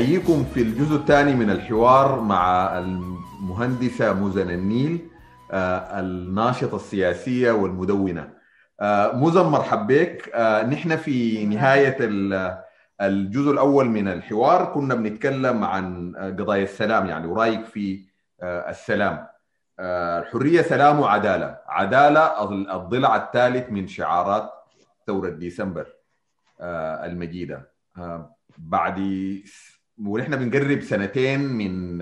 [0.00, 5.08] نحييكم في الجزء الثاني من الحوار مع المهندسة مزن النيل
[5.52, 8.32] آه، الناشطة السياسية والمدونة.
[8.80, 10.30] آه، مزن مرحب بك.
[10.34, 12.58] آه، نحن في نهاية ال-
[13.00, 14.64] الجزء الأول من الحوار.
[14.64, 18.04] كنا بنتكلم عن قضايا السلام يعني ورأيك في
[18.42, 19.26] السلام.
[19.80, 21.58] الحرية سلام وعدالة.
[21.68, 22.44] عدالة
[22.76, 24.50] الضلع الثالث من شعارات
[25.06, 25.86] ثورة ديسمبر
[27.04, 27.70] المجيدة.
[28.58, 28.98] بعد
[30.06, 32.00] ونحن بنقرب سنتين من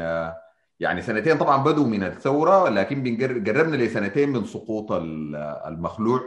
[0.80, 6.20] يعني سنتين طبعا بدوا من الثورة لكن بنقر- قربنا لسنتين من سقوط ال- المخلوع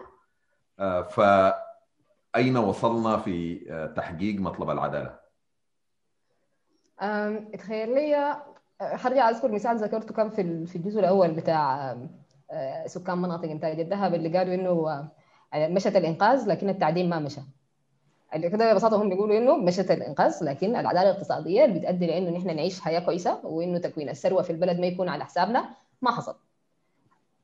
[0.79, 3.59] آه، فأين وصلنا في
[3.95, 5.19] تحقيق مطلب العدالة؟
[7.01, 8.35] أم، تخيل لي
[8.81, 11.97] حرجع أذكر مثال ذكرته كان في في الجزء الأول بتاع
[12.85, 15.07] سكان مناطق إنتاج الذهب اللي قالوا إنه
[15.55, 17.41] مشت الإنقاذ لكن التعدين ما مشى
[18.35, 22.55] اللي كده ببساطة هم بيقولوا إنه مشت الإنقاذ لكن العداله الاقتصادية اللي بتؤدي لإنه نحن
[22.55, 25.69] نعيش حياة كويسة وإنه تكوين الثروة في البلد ما يكون على حسابنا.
[26.01, 26.35] ما حصل.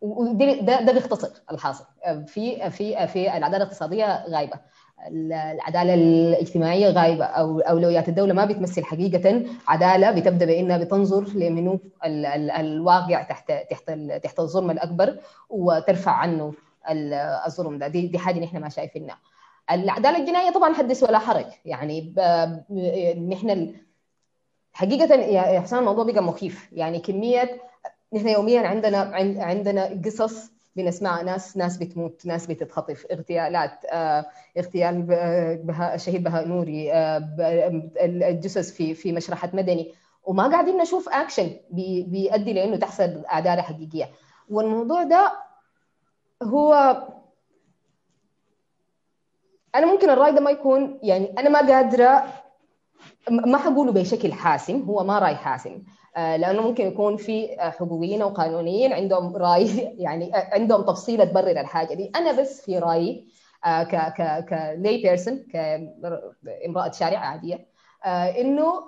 [0.01, 1.85] وده ده, بيختصر الحاصل.
[2.25, 4.59] في في في العداله الاقتصادية غايبة.
[5.07, 7.25] العداله الاجتماعية غايبة.
[7.25, 13.51] أو اولويات الدولة ما بتمثل حقيقة عدالة بتبدأ بإنها بتنظر لمنو ال- ال- الواقع تحت
[13.69, 13.91] تحت
[14.23, 16.53] تحت الظلم الأكبر وترفع عنه
[16.89, 17.13] ال-
[17.45, 17.87] الظلم ده.
[17.87, 19.17] دي, دي حاجة نحن ما شايفينها.
[19.71, 21.45] العداله الجنائية طبعا حدث ولا حرج.
[21.65, 22.13] يعني
[23.29, 23.75] نحن
[24.73, 26.69] حقيقة يا حسام الموضوع بقى مخيف.
[26.73, 27.61] يعني كميه
[28.13, 33.05] نحن يوميا عندنا عن- عندنا قصص بنسمعها ناس ناس بتموت ناس بتتخطف.
[33.11, 34.25] اغتيالات آه،
[34.57, 37.17] اغتيال ب- بهاء الشهيد بهاء نوري آه،
[38.01, 39.93] الجثث في في مشرحة مدني.
[40.23, 44.09] وما قاعدين نشوف اكشن بي- بيؤدي لأنه تحصل عداله حقيقية.
[44.49, 45.33] والموضوع ده
[46.43, 46.97] هو
[49.77, 52.23] أنا ممكن الرأي ده ما يكون يعني أنا ما قادرة
[53.29, 55.83] ما حقوله بشكل حاسم هو ما رأي حاسم.
[56.17, 59.67] آه، لأنه ممكن يكون في آه، حقوقيين أو قانونيين عندهم رأي
[60.05, 62.11] يعني آه، عندهم تفصيلة تبرر الحاجة دي.
[62.15, 63.27] أنا بس في رأيي
[63.65, 67.67] ك ك ك lay person كامرأة شارع عادية
[68.39, 68.83] إنه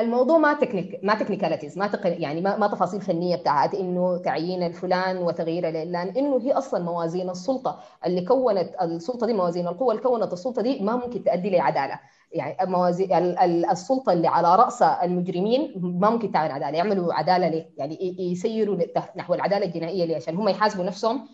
[0.00, 2.00] الموضوع ما technic ما technicalities ما تق...
[2.06, 7.30] يعني ما, ما تفاصيل فنية بتاعت إنه تعيين الفلان وتغيير العلان إنه هي أصلا موازين
[7.30, 7.80] السلطة.
[8.06, 12.00] اللي كونت السلطة دي موازين القوى اللي كونت السلطة دي ما ممكن تؤدي لعدالة.
[12.32, 16.76] يعني موازين ال- ال- السلطة اللي على راسها المجرمين ما ممكن تعمل عدالة.
[16.78, 18.78] يعملوا عدالة ليه؟ يعني يسيروا
[19.16, 21.28] نحو العدالة الجنائية ليه؟ عشان هم يحاسبوا نفسهم.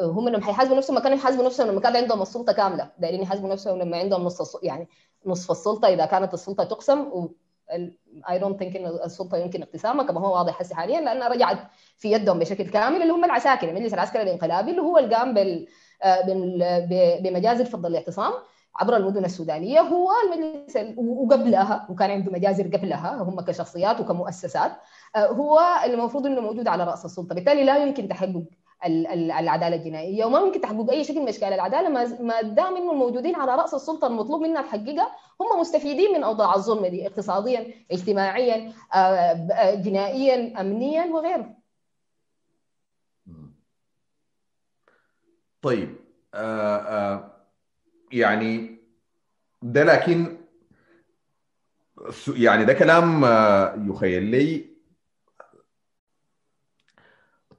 [0.00, 2.90] هم لما حيحاسبوا نفسهم ما كانوا يحاسبوا نفسهم لما كان عندهم السلطة كاملة.
[2.98, 4.88] دايرين يحاسبوا نفسهم لما عندهم نص يعني
[5.26, 5.88] نصف السلطة.
[5.88, 7.28] إذا كانت السلطة تقسم
[8.30, 11.58] I don't think إن السلطة يمكن اقتسامها كما هو واضح هسه حاليا لأنها رجعت
[11.98, 15.66] في يدهم بشكل كامل اللي هم العساكر المجلس العسكري الانقلابي اللي هو اللي قام بال
[16.02, 16.20] آه،
[17.20, 18.32] بمجازر فض الاعتصام
[18.76, 24.72] عبر المدن السودانية هو المجلس ال- وقبلها وكان عنده مجازر قبلها هم كشخصيات وكمؤسسات
[25.16, 27.34] آه، هو المفروض إنه موجود على رأس السلطة.
[27.34, 28.42] بالتالي لا يمكن تحقق
[28.84, 31.88] العدالة الجنائية وما ممكن تحقق أي شكل من أشكال العدالة
[32.20, 36.86] ما دام إنه الموجودين على رأس السلطة المطلوب منها تحققها هم مستفيدين من أوضاع الظلم
[36.86, 41.56] دي اقتصاديا اجتماعيا آه، آه، جنائيا امنيا وغيره.
[45.62, 45.96] طيب
[46.34, 47.32] آه آه
[48.12, 48.76] يعني
[49.62, 50.36] ده لكن
[52.28, 53.22] يعني ده كلام
[53.90, 54.75] يخيل لي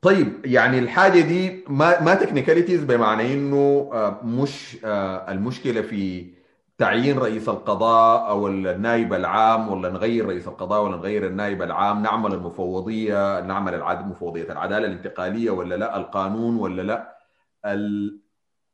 [0.01, 6.33] طيب يعني الحاجة دي ما ما تكنيكاليتيز بمعنى إنه آه، مش آه، المشكلة في
[6.77, 12.33] تعيين رئيس القضاء أو النائب العام ولا نغير رئيس القضاء ولا نغير النائب العام نعمل
[12.33, 17.17] المفوضية نعمل العد مفوضية العدالة الانتقالية ولا لا القانون ولا لا
[17.65, 18.19] ال...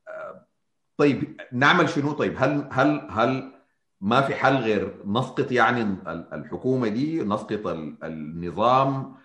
[0.08, 0.46] آه،
[0.98, 3.52] طيب نعمل شنو؟ طيب هل هل هل
[4.02, 9.16] ما في حل غير نسقط يعني ال- الحكومة دي نسقط ال- النظام؟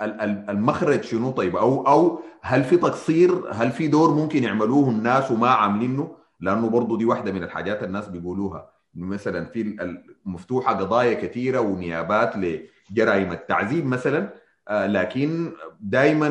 [0.00, 5.48] المخرج شنو؟ طيب أو أو هل في تقصير؟ هل في دور ممكن يعملوه الناس وما
[5.48, 8.70] عاملينه لأنه برضه دي واحدة من الحاجات الناس بيقولوها.
[8.94, 9.76] مثلا في
[10.24, 14.34] مفتوحة قضايا كثيره ونيابات لجرائم التعذيب مثلا
[14.68, 16.28] آه، لكن دائما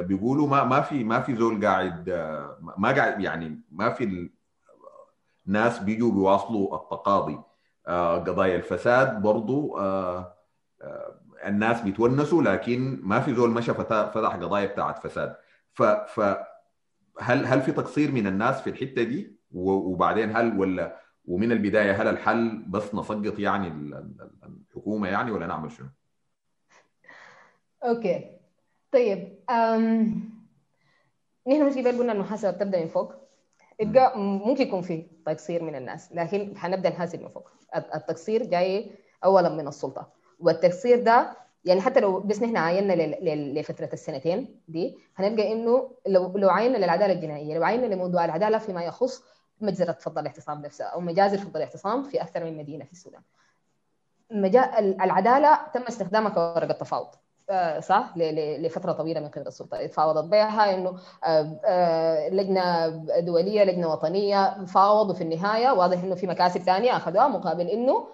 [0.00, 4.30] بيقولوا ما ما في ما في زول قاعد آه، ما قاعد يعني ما في
[5.46, 7.38] ناس بيجوا بيواصلوا التقاضي.
[7.86, 9.78] آه، قضايا الفساد برضو
[11.46, 15.36] الناس بيتونسوا لكن ما في زول مشى فتح قضايا بتاعت فساد.
[15.72, 16.20] ف ف
[17.20, 22.08] هل هل في تقصير من الناس في الحتة دي؟ وبعدين هل ولا ومن البداية هل
[22.08, 24.30] الحل بس نسقط يعني ال- ال-
[24.70, 25.86] الحكومة يعني ولا نعمل شنو؟
[27.84, 28.30] أوكي.
[28.92, 30.30] طيب أم...
[31.48, 33.14] نحن في بال قلنا المحاسبه بتبدأ من فوق.
[33.80, 37.50] يبقى ممكن يكون في تقصير من الناس لكن حنبدأ نحاسب من فوق.
[37.76, 38.90] التقصير جاي
[39.24, 40.15] أولا من السلطة.
[40.40, 42.92] والتقصير ده يعني حتى لو بس نحن عاينا
[43.60, 48.84] لفترة السنتين دي هنلقى إنه لو لو عاينا للعدالة الجنائية لو عاينا لموضوع العدالة فيما
[48.84, 49.22] يخص
[49.60, 53.22] مجزرة فضل الاعتصام نفسها أو مجازر فضل الاعتصام في أكثر من مدينة في السودان.
[55.02, 57.08] العدالة تم استخدامها كورقة تفاوض.
[57.80, 59.86] صح؟ لفترة طويلة من قبل السلطة.
[59.86, 62.86] تفاوضت بها إنه آه، آه، لجنة
[63.20, 65.70] دولية لجنة وطنية فاوضوا في النهاية.
[65.70, 68.06] واضح إنه في مكاسب ثانية أخذوها مقابل إنه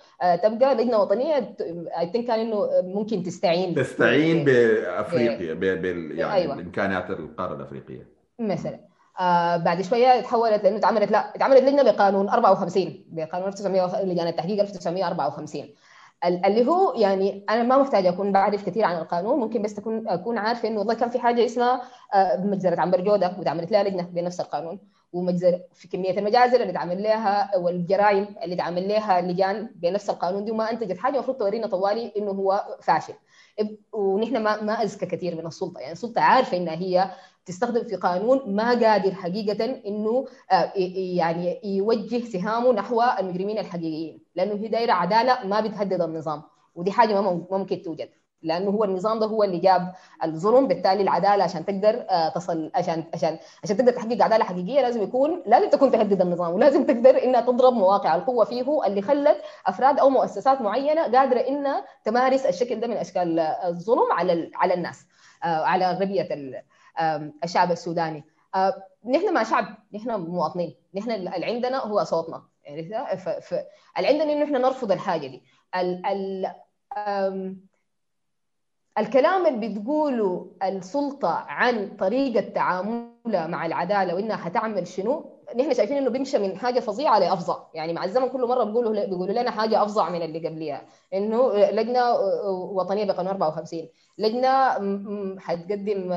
[0.42, 1.56] تبقى لجنة وطنية
[1.98, 6.54] اي ثينك كان إنه ممكن تستعين تستعين بأفريقيا بال يعني أيوة.
[6.54, 8.06] امكانيات القارة الأفريقية.
[8.38, 8.80] مثلا.
[9.20, 14.60] آه بعد شوية تحولت لإنه اتعملت لا اتعملت لجنة بقانون 54 بقانون 1900 لجان التحقيق
[14.60, 15.74] 1954
[16.24, 20.38] اللي هو يعني أنا ما محتاجة أكون بعرف كثير عن القانون ممكن بس تكون أكون
[20.38, 21.82] عارفة إنه والله كان في حاجة اسمها
[22.14, 24.78] آه، مجزره عنبر جودة وتعملت لها لجنة بنفس القانون
[25.12, 30.50] ومجزر في كمية المجازر اللي تعمل لها والجرائم اللي تعمل لها لجان بنفس القانون دي
[30.50, 33.14] وما أنتجت حاجة المفروض تورينا طوالي إنه هو فاشل.
[33.92, 37.10] ونحن ما ما أذكى كثير من السلطة يعني السلطة عارفة إنها هي
[37.46, 40.72] تستخدم في قانون ما قادر حقيقة إنه آه،
[41.16, 46.42] يعني يوجه سهامه نحو المجرمين الحقيقيين لأنه هي دايرة عدالة ما بتهدد النظام
[46.74, 48.08] ودي حاجة ما ممكن توجد
[48.42, 49.92] لأنه هو النظام ده هو اللي جاب
[50.24, 55.02] الظلم بالتالي العدالة عشان تقدر آه، تصل عشان عشان عشان تقدر تحقق عدالة حقيقية لازم
[55.02, 59.36] يكون لازم تكون تهدد النظام ولازم تقدر إنها تضرب مواقع القوة فيه اللي خلت
[59.66, 65.06] أفراد أو مؤسسات معينة قادرة إنها تمارس الشكل ده من أشكال الظلم على على الناس
[65.44, 66.22] آه، على اغلبيه
[67.44, 68.24] الشعب السوداني.
[69.04, 70.74] نحن ما شعب نحن مواطنين.
[70.94, 72.42] نحن اللي عندنا هو صوتنا.
[72.64, 75.42] يعني اللي عندنا إنه إحنا نرفض الحاجة دي.
[75.74, 77.56] ال ال
[78.98, 86.10] الكلام اللي بتقوله السلطة عن طريقة تعاملها مع العدالة وإنها حتعمل شنو؟ نحن شايفين إنه
[86.10, 87.56] بيمشي من حاجة فظيعة لأفظع.
[87.74, 90.82] يعني مع الزمن كل مرة بيقولوا بيقولوا لنا حاجة أفظع من اللي قبلها
[91.14, 92.14] إنه لجنة
[92.50, 93.88] وطنية بقانون 54
[94.18, 94.48] لجنة
[95.40, 96.08] حتقدم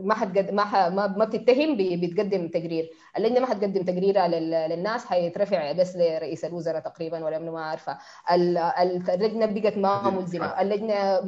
[0.00, 2.90] ما حتقدم ما ما بتتهم بتقدم تقرير.
[3.18, 4.28] اللجنة ما حتقدم تقريرها
[4.68, 7.98] للناس حيترفع بس لرئيس الوزراء تقريبا ولا ما عارفة.
[8.30, 10.60] اللجنة بقت ما ملزمة.
[10.60, 11.20] اللجنة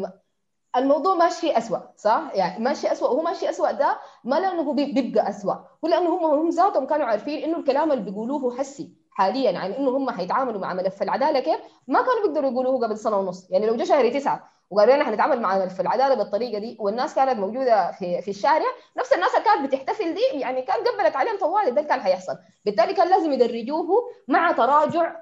[0.76, 5.54] الموضوع ماشي أسوأ صح؟ يعني ماشي أسوأ وهو ماشي أسوأ ده ما لأنه بيبقى أسوأ
[5.54, 9.96] هو لأنه هم هم ذاتهم كانوا عارفين إنه الكلام اللي بيقولوه حسي حاليا عن إنه
[9.96, 13.76] هم حيتعاملوا مع ملف العدالة كيف ما كانوا بيقدروا يقولوه قبل سنة ونص يعني لو
[13.76, 18.22] جاء شهر تسعة وقالوا لنا حنتعامل مع في العدالة بالطريقة دي والناس كانت موجودة في
[18.22, 18.64] في الشارع
[18.98, 22.32] نفس الناس اللي كانت بتحتفل دي يعني كان قبلت عليهم طوالي ده كان حيحصل.
[22.64, 23.86] بالتالي كان لازم يدرجوه
[24.28, 25.16] مع تراجع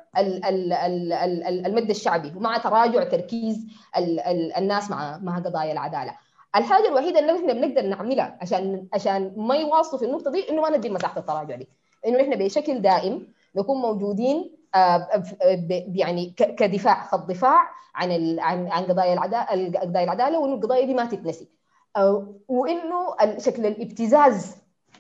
[1.67, 3.67] المد الشعبي ومع تراجع تركيز
[4.58, 6.14] الناس مع مع قضايا العدالة.
[6.56, 10.76] الحاجة الوحيدة اللي إحنا بنقدر نعملها عشان عشان ما يواصلوا في النقطة دي إنه ما
[10.76, 11.69] ندي مساحة التراجع دي.
[12.06, 13.26] إنه إحنا بشكل دائم
[13.56, 14.56] نكون موجودين
[15.94, 21.49] يعني كدفاع خط دفاع عن عن قضايا العداله قضايا العدالة وانه القضايا دي ما تتنسي.
[22.49, 24.56] وإنه شكل الابتزاز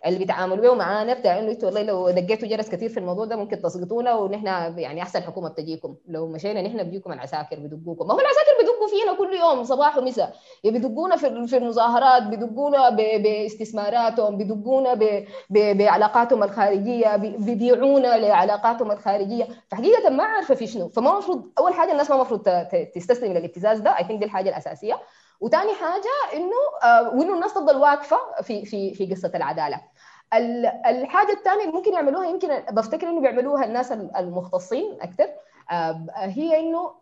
[0.06, 3.36] اللي بيتعاملوا به معانا بتاع إنه أنتوا والله لو دقيتوا جرس كثير في الموضوع ده
[3.36, 4.46] ممكن تسقطونا ونحن
[4.78, 5.96] يعني أحسن حكومة بتجيكم.
[6.08, 8.06] لو مشينا نحن بيجيكم العساكر بدقوكم.
[8.06, 10.36] ما هو العساكر بدقوا فينا كل يوم صباح ومساء.
[10.64, 14.94] بدقونا في المظاهرات بدقونا باستثماراتهم بدقونا
[15.50, 19.48] بعلاقاتهم الخارجية بيبيعونا لعلاقاتهم الخارجية.
[19.68, 20.88] فحقيقة ما عارفة في شنو.
[20.88, 22.48] فما المفروض أول حاجة الناس ما المفروض
[22.94, 23.98] تستسلم للابتزاز ده.
[23.98, 24.98] اي ثينك دي الحاجة الأساسية.
[25.40, 29.80] وثاني حاجة إنه آه، وإنه الناس تفضل واقفة في في في قصة العدالة.
[30.86, 35.28] الحاجة الثانية اللي ممكن يعملوها يمكن بفتكر إنه بيعملوها الناس المختصين أكثر
[35.70, 36.94] آه، هي إنه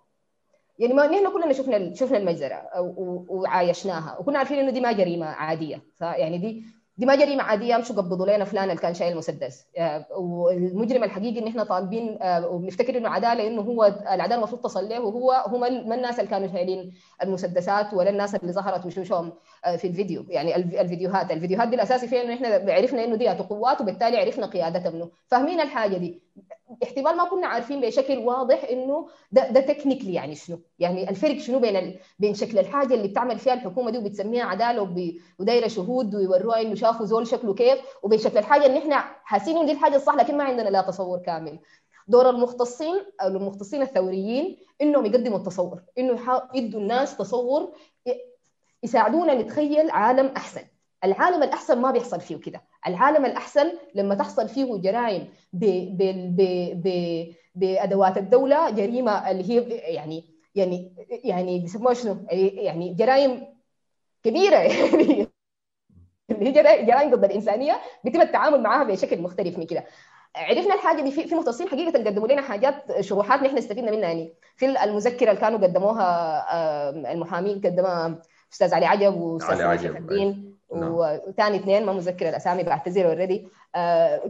[0.78, 2.62] يعني ما نحن كلنا شفنا شفنا المجزرة
[3.28, 5.82] وعايشناها وكنا عارفين إنه دي ما جريمة عادية.
[6.00, 6.64] يعني دي
[6.96, 11.38] دي ما جريمه عاديه امشوا قبضوا لنا فلان اللي كان شايل مسدس آه، والمجرم الحقيقي
[11.38, 15.60] إن إحنا طالبين آه، وبنفتكر إنه عدالة إنه هو العدالة المفروض تصل له وهو هم
[15.88, 19.32] ما الناس اللي كانوا شايلين المسدسات ولا الناس اللي ظهرت وشوشهم
[19.64, 20.24] آه، في الفيديو.
[20.28, 21.30] يعني الفيديوهات.
[21.30, 25.60] الفيديوهات دي الاساسي فيها إنه إحنا عرفنا إنه دي قوات وبالتالي عرفنا قيادتها منه فاهمين
[25.60, 26.22] الحاجة دي؟
[26.82, 31.58] احتمال ما كنا عارفين بشكل واضح إنه ده ده تكنيكلي يعني شنو؟ يعني الفرق شنو
[31.58, 31.98] بين ال...
[32.18, 35.12] بين شكل الحاجة اللي بتعمل فيها الحكومة دي وبتسميها عدالة وب...
[35.38, 39.66] ودايرة شهود ويوروها إنه شافوا زول شكله كيف وبين شكل الحاجة اللي إحنا حاسين إن
[39.66, 41.58] دي الحاجة الصح لكن ما عندنا لا تصور كامل.
[42.08, 47.72] دور المختصين أو المختصين الثوريين إنهم يقدموا التصور إنه يدوا الناس تصور
[48.82, 50.62] يساعدونا نتخيل عالم أحسن.
[51.04, 52.62] العالم الأحسن ما بيحصل فيه كده.
[52.86, 55.64] العالم الأحسن لما تحصل فيه جرائم ب
[55.96, 56.02] ب
[56.36, 56.42] ب
[56.82, 60.24] ب بأدوات الدولة جريمة اللي هي يعني
[60.54, 63.46] يعني يعني بيسموها شنو؟ يعني جرائم
[64.22, 64.56] كبيرة.
[64.56, 65.28] يعني
[66.30, 69.84] اللي هي جرائم ضد الإنسانية بيتم التعامل معها بشكل مختلف من كده.
[70.36, 74.34] عرفنا الحاجة دي في في مختصين حقيقة قدموا لنا حاجات شروحات نحن استفدنا منها يعني.
[74.56, 78.22] في المذكرة اللي كانوا قدموها المحامين قدمها
[78.52, 83.48] أستاذ علي عجب وأستاذ شيخ الدين وثاني اثنين ما مذكر الأسامي بعتذر already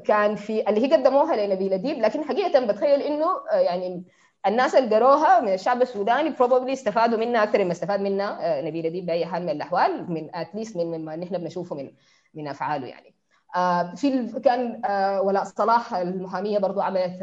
[0.04, 4.04] كان في اللي هي قدموها لنبيل اديب لكن حقيقة بتخيل إنه يعني
[4.46, 9.06] الناس اللي قروها من الشعب السوداني probably استفادوا منها أكثر مما استفاد منها نبيل اديب
[9.06, 11.90] بأي حال من الأحوال من at least من مما نحن بنشوفه من
[12.34, 13.14] من أفعاله يعني.
[13.96, 14.82] في كان
[15.25, 17.20] ولاء صلاح المحامية برضو عملت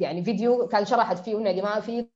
[0.00, 2.15] يعني فيديو كان شرحت فيه انه يا جماعة في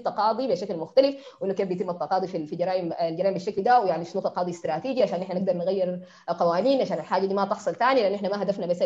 [0.00, 4.50] التقاضي بشكل مختلف وإنه كيف بيتم التقاضي في جرائم الجرائم بالشكل ده ويعني شنو تقاضي
[4.50, 8.42] استراتيجي عشان إحنا نقدر نغير قوانين عشان الحاجة دي ما تحصل ثاني لأن إحنا ما
[8.42, 8.82] هدفنا بس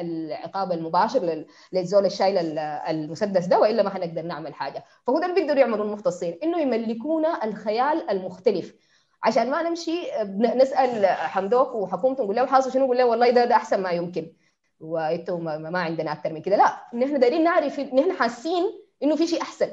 [0.00, 4.84] العقاب المباشر للزول الشايل المسدس ده وإلا ما حنقدر نعمل حاجة.
[5.06, 8.74] فهو ده اللي بيقدروا يعملوا المختصين إنه يملكونا الخيال المختلف.
[9.22, 9.98] عشان ما نمشي
[10.38, 14.32] نسأل حمدوك وحكومته نقول له حاصل شنو؟ نقول له والله ده ده أحسن ما يمكن.
[14.80, 16.56] وأنتم ما عندنا أكثر من كده.
[16.56, 18.64] لا نحن دايرين نعرف نحن حاسين
[19.02, 19.68] إنه في شيء أحسن.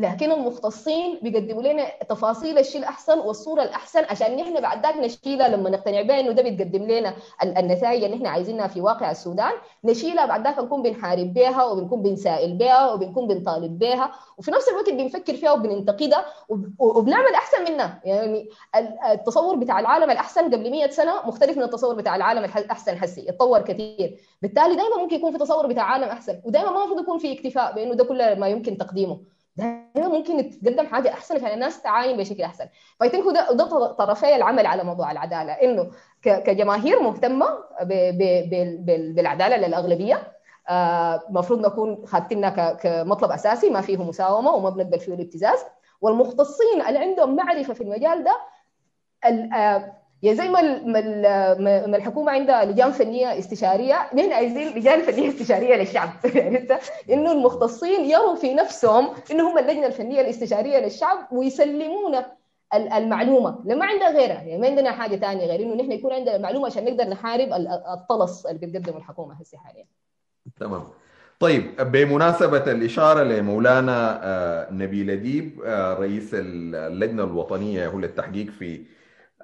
[0.00, 5.70] لكن المختصين بيقدموا لنا تفاصيل الشيء الأحسن والصورة الأحسن عشان نحن بعد ذاك نشيلها لما
[5.70, 9.52] نقتنع بها إنه ده بيتقدم لنا النتائج اللي نحن عايزينها في واقع السودان.
[9.84, 14.90] نشيلها بعد ذاك نكون بنحارب بها وبنكون بنسائل بها وبنكون بنطالب بها وفي نفس الوقت
[14.90, 16.24] بنفكر فيها وبننتقدها
[16.78, 18.00] وبنعمل أحسن منها.
[18.04, 18.48] يعني
[19.10, 23.60] التصور بتاع العالم الأحسن قبل 100 سنة مختلف من التصور بتاع العالم الأحسن حسي اتطور
[23.60, 24.18] كثير.
[24.42, 27.74] بالتالي دايما ممكن يكون في تصور بتاع عالم أحسن ودايما ما المفروض يكون في اكتفاء
[27.74, 29.20] بإنه ده كل ما يمكن تقديمه.
[29.56, 32.64] دائما ممكن تقدم حاجة أحسن عشان الناس تعاين بشكل أحسن.
[33.00, 35.90] فايتين هو ده, ده طرفي العمل على موضوع العدالة إنه
[36.22, 37.46] كجماهير مهتمة
[39.14, 40.32] بالعدالة للأغلبية.
[41.28, 45.58] المفروض آه نكون حاطينها كمطلب أساسي ما فيه مساومة وما بنقبل فيه الابتزاز
[46.00, 48.36] والمختصين اللي عندهم معرفة في المجال ده
[50.22, 50.62] يعني زي ما
[51.86, 56.08] ما الحكومة عندها لجان فنية استشارية نحن عايزين لجان فنية استشارية للشعب.
[56.24, 62.32] عرفت انه المختصين يروا في نفسهم انه هم اللجنة الفنية الاستشارية للشعب ويسلمونا
[62.74, 63.62] المعلومة.
[63.64, 64.42] لما عندنا غيرها.
[64.42, 67.48] يعني ما عندنا حاجة ثانية غير إنه نحن يكون عندنا المعلومة عشان نقدر نحارب
[67.92, 69.84] الطلس اللي بتقدمه الحكومة هسه حاليا.
[70.60, 70.88] تمام.
[71.40, 75.60] طيب بمناسبة الإشارة لمولانا نبيل أديب
[75.98, 78.84] رئيس اللجنة الوطنية هو للتحقيق في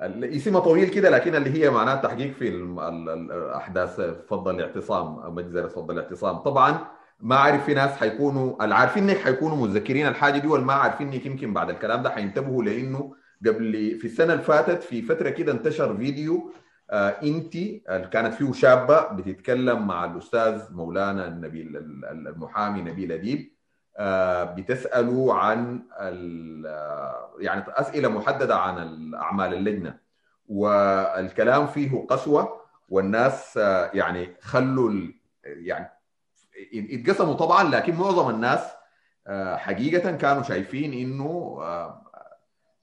[0.00, 6.36] اسمها طويل كده لكن اللي هي معناها تحقيق في الأحداث فض الاعتصام مجزرة فض الاعتصام.
[6.36, 6.78] طبعا
[7.20, 11.54] ما عارف في ناس حيكونوا العارفين إنك حيكونوا متذكرين الحاجة دي والما عارفين إنك يمكن
[11.54, 13.14] بعد الكلام ده حينتبهوا لأنه
[13.46, 16.50] قبل في السنة اللي فاتت في فترة كده انتشر فيديو
[16.90, 17.52] آه إنت
[18.12, 21.76] كانت فيه شابة بتتكلم مع الأستاذ مولانا النبيل
[22.12, 23.55] المحامي نبيل أديب.
[24.54, 25.82] بتسألوا عن
[27.40, 29.98] يعني أسئلة محددة عن اعمال اللجنة.
[30.48, 34.92] والكلام فيه قسوة والناس آه يعني خلوا
[35.44, 35.90] يعني
[36.74, 38.60] اتقسموا طبعا لكن معظم الناس
[39.26, 41.58] آه حقيقة كانوا شايفين إنه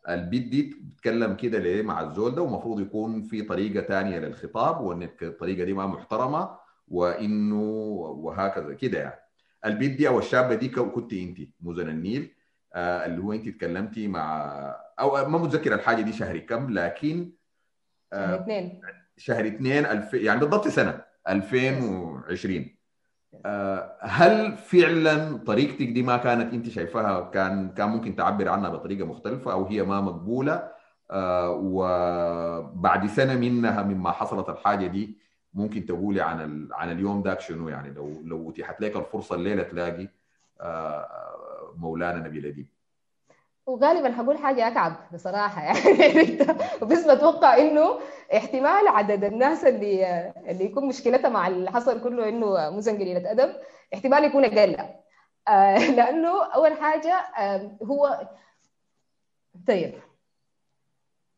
[0.10, 5.10] البيت دي بتتكلم كده ليه مع الزول ده ومفروض يكون في طريقة ثانية للخطاب وإن
[5.22, 6.50] الطريقة دي ما محترمة
[6.88, 7.62] وإنه
[8.18, 9.23] وهكذا كده يعني.
[9.66, 12.36] البيت دي أو الشابه دي كنت انت مزن النيل.
[12.76, 14.52] آه اللي هو انت تكلمتي مع
[15.00, 17.32] أو ما متذكر الحاجة دي شهر كم لكن
[18.14, 18.82] آه شهر اثنين
[19.18, 20.14] شهر اثنين ألف...
[20.14, 22.76] يعني بالضبط سنة 2020
[23.46, 29.06] آه هل فعلا طريقتك دي ما كانت انت شايفاها كان كان ممكن تعبر عنها بطريقة
[29.06, 30.72] مختلفة أو هي ما مقبولة؟
[31.12, 35.18] آه وبعد سنة منها مما حصلت الحاجة دي
[35.54, 36.74] ممكن تقولي عن ال...
[36.74, 40.08] عن اليوم ذاك شنو يعني؟ لو لو اتيحت لك الفرصة الليلة تلاقي
[41.78, 42.68] مولانا نبيل اديب
[43.66, 46.38] وغالبا حقول حاجة أكعب بصراحة يعني.
[46.82, 48.00] بس بتوقع إنه
[48.38, 53.56] احتمال عدد الناس اللي اللي يكون مشكلتها مع اللي حصل كله إنه مزن قليلة أدب
[53.94, 54.78] احتمال يكون أقل.
[55.48, 58.30] آه لأنه أول حاجة آه هو
[59.68, 59.94] طيب.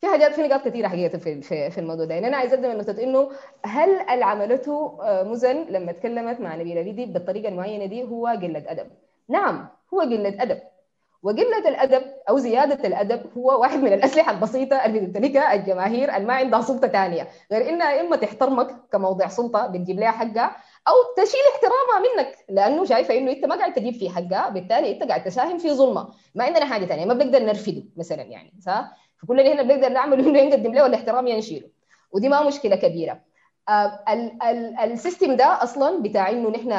[0.05, 2.13] في حاجات في نقاط كثيره حقيقة في في, في الموضوع ده.
[2.13, 3.29] يعني أنا عايز ابدا من نقطة إنه
[3.65, 8.87] هل اللي عملته مزن لما تكلمت مع نبيل اليدي بالطريقة المعينة دي هو قلة أدب؟
[9.29, 10.59] نعم هو قلة أدب.
[11.23, 16.33] وقلة الأدب أو زيادة الأدب هو واحد من الأسلحة البسيطة اللي بتمتلكها الجماهير اللي ما
[16.33, 20.55] عندها سلطة ثانية غير انها اما تحترمك كموضع سلطة بتجيب لها حقها
[20.87, 25.03] أو تشيل احترامها منك لأنه شايفة إنه أنت ما قاعد تجيب في حقها بالتالي أنت
[25.03, 26.07] قاعد تساهم في ظلمة.
[26.35, 30.29] ما عندنا حاجة ثانية ما بنقدر نرفضه مثلا يعني صح؟ فكل اللي هنا بنقدر نعمله
[30.29, 31.67] انه نقدم له الاحترام ينشيله.
[32.11, 33.21] ودي ما مشكلة كبيرة.
[33.69, 33.99] آه
[34.83, 36.71] السيستم ده أصلا بتاع إنه نحن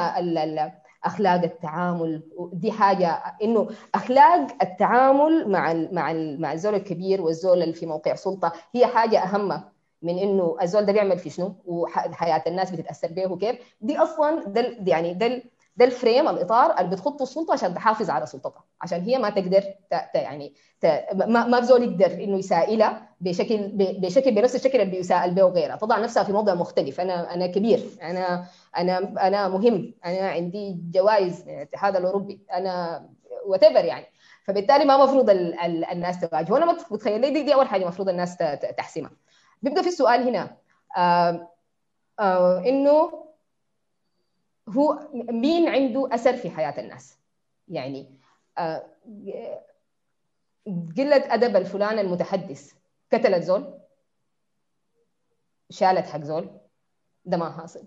[1.05, 7.63] أخلاق التعامل دي حاجة إنه أخلاق التعامل مع ال مع ال مع الزول الكبير والزول
[7.63, 9.63] اللي في موقع سلطة هي حاجة أهم
[10.03, 14.77] من إنه الزول ده بيعمل في شنو؟ وحياه الناس بتتأثر به وكيف؟ دي أصلا ده
[14.87, 15.43] يعني ده
[15.77, 18.65] ده الفريم الإطار اللي بتخطه السلطة عشان تحافظ على سلطتها.
[18.83, 19.95] عشان هي ما تقدر ت...
[20.15, 20.15] ت...
[20.15, 20.87] يعني ت...
[21.15, 23.71] ما ما بزول يقدر إنه يسائلها بشكل.
[23.75, 27.01] بشكل بنفس الشكل اللي بيسائل به غيرها تضع نفسها في موضع مختلف.
[27.01, 27.85] أنا أنا كبير.
[28.03, 29.95] أنا أنا أنا مهم.
[30.05, 32.41] أنا عندي جوائز من الاتحاد الأوروبي.
[32.53, 33.07] أنا
[33.47, 34.07] وات يعني.
[34.45, 35.61] فبالتالي ما مفروض ال...
[35.61, 35.85] ال...
[35.85, 36.53] الناس تواجه.
[36.53, 38.37] وأنا متخيل دي, دي أول حاجة المفروض الناس.
[38.77, 39.11] تحسمها.
[39.63, 40.57] بيبدأ في السؤال هنا.
[40.97, 41.49] آه
[42.21, 43.26] آه إنه
[44.69, 47.19] هو مين عنده أثر في حياة الناس؟
[47.69, 48.19] يعني
[48.59, 48.83] آه
[50.97, 52.73] قلة أدب الفلان المتحدث
[53.13, 53.79] قتلت زول
[55.71, 56.51] شالت حق زول
[57.25, 57.83] ده ما حاصل.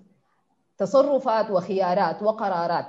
[0.78, 2.86] تصرفات وخيارات وقرارات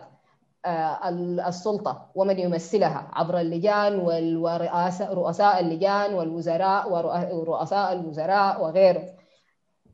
[1.49, 9.16] السلطة ومن يمثلها عبر اللجان والرؤساء رؤساء اللجان والوزراء ورؤساء الوزراء وغيره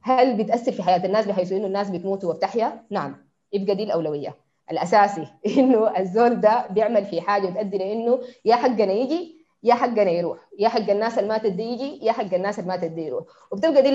[0.03, 3.26] هل بتأثر في حياة الناس بحيث إنه الناس بتموت وبتحيا؟ نعم.
[3.53, 4.37] يبقى دي الأولوية.
[4.71, 5.27] الأساسي
[5.59, 10.39] إنه الزول ده بيعمل في حاجة بتأدي لإنه يا حقنا يجي يا حقنا يروح.
[10.59, 13.25] يا حق الناس اللي ماتت دي يجي يا حق الناس اللي ماتت دي يروح.
[13.53, 13.89] وبتبقى دي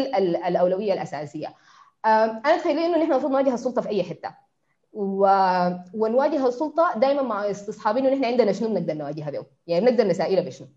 [0.48, 1.54] الأولوية الأساسية.
[2.06, 4.36] أنا أتخيل إنه نحن المفروض نواجه السلطة في أي حتة.
[4.94, 5.28] و...
[5.94, 10.44] ونواجه السلطة دائما مع استصحاب إنه نحن عندنا شنو بنقدر نواجهها به يعني بنقدر نسائلها
[10.44, 10.68] بشنو؟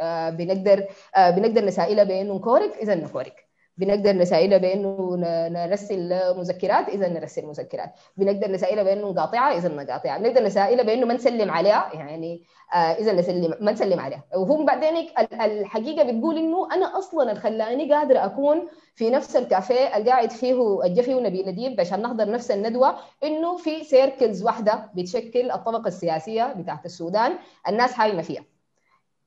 [0.00, 3.47] آه بنقدر آه بنقدر نسائلها بإنه نكورك اذا نكورك.
[3.78, 5.16] بنقدر نسائلها بأنه
[5.48, 7.92] نرسل مذكرات إذا نرسل مذكرات.
[8.16, 12.42] بنقدر نسائلها بأنه نقاطعها إذا نقاطعها بنقدر نسائلها بأنه ما نسلم عليها يعني
[12.74, 14.24] آه إذا نسلم ما نسلم عليها.
[14.36, 20.10] وهم بعدين الحقيقة بتقول إنه أنا أصلا اللي خلاني قادرة أكون في نفس الكافيه اللي
[20.10, 25.88] قاعد فيه الجفي ونبيل نديب عشان نحضر نفس الندوة إنه في circles واحدة بتشكل الطبقة
[25.88, 27.32] السياسية بتاعت السودان.
[27.68, 28.44] الناس حايمه فيها.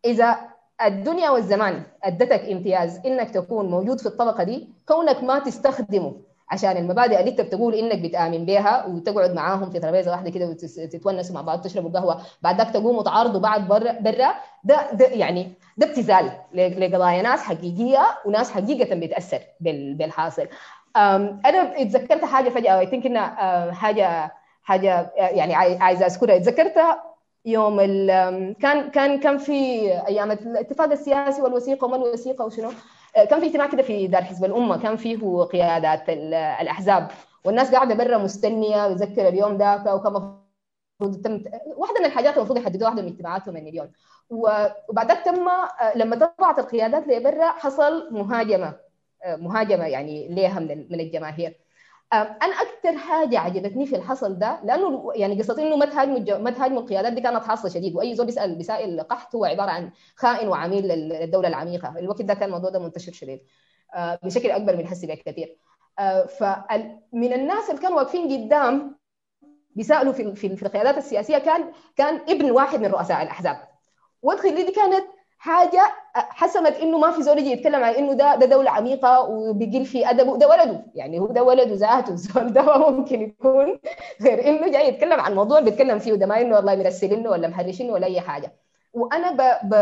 [0.05, 0.37] إذا
[0.87, 6.13] الدنيا والزمان أدتك امتياز إنك تكون موجود في الطبقة دي كونك ما تستخدمه.
[6.51, 11.35] عشان المبادئ اللي أنت بتقول إنك بتآمن بها وتقعد معاهم في ترابيزة واحدة كده وتتونسوا
[11.35, 16.31] مع بعض تشربوا قهوة بعدك تقوموا تعارضوا بعض برا برا ده, ده يعني ده ابتذال
[16.53, 20.47] لقضايا ناس حقيقية وناس حقيقة بتأثر بالحاصل.
[20.95, 24.31] أنا اتذكرت حاجة فجأة اي ثينك إنها حاجة
[24.63, 26.35] حاجة يعني عايزة أذكرها.
[26.35, 27.03] اتذكرتها
[27.45, 27.77] يوم
[28.61, 29.53] كان كان كان في
[30.07, 32.71] أيام الاتفاق السياسي والوثيقة وما الوثيقة وشنو؟
[33.13, 37.07] كان في اجتماع كده في دار حزب الأمة كان فيه قيادات الأحزاب.
[37.45, 40.15] والناس قاعدة برا مستنية وتذكر اليوم ذاك وكان
[41.01, 41.43] المفروض تم
[41.77, 43.91] واحدة من الحاجات المفروض يحددوها واحدة من اجتماعاتهم اليوم.
[44.29, 45.47] وبعدك تم
[45.95, 48.73] لما طلعت القيادات لبرا حصل مهاجمة
[49.27, 51.57] مهاجمة يعني ليها من الجماهير.
[52.13, 56.81] أنا أكثر حاجة عجبتني في الحصل ده لأنه يعني قصه إنه ما تهاجموا ما تهاجموا
[56.81, 60.87] القيادات دي كانت حاصلة شديد وأي زول بيسأل بسائل قحط هو عبارة عن خائن وعميل
[60.87, 61.99] للدولة العميقة.
[61.99, 63.41] الوقت ده كان الموضوع ده منتشر شديد
[64.23, 65.57] بشكل أكبر من هسه بكثير.
[66.39, 68.99] فمن الناس اللي كانوا واقفين قدام
[69.75, 73.57] بيسألوا في في القيادات السياسية كان كان ابن واحد من رؤساء الأحزاب.
[74.21, 75.05] وادخل دي كانت
[75.41, 79.85] حاجة حسمت إنه ما في زول يجي يتكلم عن إنه ده ده دولة عميقة وبيقل
[79.85, 80.85] في ادبه ده ولده.
[80.95, 82.13] يعني هو ده ولده ذاته.
[82.13, 83.79] الزول ده ممكن يكون
[84.21, 87.93] غير إنه جاي يتكلم عن موضوع بيتكلم فيه ده ما إنه والله مرسلينه ولا مهرشينه
[87.93, 88.53] ولا أي حاجة.
[88.93, 89.75] وأنا ب ب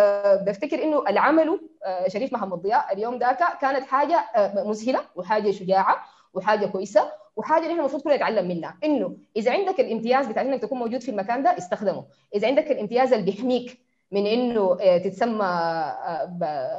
[0.45, 1.59] بفتكر إنه اللي عمله
[2.07, 5.97] شريف محمد ضياء اليوم ذاك كانت حاجة مسهله وحاجة شجاعة
[6.33, 8.77] وحاجة كويسة وحاجة نحن المفروض كلنا نتعلم منها.
[8.83, 12.05] إنه إذا عندك الامتياز بتاع إنك تكون موجود في المكان ده استخدمه.
[12.35, 15.45] إذا عندك الامتياز اللي بيحميك من إنه تتسمى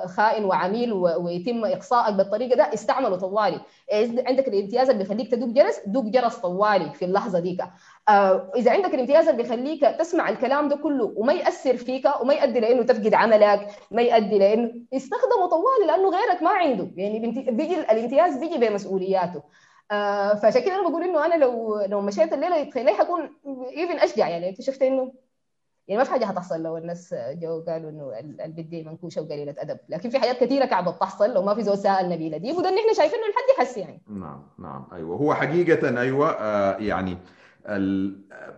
[0.07, 3.61] خائن وعميل ويتم إقصائك بالطريقة ده استعمله طوالي.
[4.27, 7.61] عندك الامتياز اللي بيخليك تدق جرس تدق جرس طوالي في اللحظة ديك.
[8.57, 12.83] إذا عندك الامتياز اللي بيخليك تسمع الكلام ده كله وما يأثر فيك وما يؤدي لإنه
[12.83, 16.91] تفقد عملك ما يؤدي لإنه استخدمه طوالي لأنه غيرك ما عنده.
[16.97, 17.19] يعني
[17.51, 19.43] بيجي الامتياز بيجي بمسؤولياته.
[20.43, 23.31] فعشان كده أنا بقول إنه أنا لو لو مشيت الليلة تخيلي حكون
[23.77, 25.13] even أشجع؟ يعني اكتشفت إنه
[25.91, 28.13] يعني ما في حاجة هتحصل لو الناس جو قالوا إنه
[28.45, 29.79] البنت دي منكوشه وقليله أدب.
[29.89, 32.81] لكن في حاجات كثيره كعبه بتحصل لو ما في زول سأل نبيله دي وده اللي
[32.81, 34.03] إحنا شايفينه لحد يحس يعني.
[34.09, 34.85] نعم نعم.
[34.93, 35.17] أيوه.
[35.17, 37.19] هو حقيقة أيوه آه يعني
[37.67, 38.17] ال...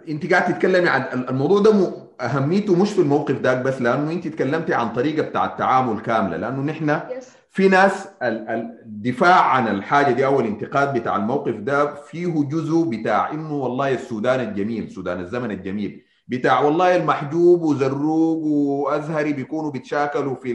[0.09, 1.93] أنت قاعد تتكلمي عن الموضوع ده م...
[2.21, 6.37] أهميته مش في الموقف ده بس لأنه أنت تكلمتي عن طريقة بتاع التعامل كاملة.
[6.37, 7.01] لأنه نحن.
[7.51, 13.55] في ناس الدفاع عن الحاجة دي أو الانتقاد بتاع الموقف ده فيه جزء بتاع إنه
[13.55, 16.03] والله السودان الجميل سودان الزمن الجميل.
[16.33, 20.53] بتاع والله المحجوب وزروق وأزهري بيكونوا بيتشاكلوا في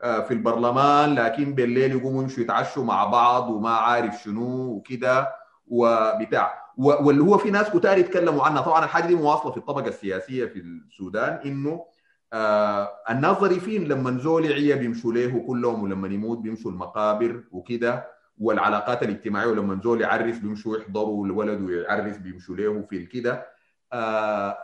[0.00, 5.28] في البرلمان لكن بالليل يقوموا يمشوا يتعشوا مع بعض وما عارف شنو وكده.
[5.68, 6.54] وبتاع.
[6.78, 8.62] واللي هو في ناس كتار يتكلموا عنها.
[8.62, 11.84] طبعا الحاجة دي مواصلة في الطبقة السياسية في السودان إنه
[12.32, 18.06] آه الناس ظريفين لما زول عيا بيمشوا له كلهم ولما يموت بيمشوا المقابر وكده
[18.38, 23.46] والعلاقات الاجتماعية ولما زول يعرس بيمشوا يحضروا الولد ويعرس بيمشوا له في الكده
[23.92, 24.56] آه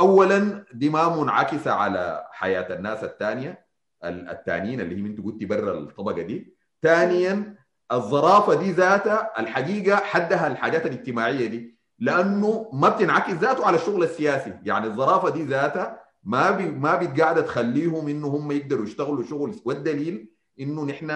[0.00, 3.68] اولا دي ما منعكسه على حياة الناس الثانية
[4.04, 6.54] الثانيين اللي هي انت قلتي برا الطبقة دي.
[6.82, 7.56] ثانيا
[7.92, 11.78] الظرافة دي ذاتها الحقيقة حدها الحاجات الاجتماعية دي.
[11.98, 14.54] لأنه ما بتنعكس ذاته على الشغل السياسي.
[14.64, 19.54] يعني الظرافة دي ذاتها ما بي ما بتقاعدة تخليهم إنه هم يقدروا يشتغلوا شغل.
[19.64, 20.28] والدليل
[20.60, 21.06] إنه نحن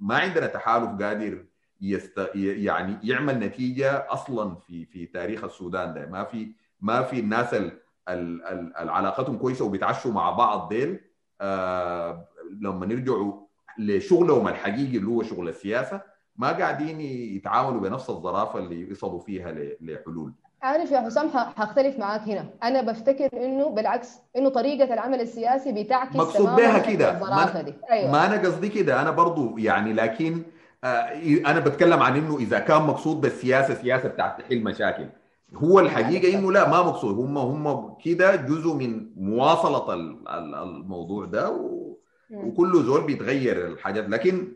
[0.00, 1.44] ما عندنا تحالف قادر
[1.80, 2.30] يست...
[2.34, 6.06] يعني يعمل نتيجة أصلا في في تاريخ السودان ده.
[6.06, 7.80] ما في ما في الناس ال...
[8.08, 8.44] ال...
[8.44, 8.76] ال...
[8.76, 11.00] العلاقتهم كويسة وبيتعشوا مع بعض ديل.
[11.40, 12.28] آه
[12.60, 13.32] لما نرجعوا
[13.78, 16.00] لشغلهم الحقيقي اللي هو شغل السياسة
[16.36, 17.00] ما قاعدين
[17.36, 20.32] يتعاملوا بنفس الظرافة اللي يصلوا فيها لحلول.
[20.62, 22.44] عارف يا حسام هختلف معاك هنا.
[22.62, 27.18] أنا بفتكر إنه بالعكس إنه طريقة العمل السياسي بتعكس مقصود بها كده.
[27.18, 27.74] ما, دي.
[27.90, 28.12] أيوة.
[28.12, 29.02] ما أنا قصدي كده.
[29.02, 30.42] أنا برضو يعني لكن
[30.84, 31.12] آه
[31.46, 35.06] أنا بتكلم عن إنه إذا كان مقصود بالسياسة سياسة بتاعت تحل مشاكل.
[35.54, 37.18] هو الحقيقة إنه لا ما مقصود.
[37.18, 39.94] هم هم كده جزء من مواصلة
[40.62, 41.96] الموضوع ده و...
[42.30, 44.08] وكل زول بيتغير الحاجات.
[44.08, 44.52] لكن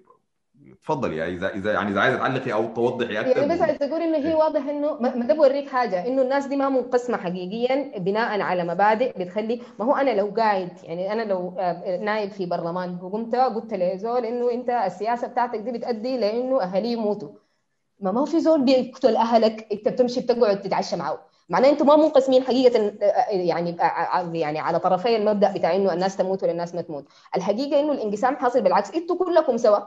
[0.83, 4.00] تفضلي يعني اذا إذا يعني إذا عايزه تعلقي أو توضحي أكثر يعني بس عايز تقول
[4.00, 6.07] إنه هي واضح إنه ما ده بوريك حاجة.
[6.07, 10.68] إنه الناس دي ما منقسمة حقيقيا بناء على مبادئ بتخلي ما هو أنا لو قاعد
[10.83, 11.55] يعني أنا لو
[12.05, 17.28] نايب في برلمان وقمت قلت لزول إنه أنت السياسة بتاعتك دي بتأدي لإنه اهالي يموتوا.
[18.03, 21.19] ما ما في زول بيقتل أهلك أنت بتمشي بتقعد تتعشى معه.
[21.49, 22.93] معناه أنتم ما منقسمين حقيقة
[23.31, 23.77] يعني
[24.41, 27.05] يعني على طرفي المبدأ بتاع إنه الناس تموت ولا الناس ما تموت.
[27.37, 28.91] الحقيقة إنه الانقسام حاصل بالعكس.
[28.95, 29.79] أنتم كلكم سوا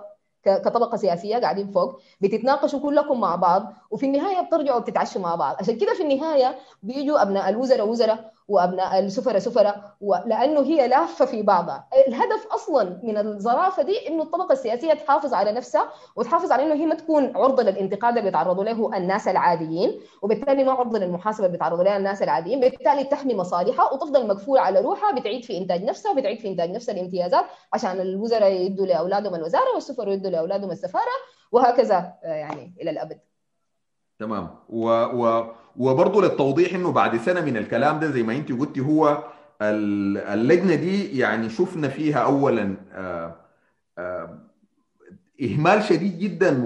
[0.45, 5.55] كطبقة سياسية قاعدين فوق بتتناقشوا كلكم مع بعض وفي النهاية بترجعوا بتتعشوا مع بعض.
[5.59, 11.41] عشان كده في النهاية بيجوا أبناء الوزراء وزراء وأبناء السفراء سفراء لأنه هي لافة في
[11.41, 11.87] بعضها.
[12.07, 16.85] الهدف أصلا من الظرافه دي إنه الطبقة السياسية تحافظ على نفسها وتحافظ على إنه هي
[16.85, 21.83] ما تكون عرضة للانتقاد اللي بيتعرضوا له الناس العاديين وبالتالي ما عرضة للمحاسبة اللي بيتعرضوا
[21.83, 26.39] لها الناس العاديين بالتالي تحمي مصالحها وتفضل مقفوله على روحها بتعيد في إنتاج نفسها وبتعيد
[26.39, 31.11] في إنتاج نفسها الامتيازات عشان الوزراء يدوا لأولادهم الوزارة والسفراء يدوا لأولادهم السفارة
[31.51, 33.19] وهكذا يعني إلى الأبد.
[34.19, 34.49] تمام.
[34.69, 34.87] و...
[34.89, 35.45] و...
[35.77, 39.23] وبرضه للتوضيح إنه بعد سنة من الكلام ده زي ما أنت قلتي هو
[39.61, 43.35] اللجنة دي يعني شفنا فيها اولا آآ
[43.97, 44.39] آآ
[45.41, 46.59] إهمال شديد جدا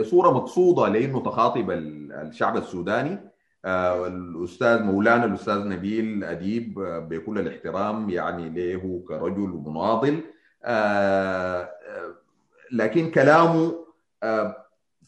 [0.00, 3.18] بصورة مقصودة لأنه تخاطب الشعب السوداني.
[3.64, 6.74] الأستاذ مولانا الأستاذ نبيل أديب
[7.08, 10.20] بكل الاحترام يعني له كرجل ومناضل
[12.72, 13.72] لكن كلامه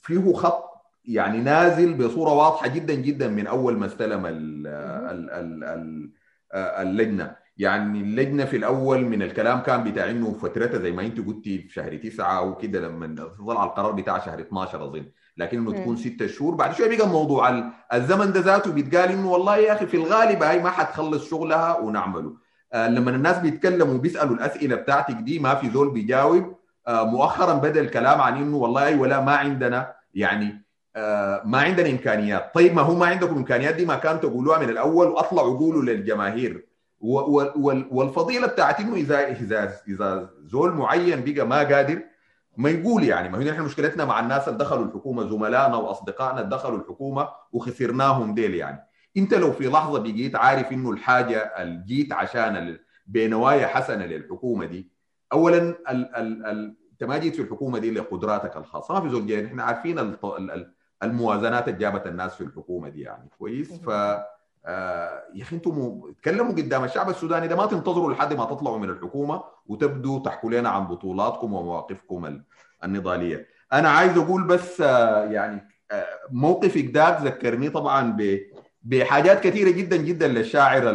[0.02, 0.71] فيه خط
[1.04, 6.10] يعني نازل بصورة واضحة جدا جدا من أول ما استلم ال ال ال ال
[6.54, 7.42] اللجنة.
[7.56, 11.72] يعني اللجنة في الأول من الكلام كان بتاع إنه فترتها زي ما أنت قلتي في
[11.72, 15.06] شهر تسعة أو كده لما طلع القرار بتاع شهر 12 أظن.
[15.36, 19.56] لكن إنه تكون ستة شهور بعد شوية بقى موضوع الزمن ده ذاته بيتقال إنه والله
[19.56, 22.36] يا أخي في الغالب هاي ما حتخلص شغلها ونعمله.
[22.72, 26.54] آه لما الناس بيتكلموا بيسالوا الأسئلة بتاعتك دي ما في زول بيجاوب
[26.88, 29.92] آه مؤخرا بدأ الكلام عن إنه والله أيوه لا ما عندنا.
[30.14, 30.62] يعني آه
[31.44, 32.54] ما عندنا إمكانيات.
[32.54, 36.66] طيب ما هو ما عندكم إمكانيات؟ دي ما كان تقولوها من الأول وأطلعوا قولوا للجماهير.
[37.90, 42.02] والفضيلة بتاعت إنه اذا اذا إذا زول معين بقى ما قادر
[42.56, 43.28] ما يقول يعني.
[43.28, 48.34] ما هي نحن مشكلتنا مع الناس اللي دخلوا الحكومة زملائنا وأصدقائنا اللي دخلوا الحكومة وخسرناهم
[48.34, 48.82] ديل يعني.
[49.16, 54.90] أنت لو في لحظة بقيت عارف إنه الحاجة اللي جيت عشان بنوايا حسنه للحكومة دي
[55.32, 55.76] اولا ال
[56.16, 58.94] ال ال أنت ما جيت في الحكومة دي لقدراتك الخاصة.
[58.94, 59.46] ما في زول جاي.
[59.46, 59.98] إحنا عارفين
[61.02, 63.28] الموازنات اللي جابت الناس في الحكومة دي يعني.
[63.38, 63.90] كويس؟ ف
[64.66, 68.90] آه يا أخي أنتم تكلموا قدام الشعب السوداني ده ما تنتظروا لحد ما تطلعوا من
[68.90, 72.40] الحكومة وتبدوا تحكوا لنا عن بطولاتكم ومواقفكم
[72.84, 73.46] النضالية.
[73.72, 78.16] أنا عايز أقول بس آه يعني آه موقفك ده ذكرني طبعا
[78.82, 80.90] بحاجات كثيرة جدا جدا للشاعر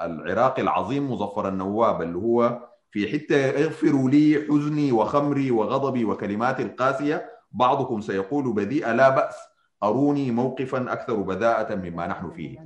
[0.00, 7.33] العراقي العظيم مظفر النواب اللي هو في حتة اغفروا لي حزني وخمري وغضبي وكلماتي القاسية.
[7.54, 9.36] بعضكم سيقول بذيئه لا بأس.
[9.82, 12.58] أروني موقفا أكثر بذاءة مما نحن فيه.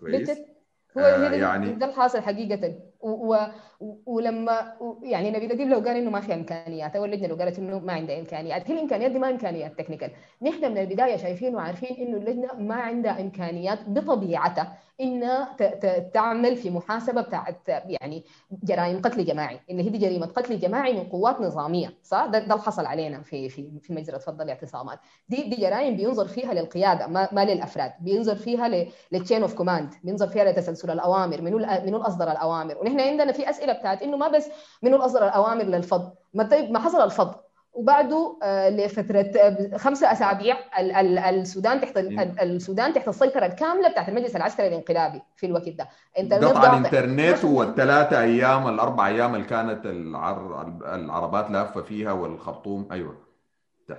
[0.00, 0.30] كويس.
[0.98, 2.74] هو آه يعني ده الحاصل حقيقة.
[3.00, 3.36] و...
[3.80, 3.96] و...
[4.06, 4.72] ولما
[5.02, 6.96] يعني نبيل اديب لو قال إنه ما في إمكانيات.
[6.96, 8.70] أو اللجنه لو قالت إنه ما عندها إمكانيات.
[8.70, 10.10] هي الامكانيات دي ما إمكانيات تكنيكال
[10.42, 14.78] نحن من البداية شايفين وعارفين إنه اللجنة ما عندها إمكانيات بطبيعتها.
[15.58, 15.62] ت...
[16.14, 18.24] تعمل في محاسبة بتاعت يعني
[18.62, 19.60] جرائم قتل جماعي.
[19.70, 21.98] اللي هي دي جريمة قتل جماعي من قوات نظامية.
[22.02, 25.96] صح؟ ده, ده اللي حصل علينا في في في مجرى تفضل اعتصامات دي دي جرائم
[25.96, 27.92] بينظر فيها للقيادة ما, ما للأفراد.
[28.00, 28.68] بينظر فيها
[29.12, 32.84] لل chain of command بينظر فيها لتسلسل الأوامر منو منو اصدر الأوامر.
[32.84, 34.48] نحن عندنا في أسئلة بتاعت إنه ما بس
[34.82, 36.12] منو الأصدر الأوامر للفض.
[36.34, 37.34] ما طيب ما حصل الفض.
[37.78, 40.56] وبعده آه، لفترة آه، خمسه أسابيع
[41.30, 41.96] السودان تحت
[42.42, 45.88] السودان تحت السيطره الكاملة بتاعت المجلس العسكري الانقلابي في الوقت ده.
[46.18, 52.88] إنت قطع الإنترنت والثلاثة أيام الأربع أيام اللي كانت العربات لافة فيها والخرطوم.
[52.92, 53.28] أيوه.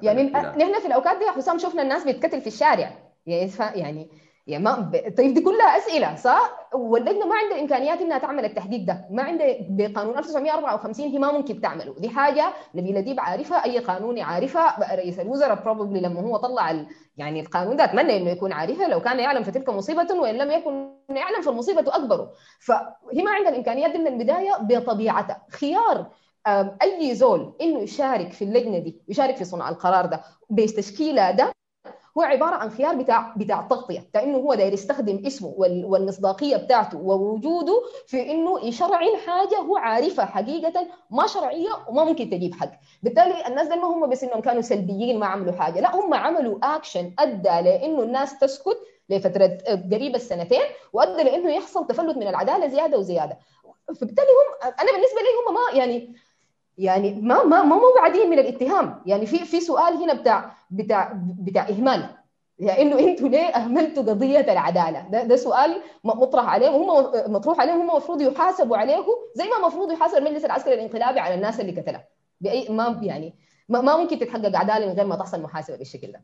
[0.01, 2.91] يعني نحن في الأوقات دي يا حسام شفنا الناس بتقتل في الشارع.
[3.25, 4.11] يعني
[4.49, 4.91] يعني ما.
[5.17, 9.55] طيب دي كلها أسئلة صح؟ واللجنة ما عندها إمكانيات إنها تعمل التحديد ده، ما عندها
[9.69, 15.19] بقانون 1954 هي ما ممكن تعمله، دي حاجة نبيل أديب عارفها، أي قانوني عارفها، رئيس
[15.19, 16.88] الوزراء probably لما هو طلع ال...
[17.17, 20.89] يعني القانون ده أتمنى إنه يكون عارفها لو كان يعلم فتلك مصيبة وإن لم يكن
[21.09, 26.07] يعلم فالمصيبه اكبر، فهي ما عندها الإمكانيات دي من البداية بطبيعتها، خيار
[26.81, 31.51] أي زول إنه يشارك في اللجنة دي يشارك في صنع القرار ده بتشكيله ده
[32.17, 36.98] هو عبارة عن خيار بتاع بتاع تغطية بتاع انه هو داير يستخدم اسمه والمصداقية بتاعته
[36.98, 42.72] ووجوده في إنه يشرعن حاجة هو عارفها حقيقة ما شرعية وما ممكن تجيب حق.
[43.04, 46.60] بالتالي الناس دي ما هم بس إنهم كانوا سلبيين ما عملوا حاجة لا هم عملوا
[46.63, 48.78] اكشن أدى لإنه الناس تسكت
[49.10, 49.58] لفترة
[49.91, 50.62] قريبة السنتين
[50.93, 53.38] وأدى لإنه يحصل تفلت من العدالة زيادة وزيادة.
[53.88, 56.15] فبالتالي هم أنا بالنسبة لي هم ما يعني
[56.79, 59.01] يعني ما ما ما مو بعدين من الاتهام.
[59.05, 62.09] يعني في في سؤال هنا بتاع بتاع بتاع إهمال.
[62.59, 67.91] يعني أنتوا ليه أهملتوا قضية العدالة؟ ده, ده سؤال مطرح عليهم وهم مطروح عليهم هم
[67.91, 72.07] المفروض يحاسبوا عليه زي ما المفروض يحاسب المجلس العسكري الانقلابي على الناس اللي قتلها.
[72.41, 73.33] باي ما يعني
[73.69, 76.21] ما, ممكن تتحقق عدالة من غير ما تحصل محاسبة بالشكل ده.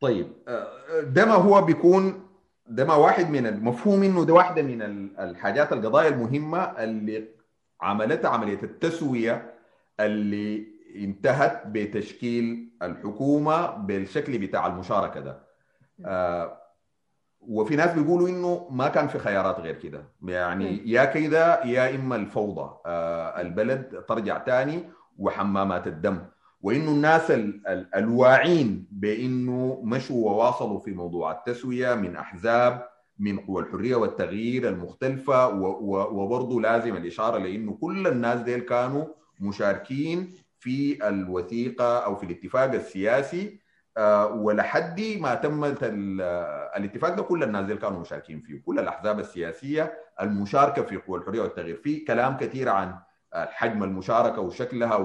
[0.00, 0.66] طيب آه،
[1.00, 2.26] ده ما هو بيكون
[2.68, 4.82] ده ما واحد من المفهوم إنه ده واحدة من
[5.18, 7.28] الحاجات القضايا المهمة اللي
[7.80, 9.55] عملتها عملية التسوية
[10.00, 15.42] اللي انتهت بتشكيل الحكومة بالشكل بتاع المشاركة ده.
[16.06, 16.58] آه
[17.40, 20.04] وفي ناس بيقولوا إنه ما كان في خيارات غير كده.
[20.22, 24.84] يعني يا كده يا إما الفوضى آه البلد ترجع تاني
[25.18, 26.18] وحمامات الدم.
[26.62, 33.62] وإنه الناس ال ال الواعين بإنه مشوا وواصلوا في موضوع التسوية من أحزاب من قوى
[33.62, 39.04] الحرية والتغيير المختلفة وبرضه لازم الإشارة لإنه كل الناس ديل كانوا
[39.40, 43.60] مشاركين في الوثيقة أو في الاتفاق السياسي
[43.96, 48.62] آه، ولحد ما تم الاتفاق ده كل الناس كانوا مشاركين فيه.
[48.62, 52.98] كل الأحزاب السياسية المشاركة في قوى الحرية والتغيير في كلام كثير عن
[53.34, 54.96] حجم المشاركة وشكلها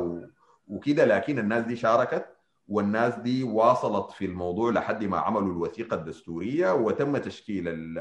[0.67, 2.25] وكده لكن الناس دي شاركت
[2.67, 7.97] والناس دي واصلت في الموضوع لحد ما عملوا الوثيقة الدستورية وتم تشكيل ال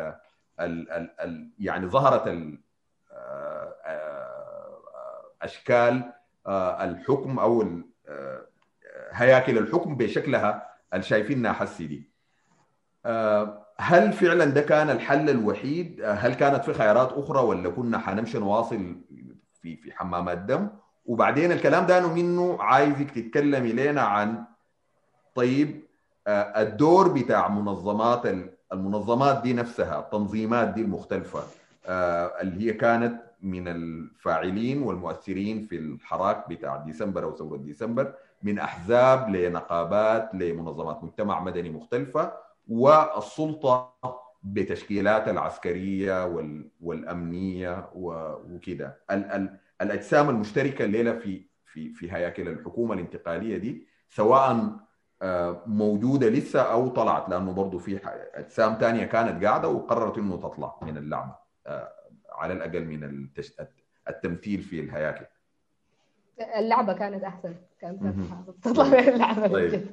[0.61, 2.61] ال ال ال يعني ظهرت ال
[3.12, 6.12] آه، آه، أشكال
[6.84, 7.64] الحكم أو
[9.10, 12.10] هياكل الحكم بشكلها اللي شايفينها حسي دي.
[13.06, 17.98] آه، هل فعلا ده كان الحل الوحيد؟ آه، هل كانت في خيارات أخرى ولا كنا
[17.98, 18.96] حنمشي نواصل
[19.62, 20.68] في في حمامات دم؟
[21.06, 24.44] وبعدين الكلام ده منه عايزك تتكلمي لنا عن
[25.34, 25.82] طيب
[26.26, 28.22] آه، الدور بتاع منظمات
[28.72, 31.42] المنظمات دي نفسها التنظيمات دي المختلفة
[32.40, 39.29] اللي هي كانت من الفاعلين والمؤثرين في الحراك بتاع ديسمبر أو ثورة ديسمبر من أحزاب
[39.29, 42.33] لنقابات لمنظمات مجتمع مدني مختلفة
[42.68, 43.94] والسلطة
[44.42, 46.26] بتشكيلات العسكرية
[46.81, 49.00] والأمنية وكده.
[49.83, 54.76] الأجسام المشتركة الليلة في في في هياكل الحكومة الانتقالية دي سواء
[55.22, 58.00] آه، موجودة لسه أو طلعت لأنه برضه في
[58.35, 61.35] أجسام ثانية كانت قاعدة وقررت إنه تطلع من اللعبة.
[61.66, 61.92] آه،
[62.40, 63.29] على الأقل من
[64.09, 65.26] التمثيل في الهياكل.
[66.57, 67.55] اللعبة كانت أحسن.
[67.81, 68.03] كانت
[68.62, 69.48] تطلع من اللعبة.
[69.48, 69.87] طيب.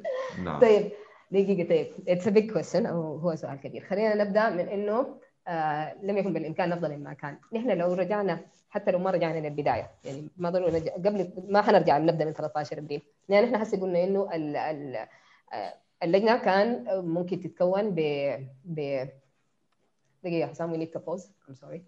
[0.44, 0.60] نعم.
[0.60, 0.92] طيب.
[1.32, 1.70] دقيقة.
[1.70, 1.88] طيب.
[2.08, 3.84] it's big question أو هو سؤال كبير.
[3.84, 7.38] خلينا نبدأ من إنه آه لم يكن بالإمكان أفضل مما كان.
[7.54, 11.98] نحن لو رجعنا حتى لو ما رجعنا للبداية يعني ما ضروري نرجع قبل ما حنرجع
[11.98, 14.96] نبدأ من 13 ابريل يعني إحنا هسه قلنا إنه ال ال
[15.54, 18.00] آه، اللجنة كان ممكن تتكون ب
[18.66, 19.08] ب
[20.24, 21.84] دقيقة حسام we need to pause I'm sorry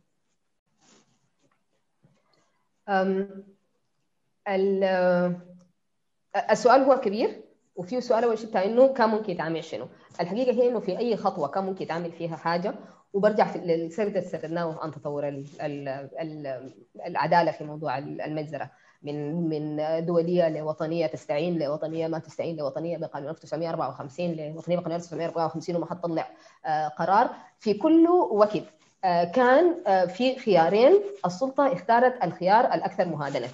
[6.51, 7.41] السؤال هو كبير
[7.75, 9.87] وفي سؤال أول شيء بتاع إنه كان ممكن يتعمل شنو؟
[10.21, 12.75] الحقيقة هي إنه في أي خطوة كان ممكن يتعمل فيها حاجة
[13.13, 15.87] وبرجع للسرد اللي سردناه عن تطور ال ال
[16.21, 16.71] ال
[17.05, 18.71] العدالة في موضوع المجزره
[19.03, 25.85] من من دولية لوطنية تستعين لوطنية ما تستعين لوطنية بقانون 1954 لوطنية بقانون 1954 وما
[25.85, 26.29] حتطلع
[26.65, 28.65] آه، قرار في كل آه،
[29.03, 30.93] كان آه، في خيارين
[31.25, 33.47] السلطة اختارت الخيار الأكثر مهادنة.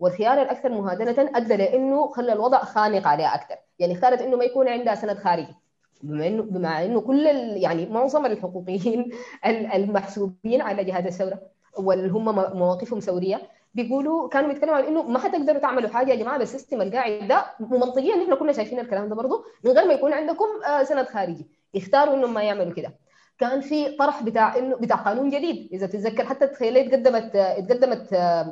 [0.00, 3.56] والخيار الأكثر مهادنة أدى لأنه خلى الوضع خانق عليها أكثر.
[3.78, 5.54] يعني اختارت إنه ما يكون عندها سند خارجي.
[6.02, 7.26] بما إنه بما إنه كل
[7.56, 9.10] يعني معظم الحقوقيين
[9.74, 11.40] المحسوبين على جهاز الثورة
[11.78, 12.24] واللي هم
[12.58, 13.42] مواقفهم ثورية
[13.74, 18.22] بيقولوا كانوا بيتكلموا عن إنه ما حتقدروا تعملوا حاجة يا جماعة بالسيستم القاعد ده ومنطقيا
[18.22, 20.46] إحنا كنا شايفين الكلام ده برضه من غير ما يكون عندكم
[20.82, 21.46] سند خارجي.
[21.76, 23.03] اختاروا إنهم ما يعملوا كده.
[23.38, 25.68] كان في طرح بتاع انه بتاع قانون جديد.
[25.72, 28.08] إذا تتذكر حتى تخيلي تقدمت اتقدمت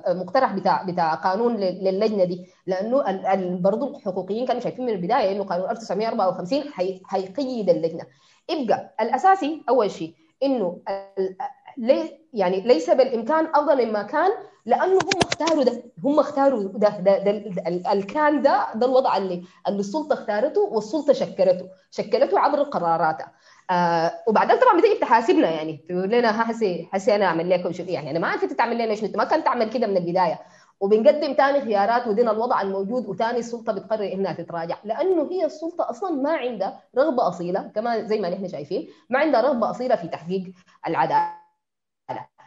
[0.08, 2.46] مقترح بتاع بتاع قانون للجنة دي.
[2.66, 3.02] لأنه
[3.60, 6.62] برضه الحقوقيين كانوا شايفين من البداية إنه قانون 1954
[7.04, 8.04] حيقيد اللجنة.
[8.50, 10.78] يبقى الأساسي أول شيء إنه
[11.78, 14.30] لي يعني ليس بالإمكان أفضل مما كان
[14.66, 19.42] لأنه هم اختاروا ده هم اختاروا ده ده, ده, ده الكان ده ده الوضع اللي
[19.68, 23.32] اللي السلطة اختارته والسلطة شكلته شكلته عبر قراراتها
[23.70, 28.10] آه وبعدين طبعا بتيجي تحاسبنا يعني تقول لنا حسي حسي أنا أعمل لك شو يعني
[28.10, 30.38] أنا ما عرفت تعمل لنا شنو ما كنت تعمل كده من البداية.
[30.80, 34.76] وبنقدم ثاني خيارات ودين الوضع الموجود وثاني السلطة بتقرر انها تتراجع.
[34.84, 39.40] لأنه هي السلطة أصلا ما عندها رغبة أصيلة كما زي ما نحن شايفين ما عندها
[39.40, 40.42] رغبة أصيلة في تحقيق
[40.88, 41.32] العدالة.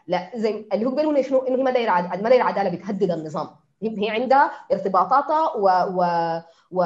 [0.08, 3.12] لا زي اللي هو بيقولوا شنو؟ إنه هي ما دايرة عداله ما دايرة عدالة بتهدد
[3.12, 3.48] النظام.
[3.84, 6.06] هي عندها ارتباطاتها و و
[6.72, 6.84] و,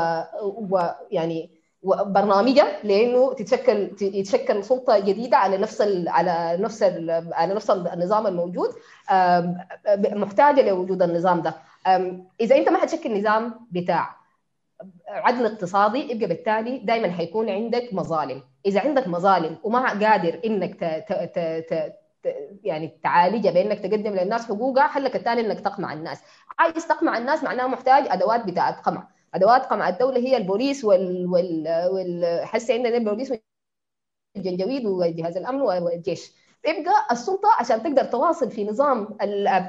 [0.75, 0.79] و
[1.11, 6.83] يعني وبرنامجها لأنه تتشكل يتشكل سلطة جديدة على نفس على نفس
[7.33, 8.69] على نفس النظام الموجود
[9.97, 11.53] محتاجة لوجود النظام ده.
[12.41, 14.15] إذا أنت ما حتشكل نظام بتاع
[15.09, 18.43] عدل اقتصادي يبقى بالتالي دائما حيكون عندك مظالم.
[18.65, 21.73] إذا عندك مظالم وما قادر إنك ت ت ت
[22.23, 26.21] ت يعني تعالجها بانك تقدم للناس حقوقها حلك الثاني إنك تقمع الناس.
[26.59, 29.07] عايز تقمع الناس معناه محتاج أدوات بتاعت قمع.
[29.33, 32.41] أدوات قمع الدولة هي البوليس وال وال, وال...
[32.45, 33.33] حسي عندنا البوليس
[34.35, 36.31] والجنجويد وجهاز الأمن والجيش.
[36.67, 39.17] يبقى السلطة عشان تقدر تواصل في نظام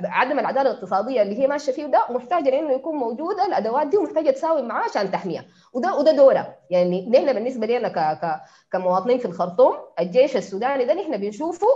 [0.05, 4.31] عدم العدالة الاقتصادية اللي هي ماشية فيه ده محتاجه لأنه يكون موجوده الأدوات دي ومحتاجة
[4.31, 6.57] تساوي معاه عشان تحميها وده وده دوره.
[6.71, 8.41] يعني نحن بالنسبة لنا
[8.73, 11.67] كمواطنين في الخرطوم الجيش السوداني ده نحن بنشوفه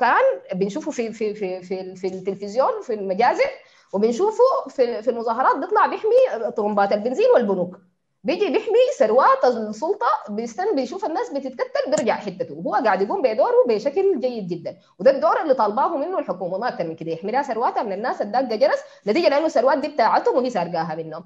[0.00, 3.50] كان بنشوفه في في في في, في التلفزيون في المجازر
[3.92, 7.78] وبنشوفه في في المظاهرات بيطلع بيحمي طرمبات البنزين والبنوك.
[8.24, 12.54] بيجي بيحمي ثروات السلطة بيستنى بيشوف الناس بتتكتل بيرجع حتته.
[12.54, 14.76] وهو قاعد يقوم بدوره بشكل جيد جدا.
[14.98, 17.12] وده الدور اللي طالباه منه الحكومة ما أكثر من كده.
[17.12, 21.24] يحمي لها ثرواتها من الناس الداقه جرس نتيجة لأنه الثروات دي بتاعتهم وهي سارقاها منهم.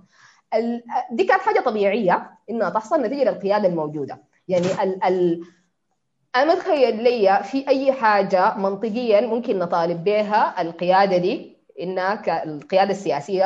[1.10, 4.22] دي كانت حاجة طبيعية إنها تحصل نتيجة للقيادة الموجودة.
[4.48, 5.44] يعني ال ال
[6.36, 11.55] أنا متخيل لي في أي حاجة منطقيا ممكن نطالب بها القيادة دي.
[11.80, 13.44] انها القيادة السياسية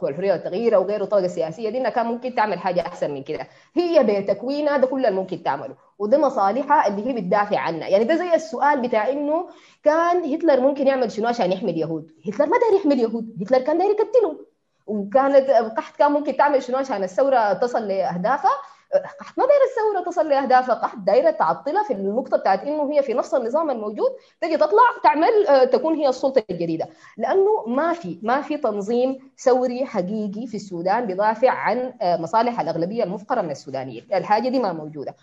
[0.00, 3.22] قوى الحريه والتغيير أو غيره الطاقه السياسيه دي إنها كان ممكن تعمل حاجة أحسن من
[3.22, 3.46] كده.
[3.74, 7.88] هي بتكوينها ده كله اللي ممكن تعمله وده مصالحها اللي هي بتدافع عنها.
[7.88, 9.48] يعني ده زي السؤال بتاع إنه
[9.84, 13.78] كان هتلر ممكن يعمل شنو عشان يحمي اليهود؟ هتلر ما داير يحمي اليهود هتلر كان
[13.78, 14.38] داير يقتلهم.
[14.86, 18.50] وكانت قحط كان ممكن تعمل شنو عشان الثورة تصل لأهدافها؟
[18.98, 23.14] قحط ما دايرة الثوره تصل لأهدافها قحط دايرة تعطلها في النقطة بتاعت إنه هي في
[23.14, 26.88] نفس النظام الموجود تجي تطلع تعمل تكون هي السلطة الجديدة.
[27.16, 33.40] لأنه ما في ما في تنظيم ثوري حقيقي في السودان بيدافع عن مصالح الأغلبية المفقرة
[33.40, 34.08] من السودانيين.
[34.14, 35.14] الحاجة دي ما موجودة.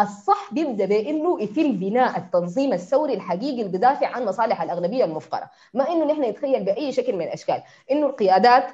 [0.00, 5.50] الصح بيبدأ بإنه يتم بناء التنظيم الثوري الحقيقي اللي بيدافع عن مصالح الأغلبية المفقرة.
[5.74, 7.62] ما إنه نحن نتخيل بأي شكل من الأشكال.
[7.90, 8.66] إنه القيادات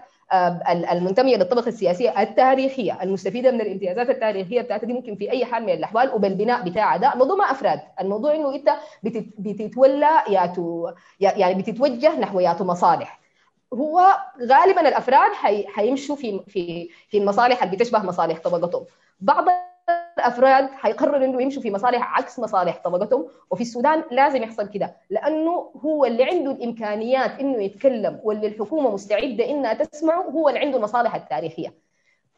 [0.92, 5.72] المنتمية للطبقة السياسية التاريخية المستفيدة من الامتيازات التاريخية بتاعتها دي ممكن في أي حال من
[5.72, 6.96] الأحوال وبالبناء بتاعها.
[6.96, 7.80] ده الموضوع ما أفراد.
[8.00, 8.70] الموضوع إنه أنت
[9.38, 10.90] بتتولى ياتو
[11.20, 13.20] يعني بتتوجه نحو ياتو مصالح.
[13.74, 18.84] هو غالبا الأفراد حي حيمشوا في في في المصالح اللي بتشبه مصالح طبقتهم.
[19.20, 19.44] بعض
[20.18, 25.70] الأفراد حيقرروا انه يمشوا في مصالح عكس مصالح طبقتهم وفي السودان لازم يحصل كده لأنه
[25.84, 31.14] هو اللي عنده الإمكانيات إنه يتكلم واللي الحكومة مستعدة إنها تسمعه هو اللي عنده المصالح
[31.14, 31.74] التاريخية.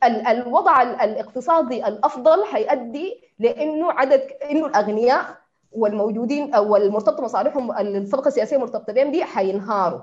[0.04, 5.24] الوضع الاقتصادي الأفضل حيؤدي لإنه عدد إنه الأغنياء
[5.72, 10.00] والموجودين أو المرتبطة مصالحهم الطبقه السياسية مرتبطه بهم دي حينهاروا.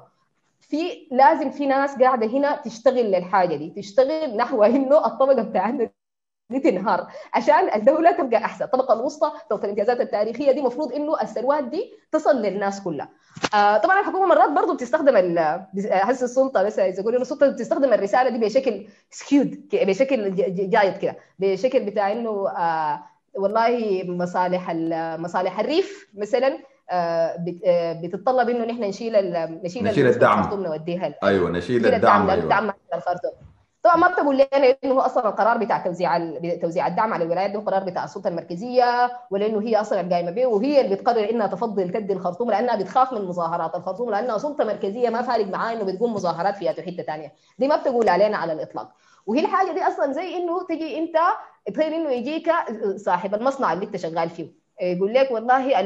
[0.61, 5.89] في لازم في ناس قاعدة هنا تشتغل للحاجة دي تشتغل نحو إنه الطبقة بتاعتنا
[6.59, 8.65] تنهار عشان الدولة تبقى أحسن.
[8.65, 13.09] الطبقة الوسطى طبقه الامتيازات التاريخية دي المفروض إنه الثروات دي تصل للناس كلها.
[13.53, 15.37] آه طبعا الحكومة مرات برضه بتستخدم
[15.91, 20.35] هسه السلطة بس اذا قلنا السلطة بتستخدم الرسالة دي بشكل سكيود بشكل
[20.69, 21.15] جايد كده.
[21.39, 24.71] بشكل بتاع إنه آه والله مصالح
[25.19, 26.57] مصالح الريف مثلا
[28.03, 29.13] بتتطلب إنه نحن نشيل
[29.63, 30.63] نشيل, نشيل الدعم.
[30.63, 33.31] نوديها أيوه نشيل الدعم الدعم الخرطوم
[33.83, 36.17] طبعا ما بتقول لنا انه أصلا القرار بتاع توزيع
[36.61, 40.45] توزيع الدعم على الولايات ده قرار بتاع السلطة المركزية ولا انه هي أصلا قايمة به
[40.45, 45.09] وهي اللي بتقرر إنها تفضل تدي الخرطوم لأنها بتخاف من مظاهرات الخرطوم لأنها سلطة مركزية
[45.09, 48.91] ما فارق معاها إنه بتقوم مظاهرات في حتة ثانية دي ما بتقول علينا على الإطلاق.
[49.25, 51.15] وهي الحاجة دي أصلا زي إنه تجي أنت
[51.75, 52.51] تخيل إنه يجيك
[52.95, 54.60] صاحب المصنع اللي أنت شغال فيه.
[54.81, 55.79] يقول لك والله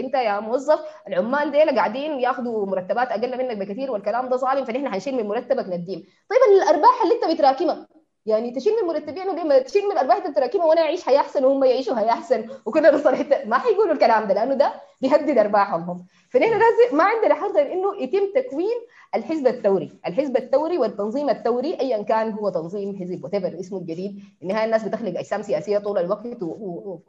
[0.00, 4.88] انت يا موظف العمال ديل قاعدين ياخذوا مرتبات أقل منك بكثير والكلام ده ظالم فنحن
[4.88, 5.98] حنشيل من مرتبك نديم.
[6.30, 7.88] طيب الأرباح اللي أنت بتراكمها
[8.28, 11.96] يعني تشيل من مرتبين ولما تشيل من الارباح التراكمه وأنا أعيش حياه احسن وهم يعيشوا
[11.96, 15.82] حياه احسن وكنا حتة ما حيقولوا الكلام ده لأنه ده بيهدد أرباحهم.
[15.82, 18.76] هم فنحن لازم ما عندنا حل غير إنه يتم تكوين
[19.14, 24.64] الحزب الثوري، الحزب الثوري والتنظيم الثوري ايا كان هو تنظيم حزب وات اسمه الجديد، النهاية
[24.64, 26.42] الناس بتخلق أجسام سياسية طول الوقت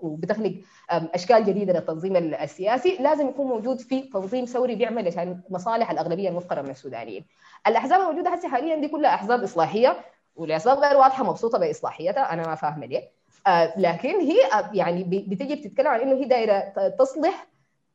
[0.01, 0.53] وبتخلق
[0.89, 6.61] أشكال جديدة للتنظيم السياسي، لازم يكون موجود في تنظيم ثوري بيعمل عشان مصالح الأغلبية المفقرة
[6.61, 7.25] من السودانيين.
[7.67, 9.97] الأحزاب الموجودة حاليا دي كلها أحزاب إصلاحية.
[10.39, 13.11] ولاسباب غير واضحه مبسوطة باصلاحيتها أنا ما فاهمة ليه.
[13.47, 16.59] آه لكن هي آه يعني بتجي بتتكلم عن إنه هي دايرة
[16.99, 17.47] تصلح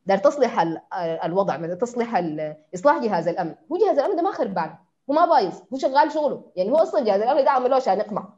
[0.06, 0.66] دايرة تصلح
[1.24, 2.22] الوضع من تصلح
[2.74, 3.54] إصلاح جهاز الأمن.
[3.72, 4.74] هو جهاز الأمن ده ما خربان
[5.10, 6.44] هو ما بايظ هو شغال شغله.
[6.56, 8.28] يعني هو أصلا جهاز الأمن ده عملوه عشان يقمع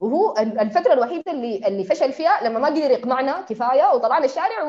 [0.00, 4.64] وهو الفترة الوحيدة اللي اللي فشل فيها لما ما قدر يقنعنا كفاية وطلعنا الشارع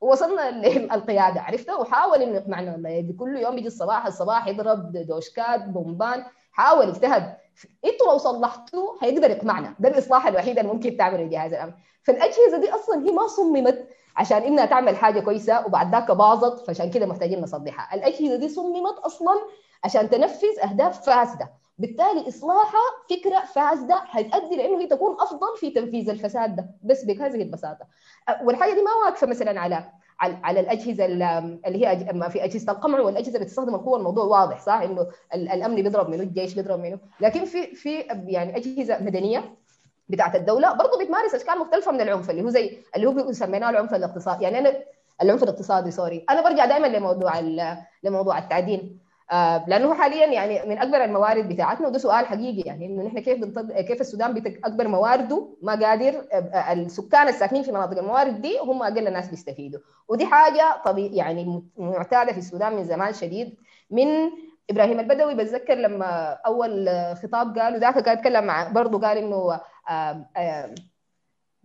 [0.00, 6.24] ووصلنا للقياده عرفته وحاول إنه يقنعنا والله كل يوم يجي الصباح الصباح يضرب دوشكات بومبان
[6.52, 7.36] حاول اجتهد
[7.84, 12.70] أنتوا لو صلحتوه هيقدر يقمعنا ده الإصلاح الوحيد اللي ممكن تعمله جهاز الامن فالأجهزة دي
[12.70, 17.40] أصلا هي ما صممت عشان إنها تعمل حاجة كويسة وبعد ذاك باظت فعشان كده محتاجين
[17.40, 17.94] نصلحها.
[17.94, 19.34] الأجهزة دي صممت أصلا
[19.84, 21.50] عشان تنفذ أهداف فاسدة.
[21.78, 22.80] بالتالي إصلاحها
[23.10, 26.70] فكرة فاسدة حتؤدي لأنه هي تكون أفضل في تنفيذ الفساد ده.
[26.84, 27.86] بس بهذه البساطة.
[28.42, 29.84] والحاجة دي ما واقفة مثلا على
[30.20, 33.98] على الأجهزة اللي هي في أجهزة القمع والأجهزة اللي تستخدم القوة.
[33.98, 36.98] الموضوع واضح صح؟ إنه الأمن بيضرب منه الجيش بيضرب منه.
[37.20, 39.54] لكن في في يعني أجهزة مدنية
[40.08, 43.94] بتاعت الدولة برضه بتمارس أشكال مختلفة من العنف اللي هو زي اللي هو سميناه العنف
[43.94, 44.44] الاقتصادي.
[44.44, 44.76] يعني أنا
[45.22, 47.40] العنف الاقتصادي سوري أنا برجع دائما لموضوع
[48.02, 49.05] لموضوع التعدين.
[49.66, 53.80] لأنه حاليا يعني من أكبر الموارد بتاعتنا وده سؤال حقيقي يعني إنه نحن كيف بنطل...
[53.80, 54.60] كيف السودان بتك...
[54.66, 59.80] أكبر موارده ما قادر آه السكان الساكنين في مناطق الموارد دي هم أقل الناس بيستفيدوا.
[60.08, 63.54] ودي حاجة طبيعي يعني معتادة في السودان من زمان شديد.
[63.90, 64.06] من
[64.70, 66.88] إبراهيم البدوي بتذكر لما أول
[67.22, 70.74] خطاب قاله ذاك كان يتكلم مع برضه قال إنه آه آه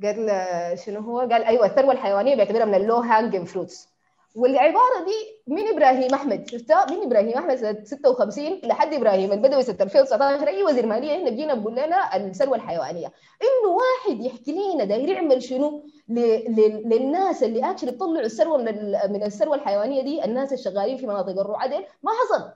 [0.04, 0.32] قال
[0.80, 3.91] شنو هو؟ قال أيوه الثروة الحيوانية بيعتبرها من ال low hanging fruits
[4.36, 6.50] والعبارة دي من إبراهيم أحمد.
[6.50, 11.30] شفتها؟ من إبراهيم أحمد سنة 56 لحد إبراهيم البدوي سنه 2019 اي وزير مالية هنا
[11.30, 13.12] جينا بقول لنا الثروة الحيوانية.
[13.42, 19.56] إنه واحد يحكي لنا داير يعمل شنو؟ للناس اللي actually بيطلعوا الثروة من من الثروة
[19.56, 22.50] الحيوانية دي الناس الشغالين في مناطق الرعاة دي ما حصل.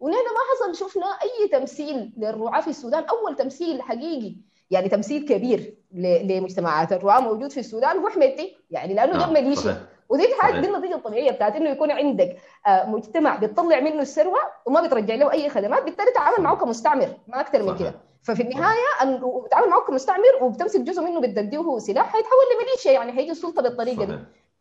[0.00, 4.34] ونحن ما حصل شفنا أي تمثيل للرعاة في السودان؟ أول تمثيل حقيقي
[4.70, 10.34] يعني تمثيل كبير لمجتمعات الرعاة موجود في السودان هو حميدتي يعني لأنه ده مليشيا ودي
[10.34, 12.36] الحاجة دي النتيجه الطبيعية بتاعت إنه يكون عندك
[12.68, 17.62] مجتمع بيطلع منه الثروة وما بترجع له أي خدمات بالتالي تعامل معه كمستعمر ما أكثر
[17.62, 17.94] من كده.
[18.22, 23.62] ففي النهاية بتعامل معه كمستعمر وبتمسك جزء منه بتديه سلاح هيتحول لميليشيا يعني هيجي السلطة
[23.62, 24.18] بالطريقة دي.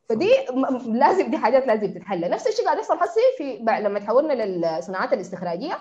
[0.09, 0.29] فدي
[0.85, 2.29] لازم دي حاجات لازم تتحل.
[2.29, 5.77] نفس الشيء قاعد يحصل حسي في لما تحولنا للصناعات الاستخراجية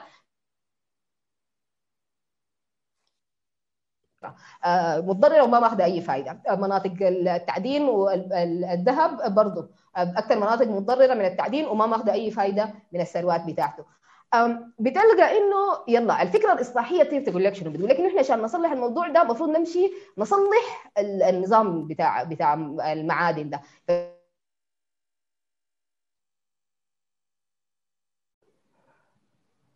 [4.96, 11.86] متضررة وما ماخذه أي فائده مناطق التعدين والذهب برضه أكثر مناطق متضررة من التعدين وما
[11.86, 13.84] ماخذه أي فائده من الثروات بتاعته.
[14.78, 15.56] بتلقى إنه
[15.88, 19.22] يلا الفكرة الإصلاحية كيف تقول لك شنو بتقول لك انه إحنا عشان نصلح الموضوع ده
[19.22, 22.54] المفروض نمشي نصلح النظام بتاع بتاع
[22.92, 23.60] المعادن ده.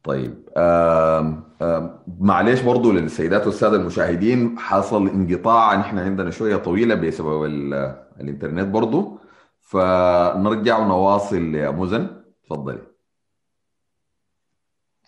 [0.04, 7.44] طيب آم آم معلش برضو للسيدات والسادة المشاهدين حصل انقطاع نحن عندنا شوية طويلة بسبب
[8.20, 9.18] الانترنت برضو.
[9.60, 12.82] فنرجع ونواصل يا مزن تفضلي.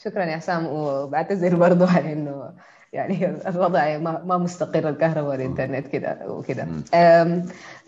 [0.05, 2.53] شكرا يا حسام وبعتذر برضو على إنه
[2.93, 6.67] يعني الوضع ما مستقر الكهرباء والإنترنت كده وكده.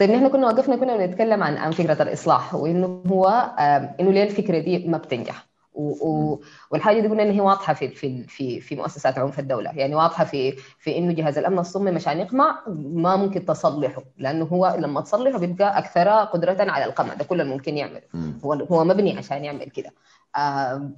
[0.00, 3.26] طيب نحن كنا وقفنا كنا بنتكلم عن عن فكرة الإصلاح وإنه هو
[4.00, 5.47] إنه ليه الفكرة دي ما بتنجح.
[6.70, 9.70] والحاجة دي قلنا إن هي واضحة في في في في مؤسسات عنف الدولة.
[9.70, 14.76] يعني واضحة في في إنه جهاز الأمن الصمم عشان يقمع ما ممكن تصلحه لأنه هو
[14.78, 17.14] لما تصلحه بيبقى أكثر قدرة على القمع.
[17.14, 18.02] ده كل ممكن يعمله
[18.44, 19.90] هو هو مبني عشان يعمل كده.
[20.36, 20.90] آه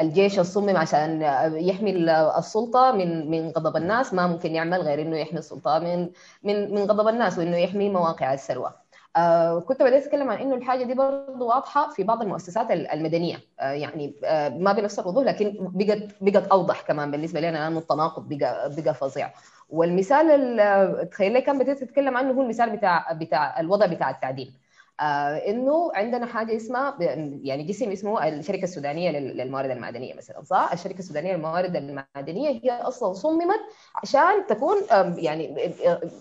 [0.00, 1.22] الجيش الصمم عشان
[1.54, 1.90] يحمي
[2.38, 6.08] السلطة من من غضب الناس ما ممكن يعمل غير إنه يحمي السلطة من
[6.42, 8.81] من من غضب الناس وإنه يحمي مواقع الثروة.
[9.16, 13.36] آه كنت بدأت أتكلم عن إنه الحاجة دي برضه واضحة في بعض المؤسسات المدنية.
[13.60, 18.28] آه يعني آه ما بنفس الوضوح لكن بقت بقت أوضح كمان بالنسبة لنا لأنه التناقض
[18.28, 19.30] بقى بقى فظيع.
[19.70, 24.54] والمثال تخيل كان بدأت تتكلم عنه هو المثال بتاع بتاع الوضع بتاع التعدين.
[25.00, 26.96] آه إنه عندنا حاجة اسمها
[27.42, 33.12] يعني جسم اسمه الشركة السودانية للموارد المعدنية مثلا صح؟ الشركة السودانية للموارد المعدنية هي أصلا
[33.12, 33.60] صممت
[33.94, 34.76] عشان تكون
[35.16, 35.72] يعني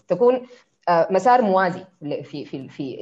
[0.07, 0.41] تكون
[1.09, 2.95] مسار موازي في في في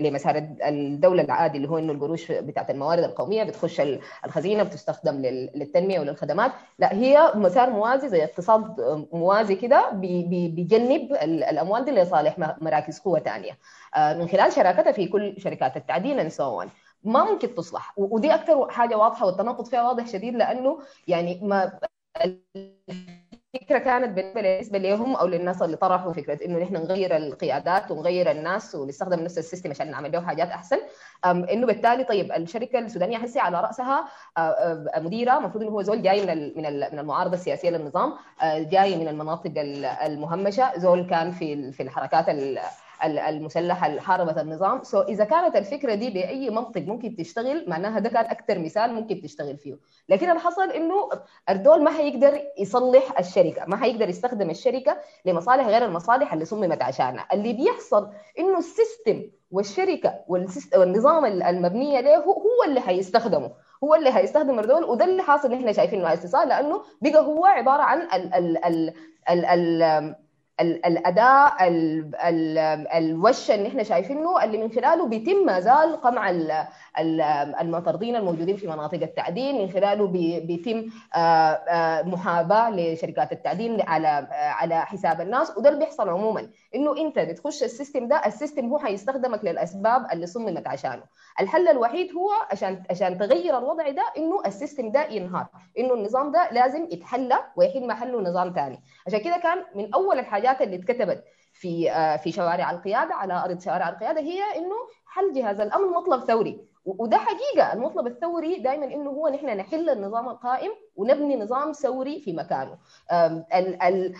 [0.00, 3.82] لمسار الدولة العادي اللي هو إنه القروش بتاعت الموارد القومية بتخش
[4.24, 5.22] الخزينة بتستخدم
[5.54, 6.52] للتنمية وللخدمات.
[6.78, 8.74] لا هي مسار موازي زي اقتصاد
[9.12, 13.58] موازي كده بيجنب الأموال دي لصالح مراكز قوة ثانية
[13.96, 16.68] من خلال شراكتها في كل شركات التعدين on.
[17.04, 17.94] ما ممكن تصلح.
[17.96, 20.78] ودي أكثر حاجة واضحة والتناقض فيها واضح شديد لأنه
[21.08, 21.72] يعني ما
[23.54, 28.74] الفكرة كانت بالنسبة لهم أو للناس اللي طرحوا فكرة إنه نحن نغير القيادات ونغير الناس
[28.74, 30.78] ونستخدم نفس السيستم عشان نعمل له حاجات أحسن.
[31.24, 34.08] إنه بالتالي طيب الشركة السودانية هسه على رأسها
[34.98, 38.12] مديرة المفروض إنه هو زول جاي من من من المعارضة السياسية للنظام
[38.44, 39.52] جاي من المناطق
[40.04, 40.78] المهمشة.
[40.78, 42.28] زول كان في في الحركات
[43.04, 44.82] المسلحة اللي حاربت النظام.
[44.82, 48.94] so so إذا كانت الفكرة دي بأي منطق ممكن تشتغل معناها ده كان أكثر مثال
[48.94, 49.76] ممكن تشتغل فيه.
[50.08, 51.08] لكن اللي حصل إنه
[51.48, 57.26] اردول ما حيقدر يصلح الشركة ما حيقدر يستخدم الشركة لمصالح غير المصالح اللي صممت عشانها.
[57.32, 60.14] اللي بيحصل إنه ال system والشركة
[60.76, 63.50] والنظام المبنيه له هو اللي حيستخدمه.
[63.84, 68.00] هو اللي هيستخدم اردول وده اللي حاصل إحنا شايفينه هسه لأنه بقى هو عبارة عن
[68.00, 68.94] ال ال ال
[69.30, 70.14] ال, ال
[70.60, 72.58] الأداء ال ال
[72.88, 76.30] الوش اللي إحنا شايفينه اللي من خلاله بيتم ما زال قمع
[76.98, 80.06] المطاردين الموجودين في مناطق التعدين من خلاله
[80.40, 80.84] بيتم
[82.10, 85.56] محاباة لشركات التعدين على على حساب الناس.
[85.56, 90.06] وده اللي بيحصل عموما إنه أنت بتخش ال system ده ال system هو حيستخدمك للأسباب
[90.12, 91.02] اللي صممت عشانه.
[91.40, 95.46] الحل الوحيد هو عشان عشان تغير الوضع ده إنه ال system ده ينهار
[95.78, 100.62] إنه النظام ده لازم يتحلى ويحل محله نظام ثاني عشان كده كان من أول الحاجات
[100.62, 104.74] اللي اتكتبت في في شوارع القيادة على أرض شوارع القيادة هي إنه
[105.06, 106.69] حل جهاز الأمن مطلب ثوري.
[106.84, 110.70] وده حقيقة المطلب الثوري دائما إنه هو نحن نحل النظام القائم
[111.00, 112.78] ونبني نظام ثوري في مكانه.
[113.12, 114.14] ال ال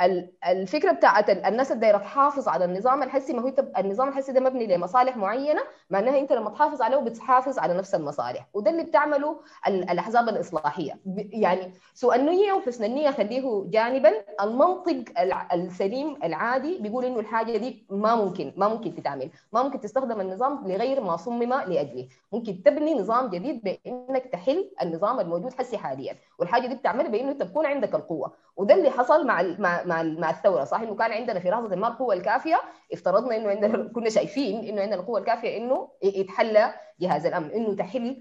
[0.00, 4.66] ال الفكرة بتاعت الناس اللي تحافظ على النظام الحسي ما هو النظام الحسي ده مبني
[4.66, 8.46] لمصالح معينة معناها انت لما تحافظ عليه بتحافظ على نفس المصالح.
[8.54, 10.98] وده اللي بتعمله الأحزاب الإصلاحية.
[11.16, 14.12] يعني سوء النية وحسن النية خليه جانبا.
[14.42, 15.04] المنطق
[15.52, 19.30] السليم العادي بيقول إنه الحاجة دي ما ممكن ما ممكن تتعمل.
[19.52, 22.08] ما ممكن تستخدم النظام لغير ما صمم لأجله.
[22.32, 25.99] ممكن تبني نظام جديد بإنك تحل النظام الموجود حسي حاليا.
[26.38, 28.32] والحاجة دي بتعملها بإنه أنت تكون عندك القوة.
[28.56, 30.64] وده اللي حصل مع مع مع, مع الثورة.
[30.64, 32.60] صح إنه كان عندنا في لحظة ما القوة الكافية
[32.92, 38.16] افترضنا إنه عندنا كنا شايفين إنه عندنا القوة الكافية إنه يتحلى جهاز الأمن إنه تحل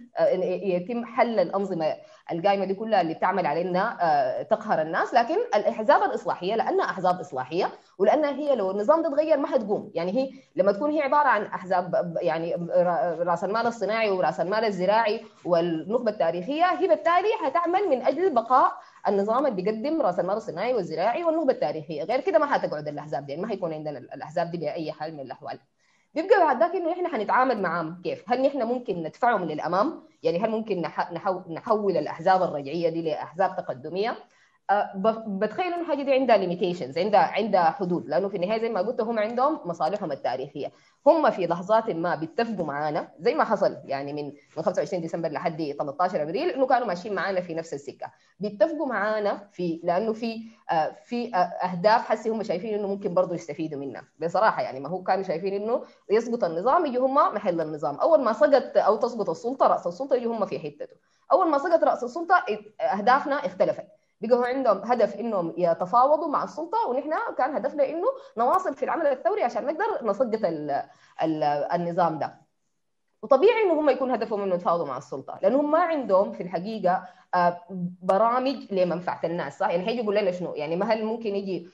[0.64, 1.96] يتم حل الأنظمة
[2.32, 3.98] القائمة دي كلها اللي بتعمل علينا
[4.50, 5.14] تقهر الناس.
[5.14, 7.70] لكن الأحزاب الإصلاحية لأنها أحزاب إصلاحية
[8.00, 9.92] ولأنها هي لو النظام ده اتغير ما حتقوم.
[9.96, 12.56] يعني هي لما تكون هي عبارة عن أحزاب يعني
[13.20, 18.72] راس المال الصناعي وراس المال الزراعي والنخبة التاريخية هي بالتالي حتعمل من أجل بقاء
[19.08, 22.04] النظام اللي بيقدم راس المال الصناعي والزراعي والنخبة التاريخية.
[22.04, 25.20] غير كده ما حتقعد الأحزاب دي يعني ما حيكون عندنا الأحزاب دي بأي حال من
[25.20, 25.60] الأحوال.
[26.14, 30.82] بيبقى بعد إنه إحنا حنتعامل معاهم كيف؟ هل نحن ممكن ندفعهم للأمام؟ يعني هل ممكن
[31.50, 34.18] نحول الأحزاب الرجعية دي لأحزاب تقدمية؟
[34.70, 34.92] أه
[35.28, 39.02] بتخيل إنه الحاجة دي عندها ليميتيشنز عندها عندها حدود لأنه في النهاية زي ما قلت
[39.02, 40.72] هم عندهم مصالحهم التاريخية.
[41.08, 44.26] هم في لحظات ما بيتفقوا معانا زي ما حصل يعني من
[44.58, 48.12] من 25 ديسمبر لحد 13 أبريل إنه كانوا ماشيين معانا في نفس السكة.
[48.40, 50.42] بيتفقوا معانا في لأنه في
[50.72, 54.04] آه في آه أهداف حسي هم شايفين إنه ممكن برضه يستفيدوا منها.
[54.22, 57.96] بصراحة يعني ما هو كانوا شايفين إنه يسقط النظام يجوا هم محل النظام.
[57.96, 60.96] أول ما سقط أو تسقط السلطة رأس السلطة يجوا هم في حتته.
[61.32, 62.44] أول ما سقط رأس السلطة
[62.82, 63.99] أهدافنا اختلفت.
[64.22, 68.08] بقوا عندهم هدف إنهم يتفاوضوا مع السلطة ونحن كان هدفنا إنه
[68.38, 70.28] نواصل في العمل الثوري عشان نقدر نسقط
[71.74, 72.50] النظام ده.
[73.22, 77.04] وطبيعي إنه هم يكون هدفهم إنه يتفاوضوا مع السلطة لانهم ما عندهم في الحقيقة
[78.02, 81.68] برامج لمنفعة الناس صح؟ يعني هيجي يقول لنا شنو؟ يعني ما هل ممكن يجي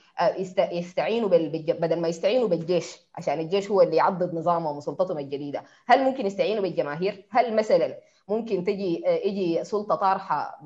[0.72, 6.26] يستعينوا بدل ما يستعينوا بالجيش عشان الجيش هو اللي يعضد نظامهم وسلطتهم الجديدة هل ممكن
[6.26, 7.98] يستعينوا بالجماهير؟ هل مثلا
[8.28, 10.60] ممكن تجي يجي سلطة طارحة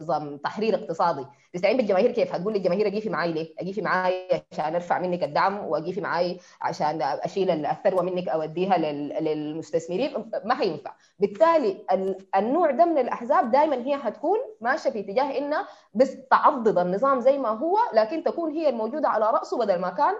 [0.00, 4.28] نظام تحرير اقتصادي تستعين بالجماهير كيف؟ هتقول للجماهير أجي في معاي ليه؟ أجي في معاي
[4.52, 8.78] عشان أرفع منك الدعم وأجي في معاي عشان أشيل الثروة منك أو أديها
[9.20, 10.30] للمستثمرين.
[10.44, 10.92] ما حينفع.
[11.18, 11.84] بالتالي
[12.36, 17.38] النوع ده من الأحزاب دائما هي حتكون ماشية في اتجاه انها بس تعضد النظام زي
[17.38, 20.14] ما هو لكن تكون هي الموجودة على رأسه بدل ما كان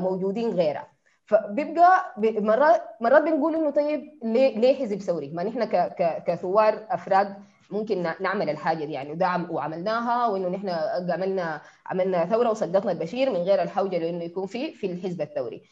[0.00, 0.95] موجودين غيرها
[1.26, 5.64] فبيبقى مرات مرات بنقول إنه طيب ليه ليه حزب ثوري؟ ما نحن
[6.26, 7.36] كثوار أفراد
[7.70, 10.68] ممكن نعمل الحاجة دي يعني وده وعملناها وإنه نحن
[11.10, 15.62] عملنا عملنا ثورة وسقطنا البشير من غير الحوجة لأنه يكون في في الحزب الثوري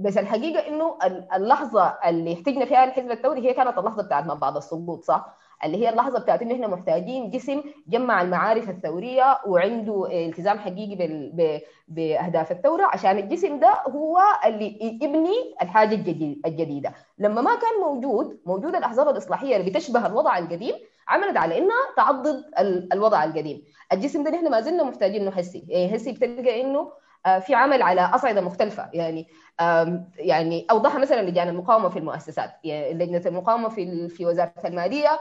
[0.00, 0.98] بس الحقيقة إنه
[1.34, 5.76] اللحظة اللي احتجنا فيها الحزب الثوري هي كانت اللحظة بتاعت ما بعد السقوط صح؟ اللي
[5.76, 11.62] هي اللحظة بتاعت انه إحنا محتاجين جسم جمع المعارف الثورية وعنده التزام حقيقي.
[11.88, 15.94] بأهداف الثورة عشان الجسم ده هو اللي يبني الحاجة
[16.46, 20.74] الجديدة لما ما كان موجود موجود الأحزاب الإصلاحية اللي بتشبه الوضع القديم
[21.08, 22.44] عملت على إنها تعضد
[22.92, 26.90] الوضع القديم الجسم ده نحن ما زلنا محتاجين إنه هسي يعني هسي بتلقى إنه
[27.40, 28.88] في عمل على أصعدة مختلفة.
[28.92, 29.26] يعني
[30.18, 32.50] يعني اوضحها مثلا لجان المقاومة في المؤسسات.
[32.64, 35.20] يعني لجنة المقاومة في في وزارة المالية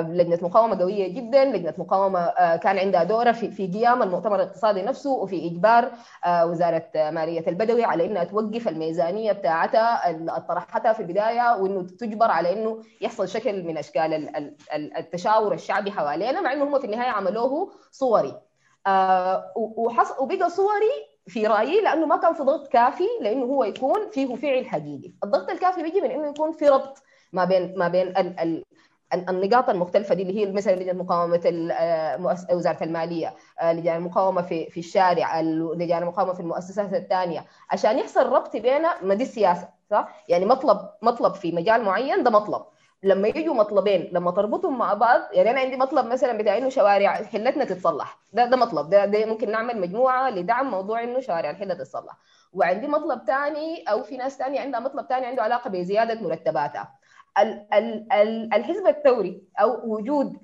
[0.00, 1.44] لجنة مقاومة قوية جدا.
[1.44, 2.26] لجنة مقاومة
[2.56, 5.90] كان عندها دورة في في قيام المؤتمر الاقتصادي نفسه وفي إجبار
[6.28, 12.52] وزارة مالية البدوي على إنها توقف الميزانية بتاعتها اللي طرحتها في البداية وإنه تجبر على
[12.52, 14.30] إنه يحصل شكل من أشكال
[14.72, 18.34] التشاور الشعبي حوالينا مع إنه هم في النهاية عملوه صوري.
[20.20, 24.66] وبقى صوري في رأيي لأنه ما كان في ضغط كافي لأنه هو يكون فيه فعل
[24.66, 27.02] حقيقي، الضغط الكافي بيجي من إنه يكون في ربط
[27.32, 28.64] ما بين ما بين ال ال
[29.12, 31.40] النقاط المختلفة دي اللي هي مثلا لجنه مقاومة
[32.52, 38.56] وزارة المالية، لجان المقاومه في في الشارع، لجان المقاومه في المؤسسات الثانية، عشان يحصل ربط
[38.56, 42.62] بينها ما دي السياسة، صح؟ يعني مطلب مطلب في مجال معين ده مطلب،
[43.02, 47.12] لما يجوا مطلبين لما تربطهم مع بعض يعني أنا عندي مطلب مثلا بتاع إنه شوارع
[47.14, 48.18] حلتنا تتصلح.
[48.32, 48.90] ده ده مطلب.
[48.90, 52.16] ده, ده ممكن نعمل مجموعة لدعم موضوع إنه شوارع الحلة تتصلح.
[52.52, 56.97] وعندي مطلب ثاني أو في ناس ثانية عندها مطلب ثاني عنده علاقة بزيادة مرتباتها.
[58.54, 60.36] الحزب الثوري أو وجود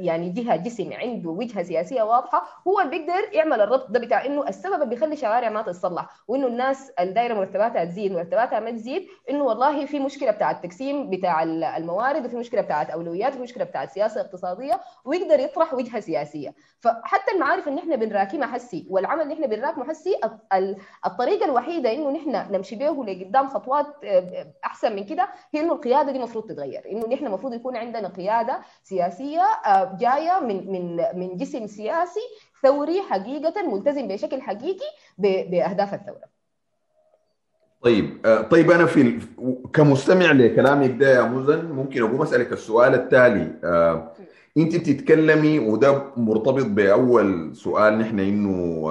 [0.00, 4.48] يعني جهة جسم عنده وجهة سياسية واضحة هو اللي بيقدر يعمل الربط ده بتاع إنه
[4.48, 9.44] السبب اللي بيخلي الشوارع ما تتصلح وإنه الناس الدايرة مرتباتها تزيد مرتباتها ما تزيد إنه
[9.44, 11.42] والله في مشكلة بتاع التقسيم بتاع
[11.76, 16.54] الموارد وفي مشكلة بتاعت أولويات وفي مشكلة بتاعت سياسة اقتصادية ويقدر يطرح وجهة سياسية.
[16.80, 20.14] فحتى المعارف اللي إحنا بنراكمها حسي والعمل اللي إحنا بنراكمه حسي
[21.06, 23.86] الطريقة الوحيدة إنه نحن نمشي به لقدام خطوات
[24.64, 26.82] أحسن من كده هي إنه القيادة دي المفروض تتغير.
[26.90, 29.42] إنه نحن المفروض يكون عندنا قيادة سياسية
[30.00, 32.20] جاية من من من جسم سياسي
[32.62, 34.86] ثوري حقيقة ملتزم بشكل حقيقي
[35.18, 36.38] بأهداف الثورة.
[37.82, 39.20] طيب طيب أنا في
[39.72, 43.54] كمستمع لكلامك ده يا مزن ممكن أقوم أسألك السؤال التالي.
[44.58, 48.90] أنت بتتكلمي وده مرتبط بأول سؤال نحن إنه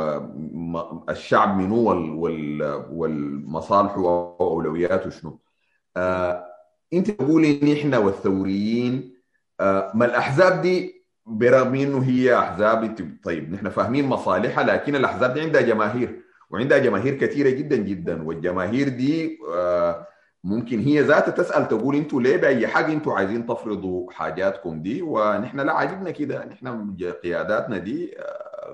[1.10, 1.92] الشعب منو
[2.92, 5.40] والمصالح وأولوياته شنو؟
[6.94, 9.14] انت تقولي ان إحنا والثوريين
[9.94, 15.62] ما الأحزاب دي برغم إنه هي أحزاب طيب نحن فاهمين مصالحها لكن الأحزاب دي عندها
[15.62, 19.40] جماهير وعندها جماهير كثيرة جدا جدا والجماهير دي
[20.44, 25.60] ممكن هي ذاتها تسأل تقول أنتوا ليه بأي حاجة؟ أنتوا عايزين تفرضوا حاجاتكم دي ونحن
[25.60, 28.16] لا عاجبنا كده نحن قياداتنا دي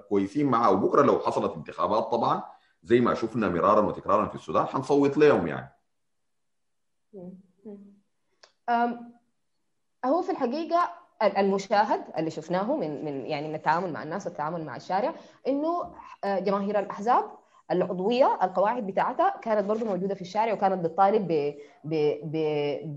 [0.10, 0.70] كويسين معها.
[0.70, 2.44] وبكرة لو حصلت انتخابات طبعا
[2.84, 5.70] زي ما شفنا مرارا وتكرارا في السودان حنصوت لهم يعني.
[10.06, 10.90] هو في الحقيقة
[11.38, 15.14] المشاهد اللي شفناه من من يعني من التعامل مع الناس والتعامل مع الشارع
[15.48, 15.94] إنه
[16.26, 17.26] جماهير الأحزاب
[17.72, 21.28] العضوية القواعد بتاعتها كانت برضه موجودة في الشارع وكانت بتطالب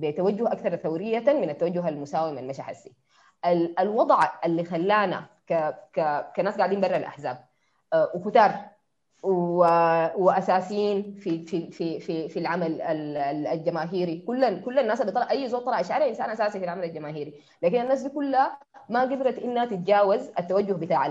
[0.00, 2.92] بتوجه أكثر ثورية من التوجه المساوم المشحسي
[3.80, 7.44] الوضع اللي خلانا ك ك كناس قاعدين برا الأحزاب
[8.14, 8.50] وكتار
[10.16, 12.80] وأساسيين في في في في في العمل
[13.52, 14.24] الجماهيري.
[14.26, 17.34] كل كل الناس اللي طلع أي زول طلع شارع إنسان أساسي في العمل الجماهيري.
[17.62, 18.58] لكن الناس دي كلها
[18.88, 21.06] ما قدرت إنها تتجاوز التوجه بتاع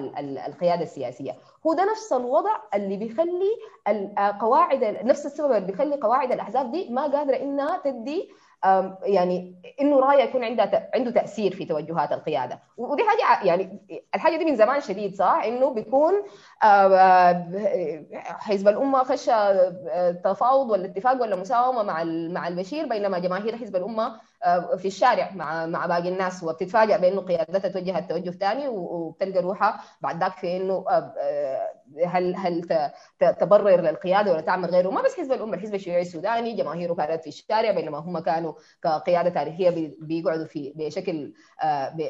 [0.47, 1.35] القيادة السياسية.
[1.67, 3.51] هو ده نفس الوضع اللي بيخلي
[3.87, 8.29] القواعد نفس السبب اللي بيخلي قواعد الأحزاب دي ما قادرة إنها تدي
[9.03, 12.59] يعني إنه راية يكون عندها عنده تأثير في توجهات القيادة.
[12.77, 13.79] ودي حاجة يعني
[14.15, 16.13] الحاجة دي من زمان شديد صح؟ إنه بيكون
[18.23, 19.25] حزب الأمة خش
[20.23, 24.19] تفاوض ولا اتفاق ولا مساومة مع مع البشير بينما جماهير حزب الأمة
[24.77, 30.19] في الشارع مع مع باقي الناس وبتتفاجئ بأنه قيادتها توجهت توجه ثاني وبتلقى روحها بعد
[30.19, 30.85] ذاك في إنه
[32.05, 32.61] هل هل
[33.39, 37.27] تبرر للقيادة ولا تعمل غيره؟ ما بس حزب الأمة الحزب الشيوعي السوداني جماهيره كانت في
[37.27, 41.33] الشارع بينما هم كانوا كقيادة تاريخية بيقعدوا في بشكل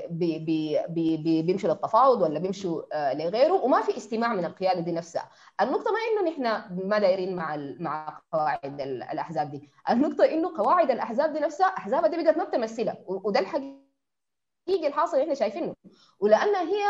[0.09, 2.81] بي بي بي بيمشوا للتفاوض ولا بيمشوا
[3.13, 5.29] لغيره وما في استماع من القيادة دي نفسها.
[5.61, 9.69] النقطة ما إنه نحن ما دايرين مع مع قواعد الأحزاب دي.
[9.89, 11.67] النقطة إنه قواعد الأحزاب دي نفسها
[12.15, 15.75] دي بذات ما بتمثلها وده الحقيقي الحاصل اللي إحنا شايفينه.
[16.19, 16.83] ولانها هي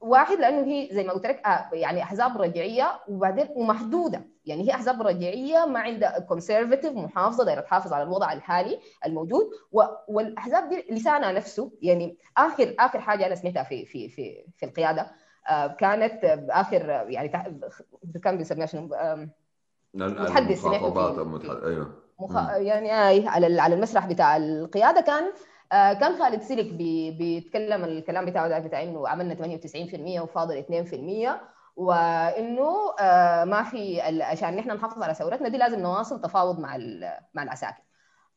[0.00, 1.42] واحد لأنه هي زي ما قلت لك
[1.72, 4.24] يعني أحزاب رجعية وبعدين ومحدودة.
[4.44, 9.50] يعني هي أحزاب رجعية ما عندها conservative محافظة دايرة تحافظ على الوضع الحالي الموجود.
[10.08, 11.72] والأحزاب دي لسانها نفسه.
[11.82, 15.12] يعني آخر آخر حاجة أنا سمعتها في في في في القيادة
[15.78, 17.28] كانت آخر يعني
[18.24, 18.88] كان بيسميها شنو؟
[19.94, 22.01] متحدث المخاطبات أيوه.
[22.22, 22.36] مخ...
[22.56, 22.90] يعني
[23.28, 25.32] على على المسرح بتاع القيادة كان
[25.72, 31.40] آه، كان خالد سلك بي بيتكلم الكلام بتاعه ده بتاع إنه عملنا 98% وفاضل 2%
[31.76, 36.78] وإنه آه، ما في عشان نحن نحافظ على ثورتنا دي لازم نواصل تفاوض مع
[37.34, 37.82] مع العساكر.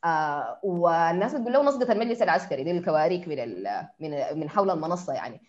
[0.06, 3.56] آه، والناس بتقول له نسقط المجلس العسكري دي الكواريك من
[4.00, 5.42] من من حول المنصة يعني.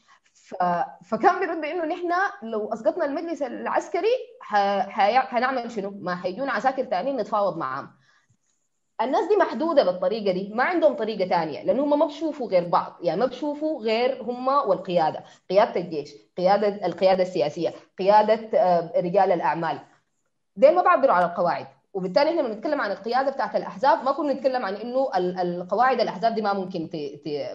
[1.05, 2.13] فكان بيرد انه نحن
[2.43, 7.91] لو أسقطنا المجلس العسكري حنعمل شنو؟ ما حيجونا عساكر ثانيين نتفاوض معاهم.
[9.01, 12.97] الناس دي محدودة بالطريقة دي ما عندهم طريقة ثانية لأنه هم ما بشوفوا غير بعض
[13.03, 19.79] يعني ما بشوفوا غير هم والقيادة قيادة الجيش قيادة القيادة السياسية قيادة آه، رجال الأعمال.
[20.57, 21.67] دي ما بعبروا على القواعد.
[21.97, 26.35] وبالتالي إحنا لما نتكلم عن القيادة بتاعت الأحزاب ما كنا نتكلم عن إنه القواعد الأحزاب
[26.35, 26.89] دي ما ممكن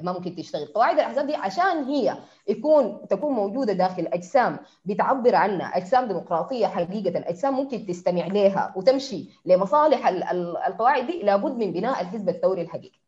[0.02, 2.18] ما ممكن تشتغل، قواعد الأحزاب دي عشان هي
[2.48, 9.30] يكون تكون موجودة داخل أجسام بتعبر عنها، أجسام ديمقراطية حقيقة، اجسام ممكن تستمع لها وتمشي
[9.46, 10.08] لمصالح
[10.68, 13.00] القواعد دي لابد من بناء الحزب الثوري الحقيقي.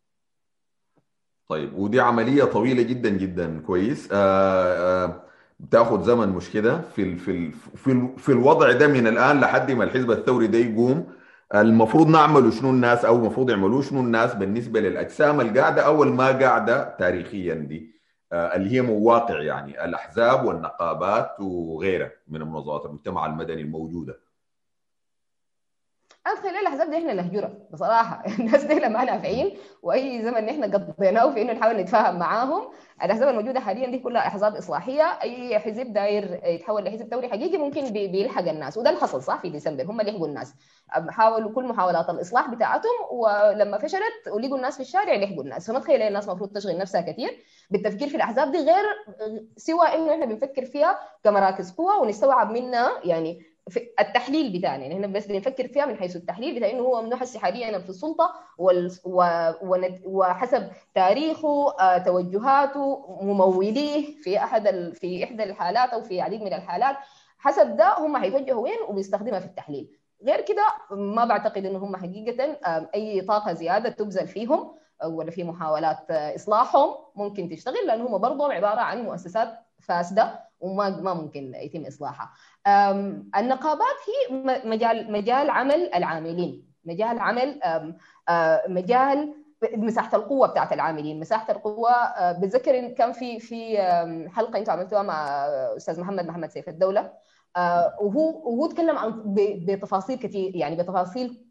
[1.50, 3.64] طيب ودي عملية طويلة جدا جدا.
[3.68, 4.10] كويس.
[4.12, 5.22] آه آه
[5.60, 6.82] بتاخد زمن مش كده.
[6.82, 11.22] في في في في الوضع ده من الآن لحد ما الحزب الثوري ده يقوم
[11.56, 16.95] المفروض نعملوا شنو الناس أو المفروض يعملوا شنو الناس بالنسبة للأجسام القاعدة أو ما قاعدة
[16.99, 17.93] تاريخيا دي
[18.32, 24.20] آه، اللي هي مواقع يعني الأحزاب والنقابات وغيرها من منظمات المجتمع المدني الموجودة.
[26.28, 28.24] ادخل الأحزاب دي إحنا نهجرها بصراحة.
[28.39, 32.71] الناس دي ما نافعين وأي زمن إحنا قضيناه في إنه نحاول نتفاهم معاهم.
[33.03, 35.03] الأحزاب الموجودة حاليا دي كلها أحزاب إصلاحية.
[35.03, 39.49] أي حزب داير يتحول لحزب ثوري حقيقي ممكن بيلحق الناس وده اللي حصل صح في
[39.49, 39.84] ديسمبر.
[39.84, 40.53] هم لحقوا الناس.
[40.89, 45.67] حاولوا كل محاولات الإصلاح بتاعتهم ولما فشلت ولقوا الناس في الشارع لحقوا الناس.
[45.67, 47.30] فما تخيل الناس المفروض تشغل نفسها كثير
[47.69, 48.86] بالتفكير في الأحزاب دي غير
[49.57, 53.53] سوى إنه إحنا بنفكر فيها كمراكز قوة ونستوعب منها يعني
[53.99, 57.80] التحليل بتاعنا يعني هنا بس بنفكر فيها من حيث التحليل بتاع إنه هو ممنوح حاليا
[57.80, 58.34] في السلطة.
[58.57, 58.72] و...
[60.05, 64.95] وحسب تاريخه آه، توجهاته مموليه في أحد ال...
[64.95, 66.95] في إحدى الحالات أو في عديد من الحالات
[67.38, 72.57] حسب ده هم هيتوجهوا وين وبيستخدمها في التحليل غير كده ما بعتقد إنه هم حقيقة
[72.95, 78.80] أي طاقة زيادة تبذل فيهم ولا في محاولات إصلاحهم ممكن تشتغل لأنه هم برضه عبارة
[78.80, 79.49] عن مؤسسات
[79.84, 82.32] فاسدة وما ما ممكن يتم إصلاحها.
[83.38, 86.74] النقابات هي مجال مجال عمل العاملين.
[86.86, 87.60] مجال عمل
[88.68, 89.34] مجال
[89.76, 91.20] مساحة القوة بتاعت العاملين.
[91.20, 91.92] مساحة القوة
[92.32, 93.78] بتذكر إن كان في في
[94.34, 95.46] حلقة أنتم عملتوها مع
[95.78, 97.12] أستاذ محمد محمد سيف الدولة.
[98.02, 99.24] وهو وهو تكلم عن
[99.66, 101.46] بتفاصيل كثير يعني بتفاصيل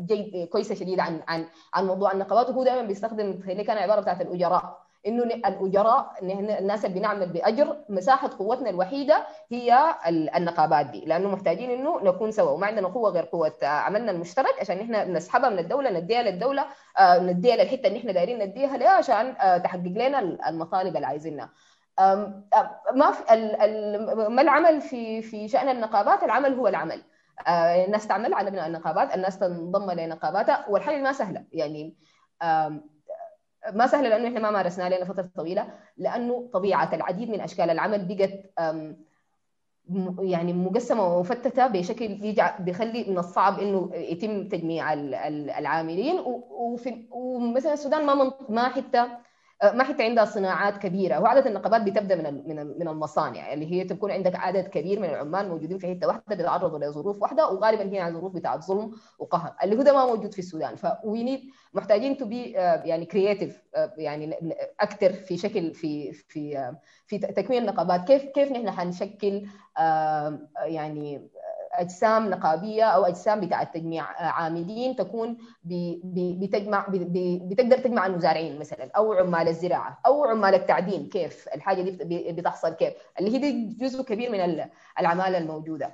[0.00, 2.48] جيد كويسة شديدة عن عن عن موضوع النقابات.
[2.48, 4.83] وهو دائما بيستخدم كان عبارة بتاعت الأجراء.
[5.06, 11.04] إنه الأجراء الناس اللي بنعمل بأجر مساحة قوتنا الوحيدة هي النقابات دي.
[11.04, 12.50] لأنه محتاجين إنه نكون سوا.
[12.50, 16.64] وما عندنا قوة غير قوة عملنا المشترك عشان إحنا نسحبها من الدولة نديها للدولة
[16.98, 21.50] آه، نديها للحتة اللي إحنا دايرين نديها لها عشان آه، تحقق لنا المطالب اللي عايزينها.
[22.94, 23.22] ما في
[24.28, 27.02] ما العمل في في شأن النقابات؟ العمل هو العمل.
[27.48, 31.44] آه، الناس تعمل على بناء النقابات الناس تنضم لنقاباتها والحل ما سهلة.
[31.52, 31.96] يعني
[33.72, 38.04] ما سهله لأنه إحنا ما مارسناه لنا فترة طويلة لأنه طبيعة العديد من أشكال العمل
[38.04, 38.52] بقت
[40.20, 46.20] يعني مقسمة ومفتتة بشكل بيخلي من الصعب إنه يتم تجميع العاملين.
[47.10, 49.06] ومثلا السودان ما ما حتى
[49.72, 51.20] ما حتى عندها صناعات كبيرة.
[51.20, 55.78] وعاده النقابات بتبدأ من من المصانع اللي هي تكون عندك عدد كبير من العمال موجودين
[55.78, 59.54] في حتة واحدة بيتعرضوا لظروف واحدة وغالبا هي ظروف بتاعت ظلم وقهر.
[59.62, 60.76] اللي هو ده ما موجود في السودان.
[60.76, 62.50] ف we محتاجين to be
[62.84, 63.62] يعني creative
[63.96, 64.38] يعني
[64.80, 66.74] أكثر في شكل في في
[67.06, 68.06] في تكوين النقابات.
[68.06, 69.46] كيف كيف نحن حنشكل
[70.64, 71.28] يعني
[71.74, 75.36] أجسام نقابية أو أجسام بتاعة تجميع عاملين تكون
[76.04, 82.68] بتجمع بتقدر تجمع المزارعين مثلا أو عمال الزراعة أو عمال التعدين كيف؟ الحاجة دي بتحصل
[82.74, 84.64] كيف؟ اللي هي دي جزء كبير من
[85.00, 85.90] العمالة الموجودة.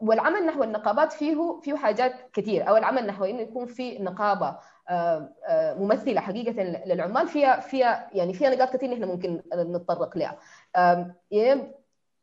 [0.00, 4.56] والعمل نحو النقابات فيه فيه حاجات كثير أو العمل نحو إنه يكون في نقابة
[5.78, 10.36] ممثلة حقيقة للعمال فيها فيها يعني فيها نقاط كثير نحن ممكن نتطرق لها.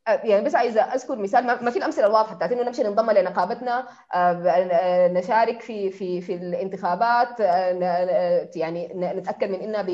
[0.06, 3.88] يعني يعني بس عايزة أذكر مثال ما في الأمثلة الواضحة بتاعت إنه نمشي ننضم لنقابتنا
[4.14, 9.86] آه، نشارك في في في الانتخابات آه، يعني نتأكد من إنها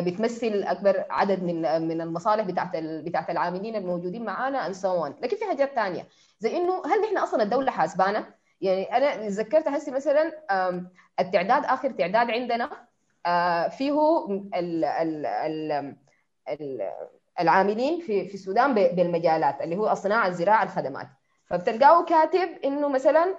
[0.00, 5.44] بتمثل أكبر عدد من من المصالح بتاعت بتاعت العاملين الموجودين معانا ان سو لكن في
[5.44, 6.08] حاجات ثانية
[6.38, 8.24] زي إنه هل نحن أصلا الدولة حاسبانا؟
[8.60, 10.32] يعني أنا تذكرت هسي مثلا
[11.20, 12.70] التعداد آخر تعداد عندنا
[13.26, 15.26] آه، فيه ال ال
[16.48, 16.82] ال
[17.40, 21.06] العاملين في في السودان بالمجالات اللي هو الصناعة الزراعة الخدمات.
[21.46, 23.34] فبتلقاه كاتب إنه مثلا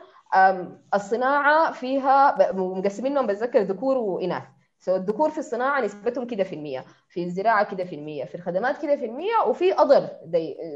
[0.94, 4.44] الصناعة فيها مقسمينهم بتذكر ذكور وإناث.
[4.80, 8.82] so الذكور في الصناعة نسبتهم كده في المية في الزراعة كده في المية في الخدمات
[8.82, 10.08] كده في المية وفي other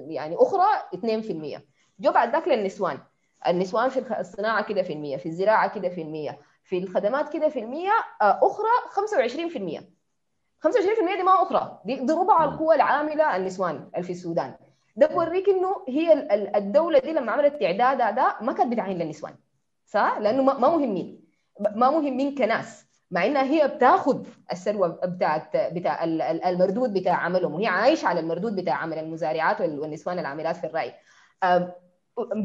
[0.08, 0.66] يعني أخرى
[0.96, 1.62] 2%
[2.00, 2.98] جو بعد ذاك للنسوان.
[3.48, 7.60] النسوان في الصناعة كده في المية في الزراعة كده في المية في الخدمات كده في
[7.60, 7.92] المية
[8.22, 9.82] أخرى 25%
[10.60, 11.80] 25% دي ما أخرى.
[11.86, 14.54] دي, دي ربع القوى العاملة النسوان اللي في السودان.
[14.96, 16.28] ده بوريك إنه هي
[16.58, 19.36] الدولة دي لما عملت تعداد ده ما كانت بتعين للنسوان.
[19.86, 21.22] صح؟ لأنه ما مهمين.
[21.76, 22.88] ما مهمين كناس.
[23.12, 26.04] مع إنها هي بتاخذ الثروه بتاعت بتاع
[26.50, 27.54] المردود بتاع عملهم.
[27.54, 30.94] وهي عايشة على المردود بتاع عمل المزارعات والنسوان العاملات في الري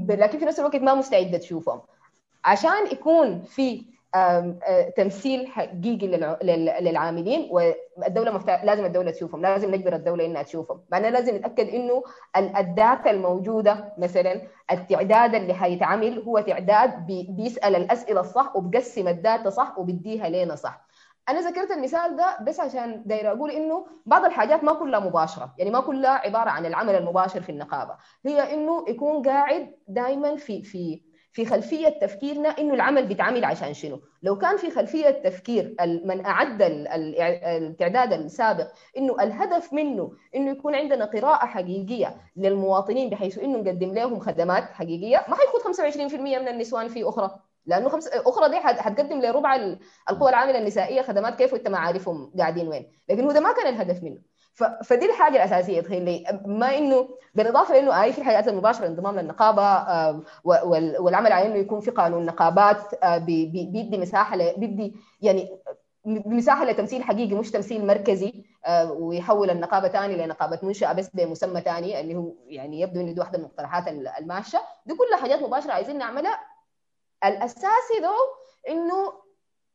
[0.08, 1.80] لكن في نفس الوقت ما مستعدة تشوفهم.
[2.44, 3.84] عشان يكون في
[4.96, 6.06] تمثيل حقيقي
[6.80, 10.80] للعاملين والدولة محتاج لازم الدولة تشوفهم لازم نجبر الدولة إنها تشوفهم.
[10.92, 12.02] معناه لازم نتأكد إنه
[12.36, 19.50] ال data الموجودة مثلا التعداد اللي حيتعمل هو تعداد بيسأل الأسئلة الصح وبقسم ال data
[19.50, 20.80] صح وبيديها لنا صح.
[21.28, 25.70] أنا ذكرت المثال ده بس عشان دايره أقول إنه بعض الحاجات ما كلها مباشرة يعني
[25.70, 27.96] ما كلها عبارة عن العمل المباشر في النقابة.
[28.26, 31.00] هي إنه يكون قاعد دائما في في
[31.32, 35.74] في خلفية تفكيرنا إنه العمل بيتعمل عشان شنو؟ لو كان في خلفية تفكير
[36.04, 38.66] من أعد التعداد السابق
[38.96, 45.24] إنه الهدف منه إنه يكون عندنا قراءة حقيقية للمواطنين بحيث إنه نقدم لهم خدمات حقيقية
[45.28, 45.74] ما حيكون
[46.10, 47.30] 25% من النسوان في أخرى.
[47.66, 49.76] لأنه خمس أخرى دي حتقدم لربع
[50.10, 52.92] القوى العاملة النسائية خدمات كيف وإنت ما عارفهم قاعدين وين.
[53.08, 54.31] لكن هو ده ما كان الهدف منه.
[54.84, 59.62] فدي الحاجة الأساسية تخيل لي ما إنه بالإضافة لإنه اي في الحياة المباشرة انضمام للنقابة
[60.98, 65.58] والعمل على إنه يكون في قانون نقابات بيدي مساحة بيدي يعني
[66.04, 68.44] مساحه لتمثيل حقيقي مش تمثيل مركزي
[68.90, 73.38] ويحول النقابة ثاني لنقابة منشأة بس بمسمى ثاني اللي هو يعني يبدو إنه دي واحدة
[73.38, 76.40] من المقترحات الماشيه دي كلها حاجات مباشرة عايزين نعملها.
[77.24, 78.12] الأساسي ذو
[78.68, 79.12] إنه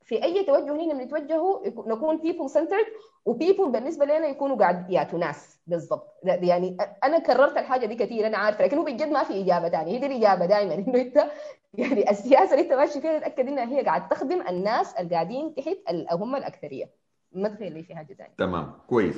[0.08, 2.86] في أي توجه هنا بنتوجهه نكون people centered
[3.26, 5.60] و people بالنسبة لنا يكونوا قاعد ياتوا ناس.
[5.68, 6.20] بالضبط.
[6.24, 9.94] يعني أنا كررت الحاجة دي كثير أنا عارفة لكن هو بجد ما في إجابة ثانية
[9.94, 11.24] هي دي الإجابة دائما إنه أنت
[11.74, 15.78] يعني السياسة اللي أنت ماشي فيها تتأكد إنها هي قاعد تخدم الناس اللي قاعدين تحت
[16.12, 16.90] هم الأكثرية.
[17.32, 18.72] ما تخيل لي في حاجة ثانية تمام.
[18.88, 19.16] كويس.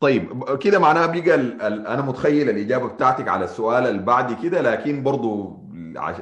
[0.00, 5.58] طيب كده معناها بقى أنا متخيل الإجابة بتاعتك على السؤال اللي بعد كده لكن برضو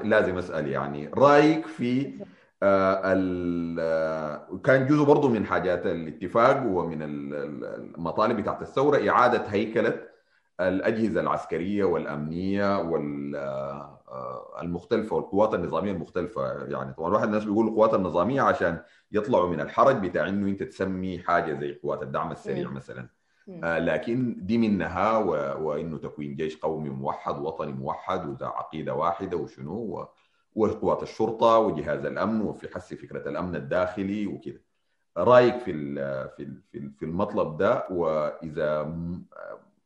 [0.04, 1.10] لازم أسأل يعني.
[1.14, 2.12] رأيك في
[4.64, 10.00] كان جزء برضه من حاجات الاتفاق ومن المطالب بتاعت الثورة إعادة هيكلة
[10.60, 12.78] الأجهزة العسكرية والأمنية
[14.62, 16.64] والمختلفه والقوات النظامية المختلفة.
[16.64, 18.82] يعني طبعا واحد الناس بيقول القوات النظامية عشان
[19.12, 23.08] يطلعوا من الحرج بتاع إنه أنت تسمي حاجة زي قوات الدعم السريع مثلا.
[23.64, 25.30] آه لكن دي منها و...
[25.68, 30.08] وإنه تكوين جيش قومي موحد وطني موحد وذا عقيدة واحدة وشنو و...
[30.54, 34.60] وقوات الشرطة وجهاز الأمن وفي حس فكرة الأمن الداخلي وكده
[35.16, 35.72] رأيك في
[36.36, 38.82] في في المطلب ده؟ وإذا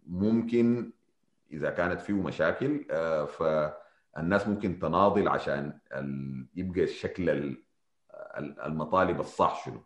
[0.07, 0.93] ممكن
[1.53, 2.85] إذا كانت فيه مشاكل
[3.29, 5.79] فالناس ممكن تناضل عشان
[6.55, 7.57] يبقى الشكل
[8.39, 9.83] المطالب الصح شنو؟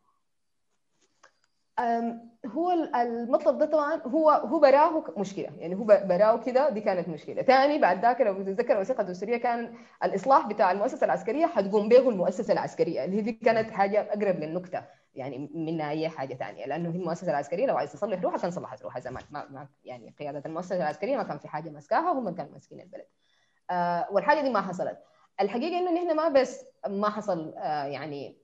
[2.47, 5.51] هو المطلب ده طبعا هو هو براه مشكلة.
[5.59, 7.43] يعني هو براه كده دي كانت مشكلة.
[7.43, 9.75] ثاني بعد ذاك لو تتذكر الوثيقه الدستورية كان
[10.05, 13.05] الإصلاح بتاع المؤسسة العسكرية حتقوم به المؤسسة العسكرية.
[13.05, 14.85] اللي هي دي كانت حاجة أقرب للنكته
[15.15, 18.83] يعني من اي حاجة ثانية لأنه هي المؤسسة العسكرية لو عايز تصلح روحها كان صلحت
[18.83, 19.01] روحها.
[19.01, 22.81] زمان ما, ما يعني قيادة المؤسسة العسكرية ما كان في حاجة ماسكاها هم كانوا ماسكين
[22.81, 23.07] البلد.
[23.71, 24.99] آه والحاجة دي ما حصلت.
[25.41, 28.39] الحقيقة إنه نحن ما بس ما حصل آه يعني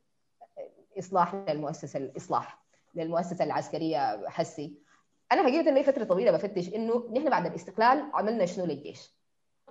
[0.99, 2.64] إصلاح للمؤسسة الإصلاح.
[2.95, 4.75] للمؤسسة العسكرية حسي.
[5.33, 9.15] أنا حقيقة لي فترة طويلة بفتش إنه نحن بعد الاستقلال عملنا شنو للجيش.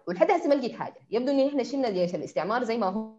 [0.08, 1.00] ولحد هسه ما لقيت حاجة.
[1.10, 3.14] يبدو ان إحنا شلنا جيش الاستعمار زي ما هو.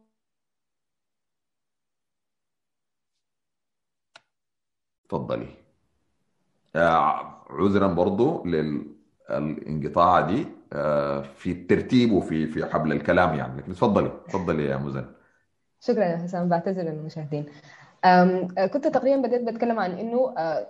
[5.09, 5.49] تفضلي.
[7.51, 10.47] عذرا برضو للانقطاع دي.
[11.35, 13.61] في الترتيب وفي في حبل الكلام يعني.
[13.61, 15.15] لكن تفضلي تفضلي يا مزن.
[15.81, 16.49] شكرا يا حسام.
[16.49, 17.47] بعتذر للمشاهدين.
[18.73, 20.17] كنت تقريبا بديت بتكلم عن إنه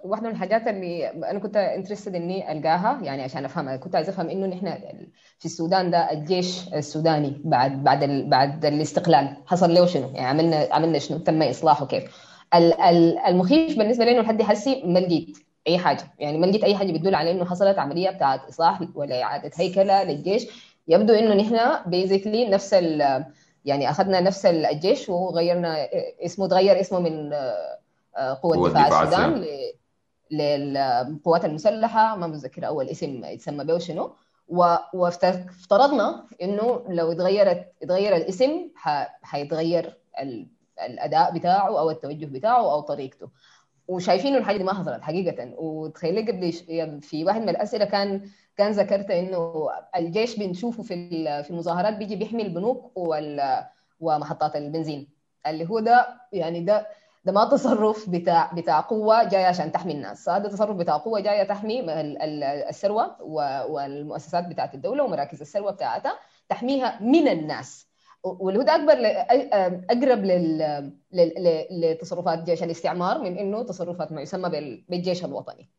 [0.04, 4.28] واحدة من الحاجات اللي أنا كنت انترستد إني ألقاها يعني عشان افهمها كنت عايز أفهم
[4.28, 4.66] إنه نحن
[5.38, 10.68] في السودان ده الجيش السوداني بعد بعد ال بعد الاستقلال حصل له شنو؟ يعني عملنا
[10.72, 12.04] عملنا شنو؟ تم إصلاحه كيف؟
[13.28, 16.92] المخيف بالنسبة لي إنه لحد هسي ما لقيت أي حاجة يعني ما لقيت أي حاجة
[16.92, 20.46] بتدل على إنه حصلت عملية بتاعت إصلاح ولا إعادة هيكلة للجيش
[20.88, 21.58] يبدو إنه نحن
[21.90, 22.74] بيزيكلي نفس
[23.64, 25.88] يعني أخذنا نفس الجيش وغيرنا
[26.24, 27.32] اسمه تغير اسمه من
[28.42, 29.46] قوة دفاع السودان
[30.30, 34.12] للقوات المسلحة ما متذكر أول اسم يتسمى به شنو
[34.94, 38.68] وافترضنا إنه لو اتغيرت اتغير الاسم
[39.22, 39.98] حيتغير
[40.86, 43.28] الأداء بتاعه أو التوجه بتاعه أو طريقته.
[43.88, 45.54] وشايفين انه الحاجة دي ما حصلت حقيقة.
[45.56, 46.52] وتخيلي قبل
[47.02, 51.10] في واحد من الأسئلة كان كان ذكرت إنه الجيش بنشوفه في
[51.42, 52.92] في المظاهرات بيجي بيحمي البنوك
[54.00, 55.08] ومحطات البنزين.
[55.46, 56.86] اللي هو ده يعني ده
[57.24, 60.28] ده ما تصرف بتاع بتاع قوة جاية عشان تحمي الناس.
[60.28, 61.80] هذا تصرف بتاع قوة جاية تحمي
[62.68, 63.22] الثروة
[63.70, 67.88] والمؤسسات بتاعت الدولة ومراكز الثروة بتاعتها تحميها من الناس.
[68.24, 68.94] واللي ده أكبر
[69.90, 70.24] أقرب
[71.70, 75.70] لتصرفات جيش الاستعمار من إنه تصرفات ما يسمى بالجيش الوطني.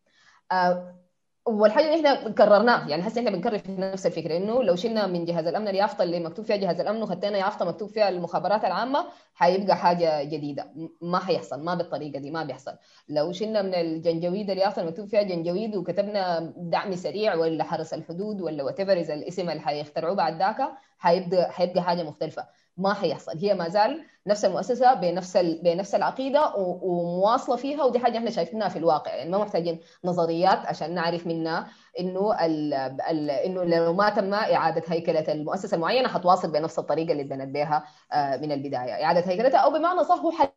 [1.48, 5.26] والحاجة اللي إحنا كررناه يعني هسه إحنا بنكرر في نفس الفكرة إنه لو شلنا من
[5.26, 9.76] جهاز الأمن اليافطه اللي مكتوب فيها جهاز الأمن وخدينا يافطه مكتوب فيها المخابرات العامة حيبقى
[9.78, 10.72] حاجة جديدة.
[11.02, 12.72] ما حيحصل ما بالطريقة دي ما بيحصل.
[13.10, 18.64] لو شلنا من الجنجويد اليافطه المكتوب فيها جنجويد وكتبنا دعم سريع ولا حرس الحدود ولا
[18.64, 20.58] وات الاسم اللي حيخترعوه بعد ذاك
[20.98, 22.46] حيبقى حيبقى حاجة مختلفة.
[22.78, 23.38] ما حيحصل.
[23.38, 28.80] هي ما زال نفس المؤسسة بنفس بنفس العقيدة ومواصلة فيها ودي حاجة إحنا شايفينها في
[28.80, 29.16] الواقع.
[29.16, 31.68] يعني ما محتاجين نظريات عشان نعرف منها
[32.00, 32.74] إنه ال
[33.10, 37.84] ال إنه لو ما تم إعادة هيكلة المؤسسة المعينة حتواصل بنفس الطريقة اللي بنت بها
[38.14, 39.04] آه، من البداية.
[39.04, 40.48] إعادة هيكلتها أو بمعنى صح هو حل.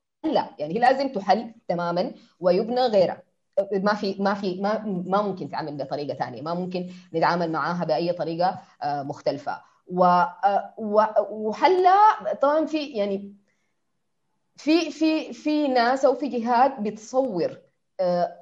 [0.58, 3.22] يعني هي لازم تحل تماما ويبنى غيرها.
[3.72, 6.42] ما في ما في ما ما ممكن تعمل بطريقة ثانية.
[6.42, 9.60] ما ممكن نتعامل معاها بأي طريقة آه، مختلفة.
[11.28, 11.94] وحلا
[12.42, 13.34] طبعا في يعني
[14.56, 17.58] في في في ناس أو في جهات بتصور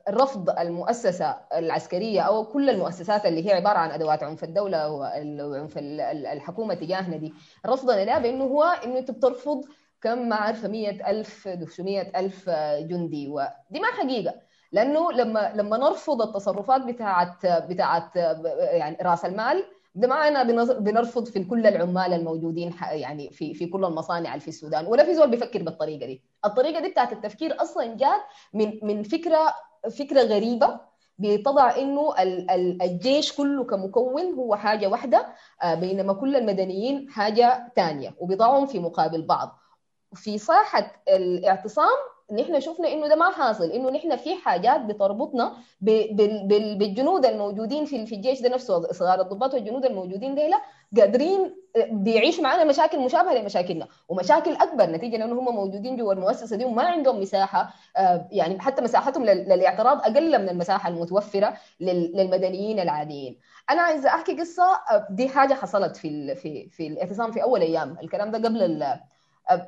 [0.08, 6.74] رفض المؤسسة العسكرية أو كل المؤسسات اللي هي عبارة عن أدوات عنف الدولة وعنف الحكومة
[6.74, 7.34] تجاهنا دي
[7.66, 9.64] رفضنا لها بأنه هو إنه أنت بترفض
[10.00, 12.10] كم ما عارفة 100000 900
[12.80, 13.28] جندي.
[13.28, 14.34] ودي ما حقيقة.
[14.72, 18.16] لأنه لما لما نرفض التصرفات بتاعت بتاعت
[18.56, 19.64] يعني رأس المال
[19.96, 20.42] ده معنا
[20.78, 24.86] بنرفض في كل العمال الموجودين يعني في في كل المصانع في السودان.
[24.86, 26.22] ولا في زول بيفكر بالطريقة دي.
[26.44, 28.20] الطريقة دي بتاعت التفكير أصلا جات
[28.54, 29.54] من من فكرة
[29.98, 30.80] فكرة غريبة
[31.18, 32.14] بتضع إنه
[32.82, 39.22] الجيش كله كمكون هو حاجة واحدة آه، بينما كل المدنيين حاجة ثانية وبيضعهم في مقابل
[39.22, 39.58] بعض.
[40.14, 41.96] في ساحه الاعتصام
[42.32, 48.40] نحن شفنا إنه ده ما حاصل إنه نحن في حاجات بتربطنا بالجنود الموجودين في الجيش
[48.40, 50.60] ده نفسه صغار الضباط والجنود الموجودين ديلا
[50.96, 51.54] قادرين
[51.90, 56.82] بيعيشوا معنا مشاكل مشابهة لمشاكلنا ومشاكل أكبر نتيجة لأنه هم موجودين جوا المؤسسة دي وما
[56.82, 63.38] عندهم مساحة آه، يعني حتى مساحتهم للاعتراض أقل من المساحة المتوفرة للمدنيين العاديين.
[63.70, 67.96] أنا عايزة أحكي قصة آه، دي حاجة حصلت في في في الإعتصام في أول أيام
[68.02, 68.62] الكلام ده قبل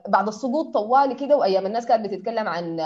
[0.09, 2.81] بعد السقوط طوالي كده وأيام الناس كانت بتتكلم عن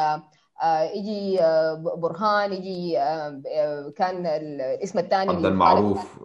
[0.62, 6.18] آه، يجي آه، برهان يجي آه، كان الاسم الثاني عبد المعروف.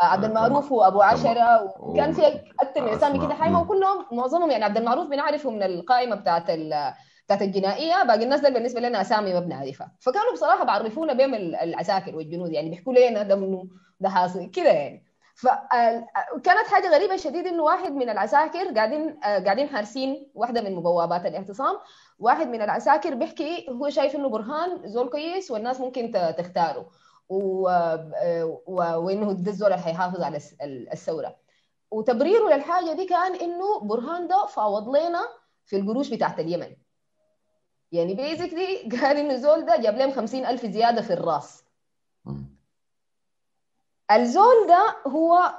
[0.00, 2.26] عبد المعروف وأبو عشرة وكان في
[2.60, 6.50] أكثر من اسامي كده حايمه وكلهم معظمهم يعني عبد المعروف بنعرفه من القائمة بتاعت
[7.24, 8.02] بتاعت الجنائية.
[8.02, 9.92] باقي الناس ده بالنسبة لنا أسامي ما بنعرفها.
[10.00, 13.64] فكانوا بصراحة بعرفونا بهم العساكر والجنود يعني بيحكوا لنا ده منه
[14.00, 15.07] ده حاصل كده يعني.
[15.38, 21.78] فكانت حاجة غريبة شديد إنه واحد من العساكر قاعدين قاعدين حارسين واحدة من مبوابات الاعتصام.
[22.18, 26.90] واحد من العساكر بيحكي هو شايف إنه برهان زول كويس والناس ممكن تختاره.
[27.28, 27.62] و...
[28.96, 30.38] وإنه ده الزول اللي حيحافظ على
[30.92, 31.36] الثورة.
[31.90, 35.28] وتبريره للحاجة دي كان إنه برهان ده فاوض لنا
[35.66, 36.76] في القروش بتاعت اليمن.
[37.92, 41.67] يعني بيزكلي قال إنه الزول ده جاب لهم 50000 زيادة في الرأس.
[44.10, 45.52] الزول ده هو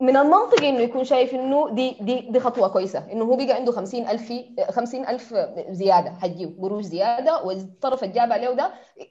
[0.00, 3.04] من المنطقي إنه يكون شايف إنه دي دي دي خطوة كويسة.
[3.12, 4.32] إنه هو بقى عنده 50000
[4.70, 5.34] 50000
[5.70, 8.70] زيادة حجي قروش زيادة والطرف اللي جاب عليه ده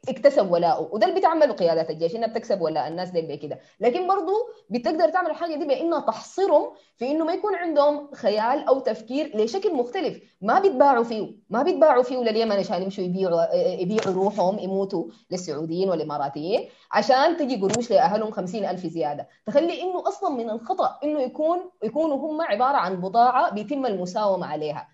[0.10, 0.90] اكتسب ولاءه.
[0.92, 3.60] وده اللي بتعمله قيادات الجيش إنها بتكسب ولاء الناس دي كده.
[3.80, 4.34] لكن برضه
[4.70, 9.74] بتقدر تعمل الحاجة دي بإنها تحصرهم في إنه ما يكون عندهم خيال أو تفكير لشكل
[9.76, 10.20] مختلف.
[10.42, 16.70] ما بيتباعوا فيه ما بيتباعوا فيه لليمن عشان يمشوا يبيعوا يبيعوا روحهم يموتوا للسعوديين والإماراتيين
[16.92, 19.28] عشان تجي قروش لأهلهم 50000 زيادة.
[19.46, 24.48] تخلي إنه أصلا من الخطر خطأ إنه يكون يكونوا هم عبارة عن بضاعة بيتم المساومة
[24.48, 24.88] عليها.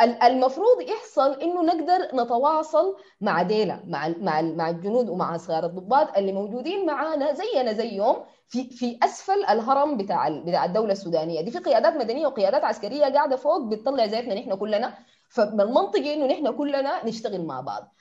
[0.00, 6.32] المفروض يحصل إنه نقدر نتواصل مع ديلا مع مع مع الجنود ومع صغار الضباط اللي
[6.32, 8.16] موجودين معانا زينا زيهم
[8.48, 11.40] في في أسفل الهرم بتاع بتاع الدولة السودانية.
[11.40, 14.94] دي في قيادات مدنية وقيادات عسكرية قاعدة فوق بتطلع زيتنا نحن كلنا.
[15.28, 17.94] فمن المنطقي إنه نحن كلنا نشتغل مع بعض.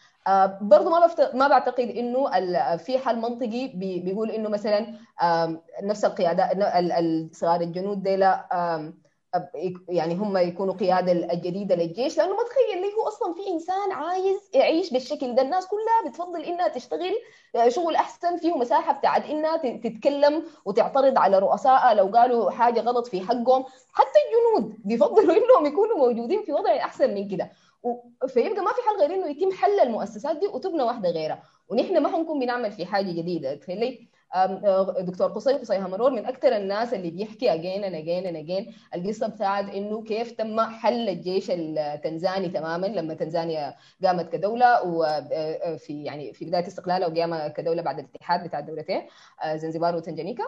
[0.62, 1.36] برضه ما بفت...
[1.36, 2.30] ما بعتقد إنه
[2.78, 4.00] في حل منطقي بي...
[4.00, 4.88] بيقول إنه مثلا
[5.84, 6.50] نفس القيادة
[7.34, 8.48] صغار الجنود دي لا
[9.90, 14.50] يعني هم يكونوا قيادة الجديدة للجيش لأنه ما تخيل ليه هو أصلا في إنسان عايز
[14.54, 15.42] يعيش بالشكل ده.
[15.42, 17.14] الناس كلها بتفضل إنها تشتغل
[17.56, 23.08] آه، شغل أحسن فيه مساحة بتاعت إنها تتكلم وتعترض على رؤسائها لو قالوا حاجة غلط
[23.08, 23.66] في حقهم.
[23.94, 27.52] حتى الجنود بيفضلوا إنهم يكونوا موجودين في وضع أحسن من كده.
[28.28, 31.44] فيبقى ما في حل غير إنه يتم حل المؤسسات دي وتبنى واحدة غيرها.
[31.70, 34.08] ونحن ما حنكون بنعمل في حاجة جديدة تخيلي؟
[35.00, 39.28] دكتور قصي قصي همرور من أكثر الناس اللي بيحكي اجين أنا اجين أنا اجين القصة
[39.28, 43.74] بتاعت إنه كيف تم حل الجيش التنزاني تماما لما تنزانيا
[44.04, 49.02] قامت كدولة وفي يعني في بداية استقلالها وقام كدولة بعد الاتحاد بتاع الدولتين
[49.56, 50.44] زنزبار وتنجانيكا.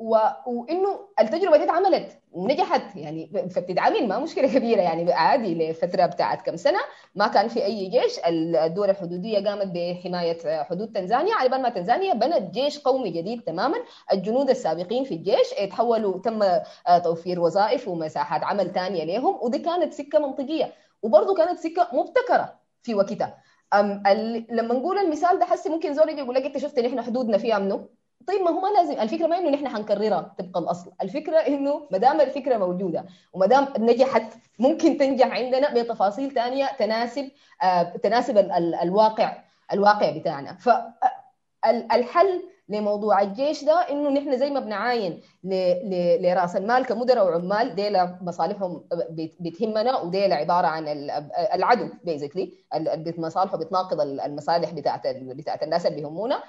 [0.00, 0.16] و...
[0.46, 6.56] وإنه التجربة دي اتعملت ونجحت يعني فبتتعمل ما مشكلة كبيرة يعني عادي لفترة بتاعت كم
[6.56, 6.78] سنة
[7.14, 12.14] ما كان في أي جيش الدول الحدودية قامت بحماية حدود تنزانيا على بال ما تنزانيا
[12.14, 13.76] بنت جيش قومي جديد تماما
[14.12, 16.44] الجنود السابقين في الجيش تحولوا تم
[17.04, 20.72] توفير وظائف ومساحات عمل ثانية لهم ودي كانت سكة منطقية
[21.02, 23.38] وبرضه كانت سكة مبتكرة في وقتها.
[24.50, 27.38] لما نقول المثال ده حسي ممكن زول يجي يقول لك انت شفت ان إحنا حدودنا
[27.38, 27.88] فيها منه
[28.26, 29.00] طيب ما هو ما لازم.
[29.00, 30.92] الفكرة ما إنه نحن حنكررها طبق الأصل.
[31.02, 37.30] الفكرة إنه ما دام الفكرة موجودة وما دام نجحت ممكن تنجح عندنا بتفاصيل ثانية تناسب
[37.62, 39.36] آه تناسب ال ال الواقع
[39.72, 40.56] الواقع بتاعنا.
[41.62, 45.20] فالحل لموضوع الجيش ده إنه نحن زي ما بنعاين
[46.20, 48.84] لرأس المال كمدراء وعمال ديلا مصالحهم
[49.40, 50.84] بتهمنا وديلا عبارة عن
[51.54, 52.52] العدو بيزكلي
[53.18, 56.42] مصالحه بتناقض المصالح بتاعت بتاعت الناس اللي بيهمونا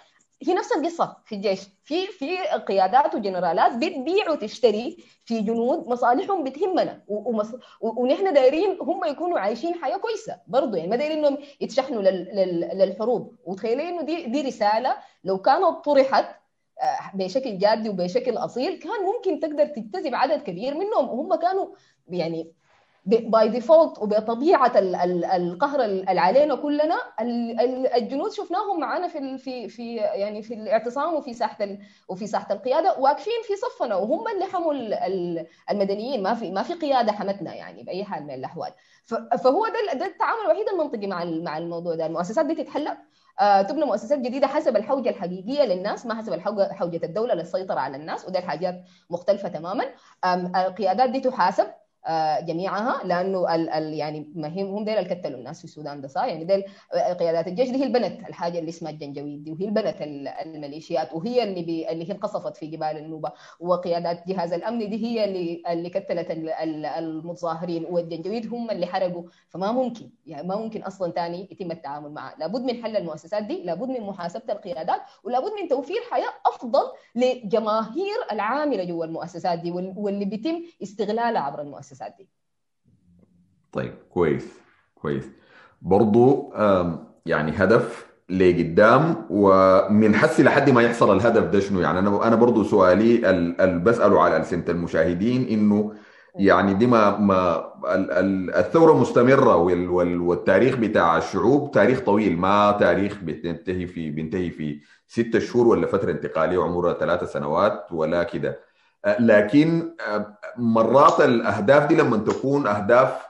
[0.47, 1.59] هي نفس القصة في الجيش.
[1.83, 2.37] في في
[2.67, 7.01] قيادات وجنرالات بتبيع وتشتري في جنود مصالحهم بتهمنا.
[7.07, 7.51] ومص...
[7.81, 12.29] ونحن دايرين هم يكونوا عايشين حياة كويسة برضه يعني ما دايرين إنهم يتشحنوا لل...
[12.35, 12.77] لل...
[12.77, 13.35] للحروب.
[13.45, 16.25] وتخيلي إنه دي دي رسالة لو كانت طرحت
[17.13, 21.09] بشكل جادي وبشكل أصيل كان ممكن تقدر تجتذب عدد كبير منهم.
[21.09, 21.67] وهم كانوا
[22.09, 22.51] يعني
[23.05, 24.71] by default وبطبيعة
[25.35, 26.95] القهر اللي علينا كلنا
[27.97, 31.57] الجنود شفناهم معانا في في في يعني في الاعتصام وفي ساحة
[32.09, 34.73] وفي ساحة القيادة واقفين في صفنا وهم اللي حموا
[35.71, 36.23] المدنيين.
[36.23, 38.71] ما في ما في قيادة حمتنا يعني بأي حال من الأحوال.
[39.43, 42.05] فهو ده ده التعامل الوحيد المنطقي مع مع الموضوع ده.
[42.05, 42.97] المؤسسات دي تتحلى
[43.69, 46.39] تبنى مؤسسات جديدة حسب الحوجة الحقيقية للناس ما حسب
[46.73, 49.85] حوجة الدولة للسيطرة على الناس وده الحاجات مختلفة تماما.
[50.65, 51.67] القيادات دي تحاسب.
[52.41, 56.07] جميعها لأنه ال ال يعني ما هم هم ديل اللي قتلوا الناس في السودان ده
[56.07, 56.63] صح؟ يعني ديل
[57.19, 59.95] قيادات الجيش دي هي البنت الحاجة اللي اسمها الجنجويد وهي البنت
[60.45, 65.23] الميليشيات وهي اللي بي اللي هي انقصفت في جبال النوبة وقيادات جهاز الأمن دي هي
[65.25, 66.27] اللي اللي قتلت
[66.97, 72.35] المتظاهرين والجنجويد هم اللي حرقوا فما ممكن يعني ما ممكن أصلا ثاني يتم التعامل معه.
[72.39, 76.83] لابد من حل المؤسسات دي لابد من محاسبة القيادات ولابد من توفير حياة أفضل
[77.15, 81.90] لجماهير العاملة جوا المؤسسات دي واللي بيتم استغلالها عبر المؤسسات.
[81.91, 82.29] المؤسسات دي.
[83.71, 84.47] طيب كويس
[84.95, 85.29] كويس.
[85.81, 86.53] برضو
[87.25, 92.63] يعني هدف لقدام ومن حسي لحد ما يحصل الهدف ده شنو؟ يعني أنا أنا برضو
[92.63, 95.93] سؤالي اللي بسأله على ألسنة المشاهدين إنه
[96.35, 97.71] يعني دي ما ما
[98.59, 105.67] الثورة مستمرة والتاريخ بتاع الشعوب تاريخ طويل ما تاريخ بينتهي في بينتهي في ستة شهور
[105.67, 108.59] ولا فترة انتقالية عمرها ثلاثة سنوات ولا كده.
[109.05, 109.95] لكن
[110.57, 113.21] مرات الأهداف دي لما تكون أهداف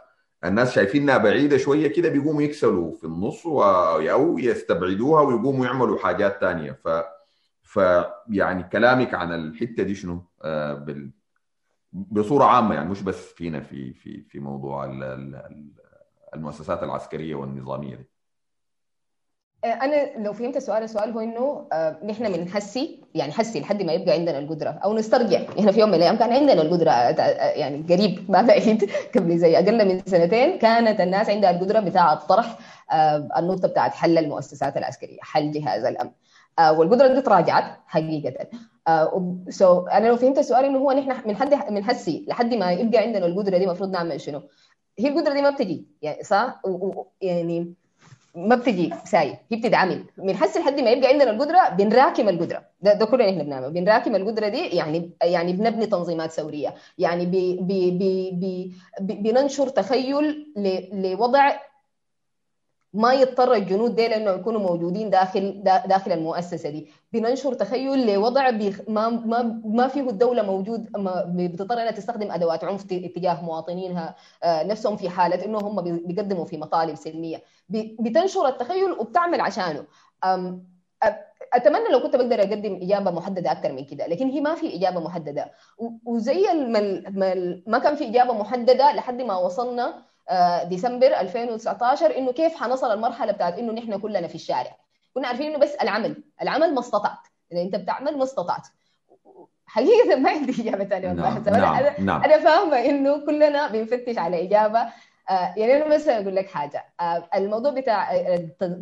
[0.45, 6.71] الناس شايفينها بعيدة شوية كده بيقوموا يكسلوا في النص أو يستبعدوها ويقوموا يعملوا حاجات ثانية
[6.71, 6.87] ف
[7.63, 7.79] ف
[8.29, 10.25] يعني كلامك عن الحتة دي شنو؟
[10.73, 11.11] بال...
[11.93, 14.85] بصورة عامة يعني مش بس فينا في في في موضوع
[16.33, 18.09] المؤسسات العسكرية والنظامية دي.
[19.65, 21.67] أنا لو فهمت السؤال السؤال هو إنه
[22.03, 25.89] نحن من حسي يعني حسي لحد ما يبقى عندنا القدرة أو نسترجع إحنا في يوم
[25.89, 31.01] من الأيام كان عندنا القدرة يعني قريب ما بعيد قبل زي أقل من سنتين كانت
[31.01, 32.57] الناس عندها القدرة بتاعه طرح
[33.37, 36.11] النقطة بتاعه حل المؤسسات العسكرية حل جهاز الأمن
[36.59, 38.47] والقدرة دي تراجعت حقيقة
[39.49, 43.01] so أنا لو فهمت السؤال إنه هو نحن من حد من حسي لحد ما يبقى
[43.01, 44.41] عندنا القدرة دي المفروض نعمل شنو؟
[44.99, 46.61] هي القدرة دي ما بتجي يعني صح؟
[47.21, 47.75] يعني
[48.35, 49.37] ما بتجي ساي.
[49.51, 52.63] هي بتتعمل من حس لحد ما يبقى عندنا القدرة بنراكم القدرة.
[52.81, 57.57] ده, ده كله إحنا بنعمل بنراكم القدرة دي يعني يعني بنبني تنظيمات ثوريه يعني بي
[57.61, 58.75] بي بي بي
[59.15, 60.47] بننشر تخيل
[60.93, 61.51] لوضع
[62.93, 66.87] ما يضطر الجنود دي لأنه يكونوا موجودين داخل داخل المؤسسة دي.
[67.13, 68.49] بننشر تخيل لوضع
[68.87, 70.87] ما ما ما فيه الدولة موجود
[71.27, 74.15] بتضطر إنها تستخدم أدوات عنف تجاه مواطنينها
[74.45, 77.43] نفسهم في حالة إنه هم بيقدموا في مطالب سلمية.
[77.99, 79.85] بتنشر التخيل وبتعمل عشانه.
[81.53, 84.99] أتمنى لو كنت بقدر أقدم إجابة محددة أكثر من كده لكن هي ما في إجابة
[84.99, 85.51] محددة.
[86.05, 90.10] وزي المل ما كان في إجابة محددة لحد ما وصلنا
[90.63, 94.77] ديسمبر 2019 إنه كيف حنصل المرحله بتاعت إنه نحن كلنا في الشارع
[95.13, 98.67] كنا عارفين إنه بس العمل العمل ما استطعت اذا أنت بتعمل ما استطعت
[99.65, 101.43] حقيقة ما عندي إجابة ثانية نعم.
[101.43, 101.75] نعم.
[101.75, 102.23] أنا نعم.
[102.23, 104.79] أنا فاهمة إنه كلنا بنفتش على إجابة
[105.29, 108.11] آه يعني أنا بس أقول لك حاجة آه الموضوع بتاع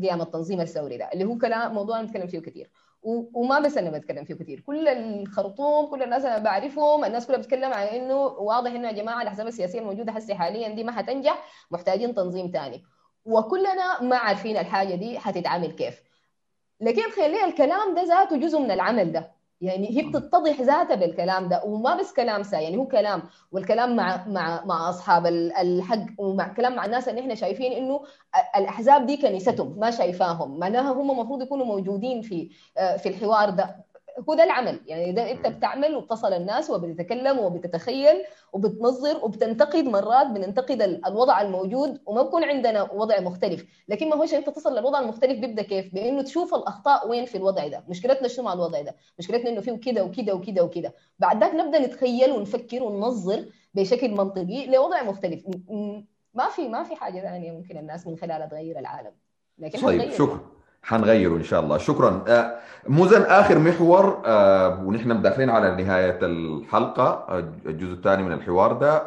[0.01, 2.69] قيام التنظيم الثوري ده اللي هو كلام موضوع نتكلم فيه كثير
[3.03, 4.59] وما بس أنا بتكلم فيه كثير.
[4.59, 9.21] كل الخرطوم كل الناس أنا بعرفهم الناس كلها بتتكلم عن إنه واضح إنه يا جماعة
[9.21, 12.83] الاحزاب السياسية الموجودة هسه حاليا دي ما حتنجح محتاجين تنظيم ثاني
[13.25, 16.01] وكلنا ما عارفين الحاجة دي حتتعامل كيف.
[16.81, 19.38] لكن خلي الكلام ده ذاته جزء من العمل ده.
[19.61, 24.27] يعني هي بتتضح ذاتها بالكلام ده وما بس كلام سا يعني هو كلام والكلام مع
[24.27, 28.01] مع مع أصحاب الحق ومع كلام مع الناس اللي إحنا شايفين إنه
[28.57, 32.49] الأحزاب دي كنيستهم ما شايفاهم معناها هم المفروض يكونوا موجودين في
[32.97, 33.88] في الحوار ده.
[34.29, 34.79] هو ده العمل.
[34.85, 38.23] يعني ده انت بتعمل وبتصل الناس وبتتكلم وبتتخيل
[38.53, 43.65] وبتنظر وبتنتقد مرات بننتقد الوضع الموجود وما بكون عندنا وضع مختلف.
[43.87, 47.67] لكن ما هوش انت تصل للوضع المختلف بيبدأ كيف؟ بإنه تشوف الأخطاء وين في الوضع
[47.67, 47.83] ده.
[47.89, 50.93] مشكلتنا شنو مع الوضع ده؟ مشكلتنا إنه فيه كده وكده وكده وكده.
[51.19, 55.43] بعد ذاك نبدأ نتخيل ونفكر وننظر بشكل منطقي لوضع مختلف.
[56.33, 59.11] ما في ما في حاجة ثانية ممكن الناس من خلالها تغير العالم.
[59.57, 60.58] لكن طيب شكرا.
[60.83, 61.77] حنغيره إن شاء الله.
[61.77, 62.23] شكرا.
[62.87, 64.21] مزن آخر محور
[64.83, 69.03] ونحن داخلين على نهاية الحلقة الجزء الثاني من الحوار ده.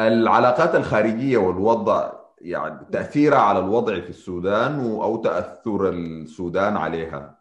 [0.00, 7.38] العلاقات الخارجية والوضع يعني تأثيرها على الوضع في السودان أو تأثر السودان عليها.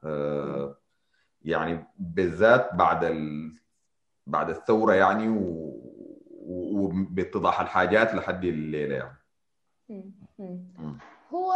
[1.42, 3.54] يعني بالذات بعد ال...
[4.28, 5.36] بعد الثورة يعني
[6.46, 9.18] وباتضاح الحاجات لحد الليلة يعني.
[11.34, 11.54] هو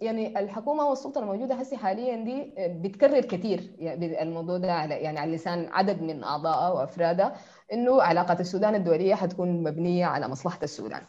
[0.00, 5.34] يعني الحكومة والسلطة الموجودة هسه حاليا دي بتكرر كثير يعني الموضوع ده على يعني على
[5.34, 7.36] لسان عدد من اعضائها وافرادها
[7.72, 11.02] إنه علاقات السودان الدولية حتكون مبنية على مصلحة السودان.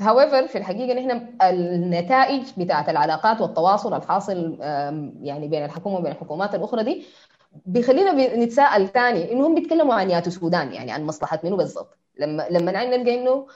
[0.00, 4.56] هاويفر في الحقيقة نحن النتائج بتاعت العلاقات والتواصل الحاصل
[5.22, 7.04] يعني بين الحكومة وبين الحكومات الأخرى دي
[7.66, 11.98] بيخلينا نتساءل ثاني انهم بيتكلموا عن ياتو السودان يعني عن مصلحة منو بالضبط.
[12.18, 13.46] لما لما نلقى إنه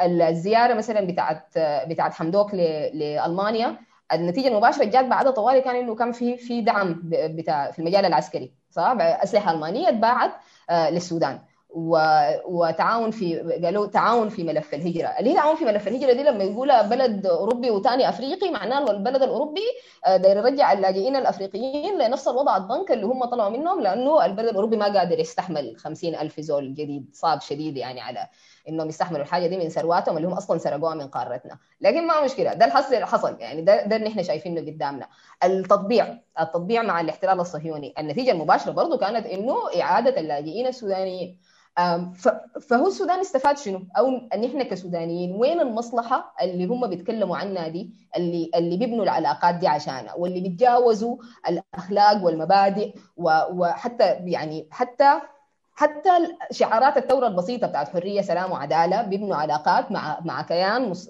[0.00, 3.76] الزيارة مثلا بتاعت بتاعت حمدوك لألمانيا
[4.12, 8.52] النتيجة المباشرة جات بعدها طوالي كان إنه كان في في دعم بتاع في المجال العسكري
[8.70, 10.30] صح؟ أسلحة ألمانية اتباعت
[10.70, 11.38] للسودان.
[11.70, 16.44] وتعاون في قالوا تعاون في ملف الهجرة، اللي هي تعاون في ملف الهجرة دي؟ لما
[16.44, 19.60] يقولها بلد أوروبي وثاني أفريقي معناه البلد الأوروبي
[20.06, 24.98] داير يرجع اللاجئين الأفريقيين لنفس الوضع الضنك اللي هم طلعوا منهم لأنه البلد الأوروبي ما
[24.98, 28.26] قادر يستحمل 50 ألف زول جديد صعب شديد يعني على
[28.68, 31.58] إنهم يستحملوا الحاجة دي من ثرواتهم اللي هم أصلا سرقوها من قارتنا.
[31.80, 35.08] لكن ما مشكلة ده الحصل اللي حصل يعني ده اللي إحنا شايفينه قدامنا.
[35.44, 41.38] التطبيع التطبيع مع الاحتلال الصهيوني النتيجة المباشرة برضه كانت إنه إعادة اللاجئين السودانيين.
[42.68, 47.90] فهو السودان استفاد شنو؟ أو إن إحنا كسودانيين وين المصلحة اللي هم بيتكلموا عنها دي؟
[48.16, 51.16] اللي اللي بيبنوا العلاقات دي عشانها واللي بيتجاوزوا
[51.48, 55.20] الأخلاق والمبادئ وحتى يعني حتى
[55.74, 56.10] حتى
[56.50, 61.08] شعارات الثورة البسيطة بتاعت حرية سلام وعدالة بيبنوا علاقات مع مع كيان مص...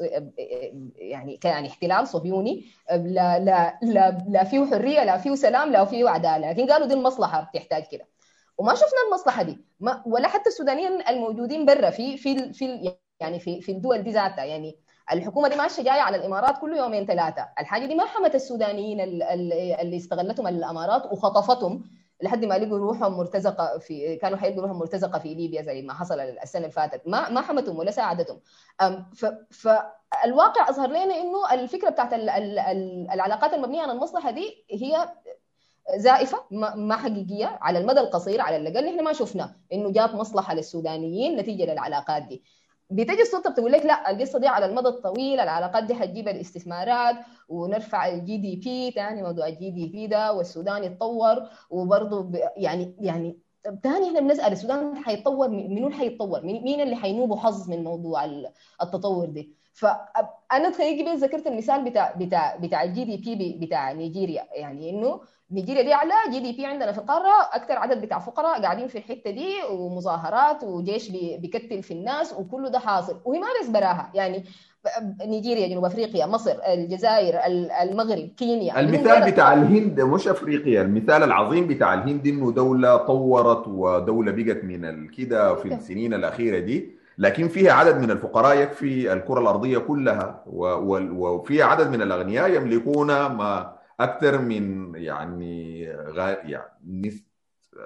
[0.96, 2.64] يعني كيان احتلال صهيوني.
[2.90, 6.50] لا لا لا, لا فيه حرية لا فيه سلام لا فيه عدالة.
[6.50, 8.04] لكن قالوا دي المصلحة بتحتاج كده.
[8.58, 9.58] وما شفنا المصلحة دي.
[9.80, 14.44] ما ولا حتى السودانيين الموجودين برا في في في يعني في في الدول دي ذاتها.
[14.44, 14.78] يعني
[15.12, 17.48] الحكومة دي ماشية جاية على الإمارات كل يومين ثلاثة.
[17.60, 21.84] الحاجة دي ما حمت السودانيين اللي استغلتهم الإمارات وخطفتهم
[22.22, 26.20] لحد ما لقوا روحهم مرتزقة في كانوا حيلقوا روحهم مرتزقة في ليبيا زي ما حصل
[26.20, 27.02] السنة اللي فاتت.
[27.06, 28.40] ما ما حمتهم ولا ساعدتهم.
[29.50, 35.08] فالواقع أظهر لنا إنه الفكرة بتاعت العلاقات المبنية على المصلحة دي هي
[35.96, 36.38] زائفة
[36.76, 41.72] ما حقيقية على المدى القصير على الأقل إحنا ما شفنا إنه جات مصلحة للسودانيين نتيجة
[41.72, 42.42] للعلاقات دي.
[42.90, 47.16] بتجي السلطه بتقول لك لا القصة دي على المدى الطويل العلاقات دي حتجيب الاستثمارات
[47.48, 53.38] ونرفع ال GDP ثاني موضوع ال GDP ده والسودان يتطور وبرضه يعني يعني
[53.82, 58.24] ثاني إحنا بنسأل السودان حيتطور منو حيتطور؟ مين اللي حينوبوا حظ من موضوع
[58.82, 64.44] التطور دي؟ فأنا تخيل ذكرت المثال بتاع بتاع بتاع ال GDP بتاع نيجيريا.
[64.52, 68.98] يعني إنه نيجيريا دي أعلى GDP عندنا في القارة أكثر عدد بتاع فقراء قاعدين في
[68.98, 73.20] الحتة دي ومظاهرات وجيش بيكتل في الناس وكله ده حاصل.
[73.24, 74.10] وهي ما بس براها.
[74.14, 74.44] يعني
[75.26, 77.40] نيجيريا جنوب أفريقيا مصر الجزائر
[77.82, 78.80] المغرب كينيا.
[78.80, 80.82] المثال بتاع الهند مش أفريقيا.
[80.82, 86.97] المثال العظيم بتاع الهند إنه دولة طورت ودولة بقت من كده في السنين الأخيرة دي.
[87.18, 93.78] لكن فيها عدد من الفقراء يكفي الكرة الأرضية كلها وفيها عدد من الأغنياء يملكون ما
[94.00, 97.22] أكثر من يعني غا يعني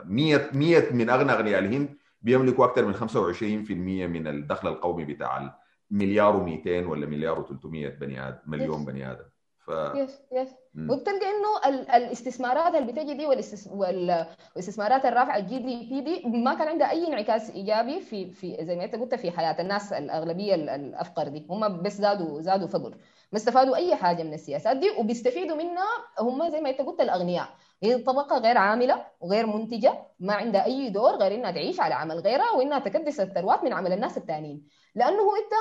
[0.05, 3.71] 100 100 من أغنى أغنياء الهند بيملكوا أكثر من 25%
[4.11, 5.59] من الدخل القومي بتاع
[5.91, 7.67] مليار و200 ولا مليار و300
[8.01, 9.25] بني آدم مليون بني آدم.
[9.67, 9.71] ف...
[9.97, 10.49] يس يس.
[10.91, 16.55] وبتلقى إنه ال- الاستثمارات اللي بتجي دي والاستس- وال- والاستثمارات الرافعه ال GDP دي ما
[16.55, 20.55] كان عندها أي انعكاس إيجابي في في زي ما أنت قلت في حياة الناس الأغلبية
[20.55, 21.47] ال- الأفقر دي.
[21.51, 22.91] هم بس زادوا زادوا فقر.
[23.33, 25.87] ما استفادوا أي حاجة من السياسات دي وبيستفيدوا منها
[26.21, 27.49] هم زي ما أنت قلت الأغنياء.
[27.83, 32.19] هي طبقة غير عاملة وغير منتجة ما عندها أي دور غير إنها تعيش على عمل
[32.19, 35.52] غيرها وإنها تكدس الثروات من عمل الناس الثانيين لأنه إنت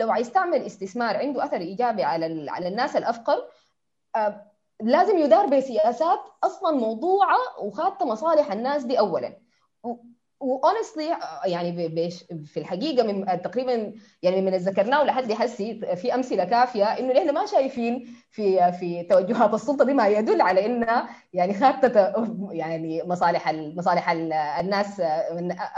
[0.00, 3.48] لو عايز تعمل استثمار عنده أثر إيجابي على على الناس الافقر
[4.16, 4.46] آه،
[4.82, 9.36] لازم يدار بسياسات أصلا موضوعة وخاطة مصالح الناس دي اولا.
[10.40, 16.44] وأونستلي يعني ب- بش- في الحقيقة من تقريبا يعني من ذكرناه لحد هسي في أمثلة
[16.44, 21.54] كافية إنه نحن ما شايفين في في توجهات السلطة دي ما يدل على إنها يعني
[21.54, 22.14] خاطة
[22.52, 25.00] يعني مصالح ال- مصالح ال- الناس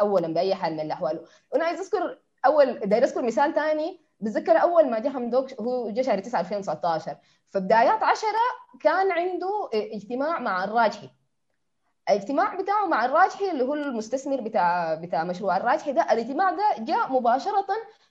[0.01, 1.25] اولا بأي حال من الأحوال.
[1.53, 6.03] وأنا عايز أذكر أول داير أذكر مثال ثاني بتذكر أول ما جه حمدوك هو جه
[6.03, 7.17] شهر 9 2019
[7.51, 8.29] فبدايات 10
[8.81, 11.11] كان عنده اجتماع مع الراجحي.
[12.11, 17.13] الاجتماع بتاعه مع الراجحي اللي هو المستثمر بتاع بتاع مشروع الراجحي ده الاجتماع ده جاء
[17.13, 17.67] مباشرة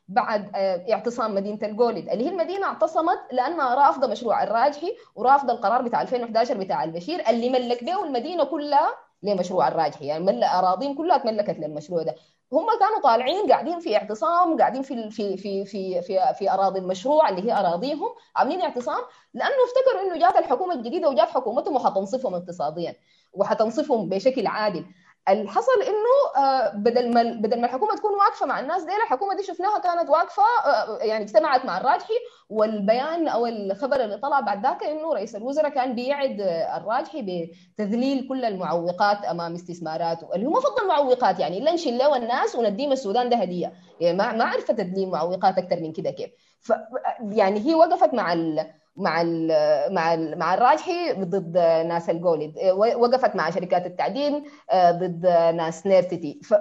[0.07, 5.81] بعد آه، اعتصام مدينة الجولد اللي هي المدينة اعتصمت لأنها رافضة مشروع الراجحي ورافضة القرار
[5.81, 8.89] بتاع 2011 بتاع البشير اللي ملك به المدينة كلها
[9.23, 10.05] لمشروع الراجحي.
[10.05, 12.15] يعني مل أراضيهم كلها تملكت للمشروع ده.
[12.53, 17.29] هم كانوا طالعين قاعدين في اعتصام قاعدين في في في في في, في أراضي المشروع
[17.29, 19.01] اللي هي أراضيهم عاملين اعتصام
[19.33, 22.95] لأنه افتكروا إنه جات الحكومة الجديدة وجات حكومتهم وحتنصفهم اقتصاديا
[23.33, 24.85] وحتنصفهم بشكل عادل.
[25.29, 29.43] الحصل إنه آه، بدل ما بدل ما الحكومة تكون واقفة مع الناس دي الحكومة دي
[29.43, 32.13] شفناها كانت واقفة آه، يعني اجتمعت مع الراجحي
[32.49, 38.27] والبيان أو الخبر اللي طلع بعد ذاك إنه رئيس الوزراء كان بيعد آه، الراجحي بتذليل
[38.27, 42.91] كل المعوقات أمام استثماراته اللي هو ما فضل المعوقات يعني إلا نشيل له الناس ونديم
[42.91, 46.29] السودان ده هديه يعني ما ما عرفت تدليل معوقات أكثر من كده كيف.
[46.61, 46.73] ف
[47.21, 49.47] يعني هي وقفت مع ال مع ال
[49.93, 51.57] مع ال مع الراجحي ضد
[51.87, 56.53] ناس ال gold وقفت مع شركات التعدين آه، ضد ناس نيرتتي ف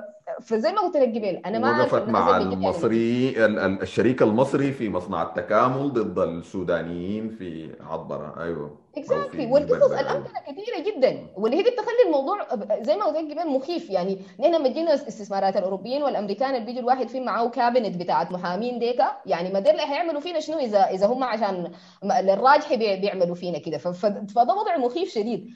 [0.43, 4.73] فزي ما قلت لك قبل أنا ما وقفت مع يعني المصري ال- ال- الشريك المصري
[4.73, 8.43] في مصنع التكامل ضد السودانيين في عطبرة.
[8.43, 8.79] أيوه.
[8.97, 11.27] exactly والقصص الأمثلة كثيرة جدا.
[11.37, 12.47] واللي هي دي بتخلي الموضوع
[12.83, 13.91] زي ما قلت لك قبل مخيف.
[13.91, 18.79] يعني نحن لما تجينا استثمارات الأوروبيين والأمريكان اللي بيجي الواحد فيه معاه cabinet بتاعت محامين
[18.79, 19.17] ديكا.
[19.27, 21.73] يعني ما دير هيعملوا فينا شنو إذا إذا هم عشان
[22.05, 23.79] للراجحي بي- بيعملوا فينا كده.
[23.79, 25.51] فده وضع مخيف شديد.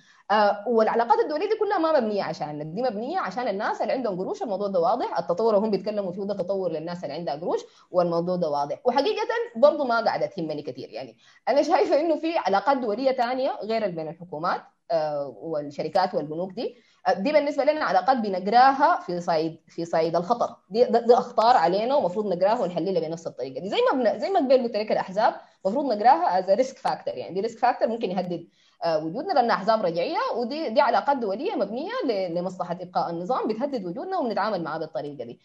[0.66, 4.42] والعلاقات الدولية دي كلها ما مبنية عشان دي مبنية عشان الناس اللي عندهم قروش.
[4.42, 5.18] الموضوع ده واضح.
[5.18, 7.60] التطور هم بيتكلموا فيه ده تطور للناس اللي عندها قروش
[7.90, 8.80] والموضوع ده واضح.
[8.84, 10.88] وحقيقة برضه ما قاعدة تهمني كثير.
[10.90, 11.16] يعني
[11.48, 14.60] أنا شايفة إنه في علاقات دولية ثانية غير بين الحكومات
[14.90, 16.76] آه، والشركات والبنوك دي.
[17.08, 20.56] آه، دي بالنسبة لنا علاقات بنقراها في صعيد في صعيد الخطر.
[20.70, 23.68] دي, دي, أخطار علينا ومفروض نقراها ونحللها بنفس الطريقة دي.
[23.68, 24.18] زي ما.
[24.18, 25.34] زي ما قبل قلت لك الأحزاب
[25.66, 28.48] المفروض نقراها as risk factor يعني دي risk factor ممكن يهدد آه،
[28.86, 31.92] وجودنا لأن أحزاب رجعية ودي دي علاقات دوليه مبنية
[32.28, 35.40] لمصلحة إبقاء النظام بتهدد وجودنا وبنتعامل معاه بالطريقة دي.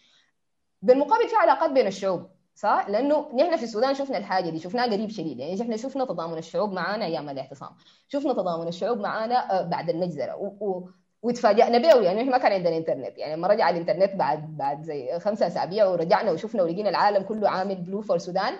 [0.82, 5.10] بالمقابل في علاقات بين الشعوب صح؟ لأنه نحن في السودان شفنا الحاجة دي شفناها قريب
[5.10, 5.38] شديد.
[5.38, 7.70] يعني إحنا شفنا تضامن الشعوب معانا أيام الاعتصام.
[8.08, 10.36] شفنا تضامن الشعوب معانا آه، بعد المجزرة.
[10.36, 10.46] و...
[10.60, 10.88] و...
[11.22, 13.18] وتفاجئنا به يعني إحنا ما كان عندنا إنترنت.
[13.18, 17.74] يعني لما رجع الإنترنت بعد بعد زي خمسة أسابيع ورجعنا وشفنا ولقينا العالم كله عامل
[17.74, 18.54] بلو فور السودان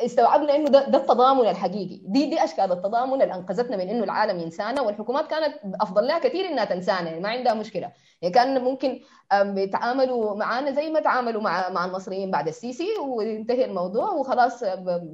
[0.00, 2.00] استوعبنا إنه ده, ده التضامن الحقيقي.
[2.04, 6.48] دي دي أشكال التضامن اللي أنقذتنا من إنه العالم ينسانا والحكومات كانت أفضل لها كثير
[6.48, 7.92] إنها تنسانا يعني ما عندها مشكلة.
[8.22, 9.00] يعني كان ممكن
[9.42, 14.62] بيتعاملوا معانا زي ما تعاملوا مع مع المصريين بعد السيسي وينتهي الموضوع وخلاص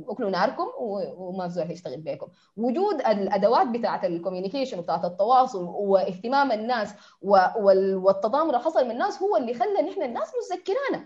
[0.08, 2.26] أكلوا ناركم وما زول هيشتغل بيكم.
[2.56, 9.54] وجود الأدوات بتاعة الكوميونيكيشن وبتاعة التواصل واهتمام الناس والتضامن اللي حصل من الناس هو اللي
[9.54, 11.04] خلى نحن الناس متذكرانا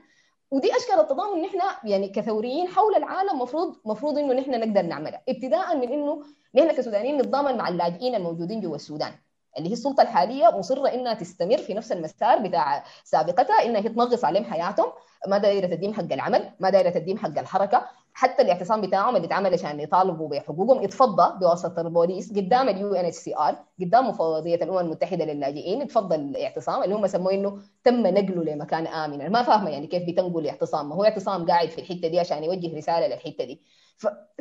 [0.50, 5.22] ودي أشكال التضامن نحن يعني كثوريين حول العالم مفروض مفروض إنه نحن نقدر نعملها.
[5.28, 6.22] ابتداء من إنه
[6.54, 9.12] نحن كسودانيين نتضامن مع اللاجئين الموجودين جوا السودان
[9.58, 14.24] اللي هي السلطة الحالية مصرة إنها تستمر في نفس المسار بتاع سابقتها إنها هي تنغص
[14.24, 14.92] عليهم حياتهم
[15.28, 17.86] ما دايرة تديم حق العمل ما دايرة تديم حق الحركة
[18.18, 24.08] حتى الاعتصام بتاعهم اللي اتعمل عشان يطالبوا بحقوقهم اتفضى بواسطة البوليس قدام ال UNHCR قدام
[24.08, 29.20] مفوضية الأمم المتحدة للاجئين اتفضى الاعتصام اللي هم سموه إنه تم نقله لمكان آمن.
[29.20, 32.44] أنا ما فاهمة يعني كيف بتنقل اعتصام ما هو اعتصام قاعد في الحتة دي عشان
[32.44, 33.62] يوجه رسالة للحتة دي.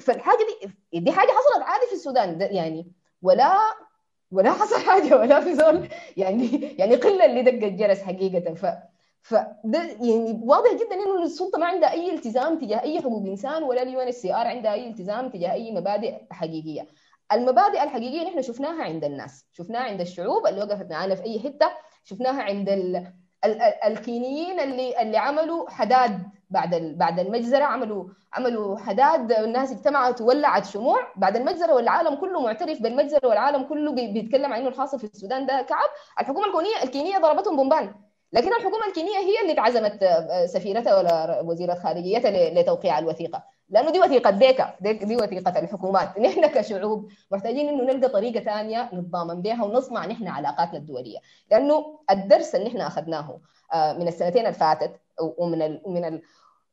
[0.02, 0.39] فالحاجة
[0.93, 2.41] دي دي حاجة حصلت عادي في السودان.
[2.41, 2.91] يعني
[3.22, 3.57] ولا
[4.31, 5.88] ولا حصل حاجة ولا في زول
[6.18, 8.53] يعني يعني قلة اللي دق الجرس حقيقة.
[8.53, 8.65] ف
[9.26, 13.81] فده يعني واضح جدا إنه السلطة ما عندها أي التزام تجاه أي حقوق إنسان ولا
[13.81, 16.88] ال UNHCR عندها أي التزام تجاه أي مبادئ حقيقية.
[17.31, 21.72] المبادئ الحقيقية نحن شفناها عند الناس شفناها عند الشعوب اللي وقفت معانا في أي حتة
[22.03, 22.95] شفناها عند ال...
[23.45, 23.61] ال...
[23.61, 23.84] ال...
[23.84, 30.99] الكينيين اللي اللي عملوا حداد بعد بعد المجزرة عملوا عملوا حداد الناس اجتمعت وولعت شموع
[31.15, 35.61] بعد المجزرة والعالم كله معترف بالمجزرة والعالم كله بيتكلم عن إنه الحاصل في السودان ده
[35.61, 35.89] كعب.
[36.19, 38.05] الحكومة الكونية الكينية ضربتهم بومبان.
[38.35, 40.05] لكن الحكومة الكينية هي اللي تعزمت
[40.45, 43.43] سفيرتها ولا وزيرة خارجيتها لتوقيع الوثيقة.
[43.69, 46.17] لأنه دي وثيقة ديكا دي وثيقة الحكومات.
[46.25, 51.17] نحن كشعوب محتاجين إنه نلقى طريقة ثانية نتضامن بها ونصنع نحن علاقاتنا الدوليه
[51.51, 53.39] لأنه الدرس اللي نحن أخذناه
[53.73, 54.91] من السنتين اللي فاتت
[55.37, 56.21] ومن ال من ال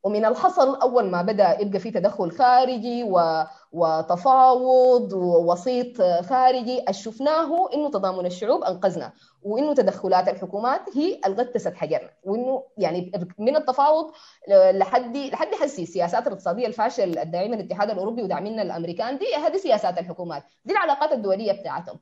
[0.05, 3.45] ومن الحصل اول ما بدأ يبقى في تدخل خارجي و...
[3.73, 6.85] وتفاوض ووسيط خارجي.
[6.91, 9.12] شفناه إنه تضامن الشعوب أنقذنا
[9.43, 14.11] وإنه تدخلات الحكومات هي الغتست حجرنا وإنه يعني من التفاوض
[14.51, 20.43] لحد لحد حسي السياسات الاقتصادية الفاشل الداعمة الاتحاد الأوروبي وداعمين الأمريكان دي هذه سياسات الحكومات
[20.65, 21.99] دي العلاقات الدولية بتاعتهم.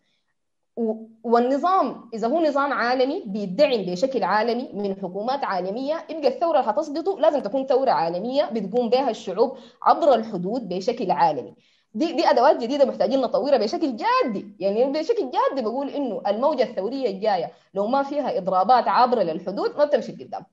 [1.25, 7.19] والنظام إذا هو نظام عالمي بيدعم بشكل عالمي من حكومات عالمية يبقى الثورة اللي حتصدته
[7.21, 11.55] لازم تكون ثورة عالمية بتقوم بها الشعوب عبر الحدود بشكل عالمي.
[11.95, 14.57] دي دي أدوات جديدة محتاجين نطورها بشكل جادي.
[14.59, 19.85] يعني بشكل جادي بقول إنه الموجة الثورية الجاية لو ما فيها إضرابات عابرة للحدود ما
[19.85, 20.45] بتمشي قدام.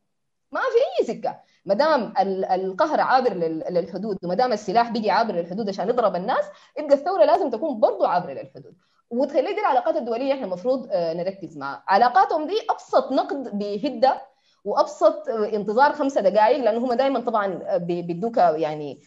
[0.52, 1.40] ما في أي سكة.
[1.66, 2.14] ما دام
[2.52, 3.34] القهر عابر
[3.70, 6.46] للحدود وما دام السلاح بيجي عابر للحدود عشان يضرب الناس
[6.80, 8.76] يبقى الثورة لازم تكون برضه عابرة للحدود.
[9.10, 14.22] وتخلي دي العلاقات الدولية إحنا المفروض نركز معها علاقاتهم دي أبسط نقد بهدة
[14.66, 19.00] وأبسط انتظار خمسة دقائق لأنه هم دائما طبعا بيدوك يعني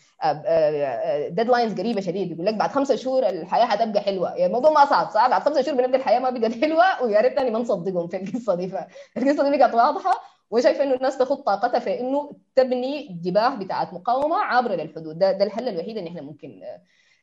[1.29, 4.31] ديدلاينز قريبه شديد يقول لك بعد خمسة شهور الحياة حتبقى حلوة.
[4.31, 5.31] يعني الموضوع ما صعب صعب.
[5.31, 8.69] بعد خمسة شهور بنبدا الحياة ما بقت حلوة ويا ريتني ما نصدقهم في القصة دي.
[8.69, 10.21] فالقصة دي بقت واضحة
[10.51, 15.45] وشايفة إنه الناس تاخذ طاقتها في إنه تبني جباه بتاعت مقاومة عابره للحدود ده, ده
[15.45, 16.61] الحل الوحيد اللي إحنا ممكن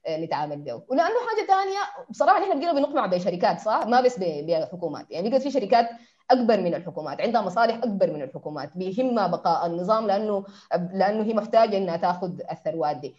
[0.09, 1.79] نتعامل به ولأنه حاجة ثانية
[2.09, 5.11] بصراحة إحنا بقينا بنقمع بشركات صح؟ ما بس بحكومات.
[5.11, 5.89] يعني بقت في شركات
[6.31, 10.45] أكبر من الحكومات عندها مصالح أكبر من الحكومات بيهمها بقاء النظام لأنه
[10.93, 13.15] لأنه هي محتاجة إنها تأخذ الثروات دي.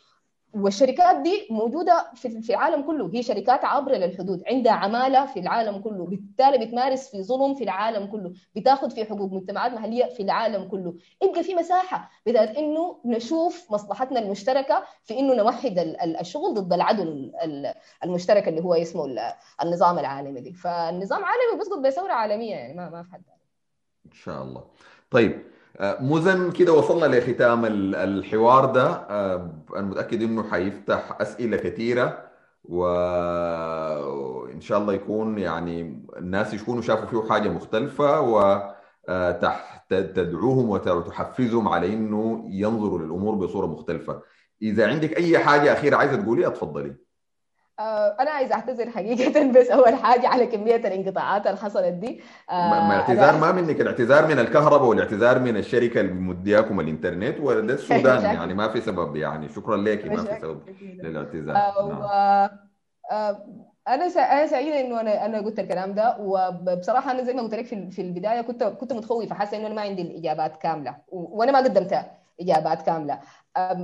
[0.54, 3.10] والشركات دي موجودة في العالم كله.
[3.14, 8.06] هي شركات عابرة للحدود عندها عمالة في العالم كله بالتالي بتمارس في ظلم في العالم
[8.06, 10.94] كله بتاخذ في حقوق مجتمعات محلية في العالم كله.
[11.22, 15.78] يبقى في مساحة بتاعت إنه نشوف مصلحتنا المشتركة في إنه نوحد
[16.20, 17.32] الشغل ضد العدو
[18.04, 20.52] المشترك اللي هو اسمه النظام العالمي دي.
[20.52, 23.22] فالنظام عالمي بيسقط بثوره عالمية يعني ما ما في حد.
[24.06, 24.64] إن شاء الله.
[25.10, 25.42] طيب
[25.80, 27.64] مزن كده وصلنا لختام
[27.94, 28.86] الحوار ده.
[29.76, 32.28] أنا متأكد إنه حيفتح أسئلة كثيرة
[32.64, 38.20] وان شاء الله يكون يعني الناس يكونوا شافوا فيه حاجة مختلفة
[39.90, 44.22] وتدعوهم وتحفزهم على إنه ينظروا للأمور بصورة مختلفة.
[44.62, 47.07] إذا عندك أي حاجة أخيرة عايزة تقوليها اتفضلي.
[47.80, 52.20] أنا عايزة أعتذر حقيقة بس أول حاجة على كمية الانقطاعات اللي حصلت دي.
[52.50, 58.22] ما الاعتذار ما منك الاعتذار من الكهرباء والاعتذار من الشركة اللي مدياكم الإنترنت وده السودان
[58.36, 59.48] يعني ما في سبب يعني.
[59.48, 61.56] شكرا لك ما في سبب للاعتذار.
[63.88, 66.16] أنا أنا سعيدة إنه أنا أنا قلت الكلام ده.
[66.20, 69.74] وبصراحة أنا زي ما قلت لك في في البداية كنت كنت متخوفة حاسة إنه أنا
[69.74, 72.04] ما عندي الإجابات كاملة وأنا ما قدمت
[72.40, 73.20] إجابات كاملة.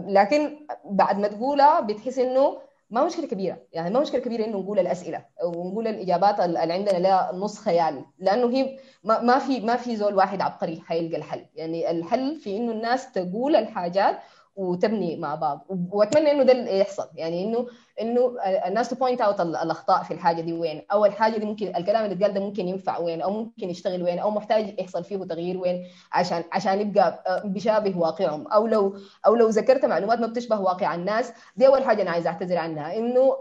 [0.09, 2.59] لكن بعد ما تقولها بتحس إنه
[2.95, 7.33] ما مشكلة كبيرة يعني ما مشكلة كبيرة إنه نقول الأسئلة ونقول الإجابات اللي عندنا لها
[7.35, 11.47] نص خيال لأنه هي ما في ما في زول واحد عبقري حيلقى الحل.
[11.55, 14.19] يعني الحل في إنه الناس تقول الحاجات
[14.57, 15.67] وتبني مع بعض.
[15.91, 17.09] وأتمنى إنه ده اللي يحصل.
[17.15, 17.67] يعني انه
[18.01, 18.37] إنه
[18.67, 20.83] الناس ت point out الأخطاء في الحاجة دي وين.
[20.93, 23.23] أو الحاجة دي ممكن الكلام اللي اتقال ده ممكن ينفع وين.
[23.23, 24.19] أو ممكن يشتغل وين.
[24.19, 25.87] أو محتاج يحصل فيه تغيير وين.
[26.13, 28.47] عشان عشان يبقى بيشابه واقعهم.
[28.47, 32.31] أو لو أو لو ذكرت معلومات ما بتشبه واقع الناس دي أول حاجة أنا عايزة
[32.31, 32.97] أعتذر عنها.
[32.97, 33.37] إنه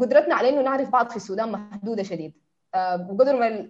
[0.00, 2.32] قدرتنا على إنه نعرف بعض في السودان محدودة شديد.
[2.76, 3.68] وقدر ما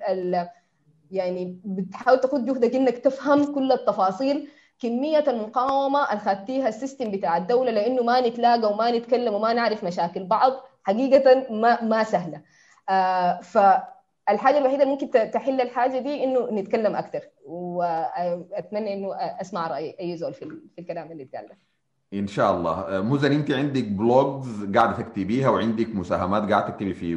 [1.11, 4.49] يعني بتحاول تاخذ جهدك إنك تفهم كل التفاصيل
[4.81, 10.53] كمية المقاومة الخدتيها السيستم بتاع الدولة لأنه ما نتلاقى وما نتكلم وما نعرف مشاكل بعض
[10.83, 12.41] حقيقة ما ما سهلة.
[12.89, 19.97] آه فالحاجة الوحيدة اللي ممكن تحل الحاجة دي إنه نتكلم أكثر وأتمنى إنه أسمع رأي
[20.01, 21.49] أي زول في, الكلام اللي اتقال
[22.15, 23.01] إن شاء الله.
[23.03, 27.17] مزن انت عندك بلوجز قاعدة تكتبيها وعندك مساهمات قاعدة تكتبي فيه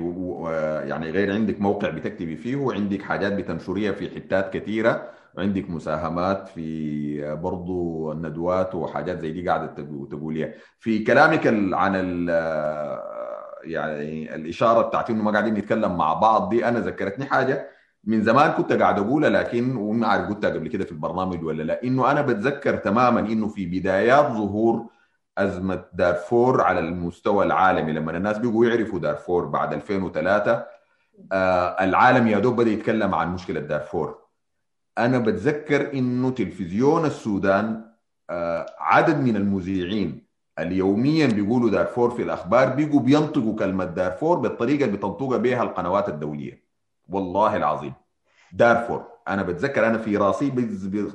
[0.84, 5.10] يعني غير عندك موقع بتكتبي فيه وعندك حاجات بتنشريها في حتات كثيرة.
[5.38, 9.66] وعندك مساهمات في برضو الندوات وحاجات زي دي قاعدة
[10.12, 12.30] تقوليها في كلامك عن ال
[13.64, 17.70] يعني الإشارة بتاعت إنه ما قاعدين نتكلم مع بعض دي أنا ذكرتني حاجة.
[18.04, 21.84] من زمان كنت قاعد أقولها لكن وما عارف قلتها قبل كده في البرنامج ولا لا.
[21.84, 24.86] إنه أنا بتذكر تماما إنه في بدايات ظهور
[25.38, 27.92] أزمة دارفور على المستوى العالمي.
[27.94, 30.66] لما الناس بيجوا يعرفوا دارفور بعد 2003
[31.32, 34.23] آه العالم يا دوب بدأ يتكلم عن مشكلة دارفور.
[34.98, 37.86] أنا بتذكر إنه تلفزيون السودان
[38.80, 40.24] عدد من المذيعين
[40.60, 46.64] اليوميا بيقولوا دارفور في الأخبار بيجوا بينطقوا كلمة دارفور بالطريقة اللي بتنطقها بها القنوات الدولية.
[47.10, 47.94] والله العظيم.
[48.52, 49.04] دارفور.
[49.28, 50.50] أنا بتذكر أنا في راسي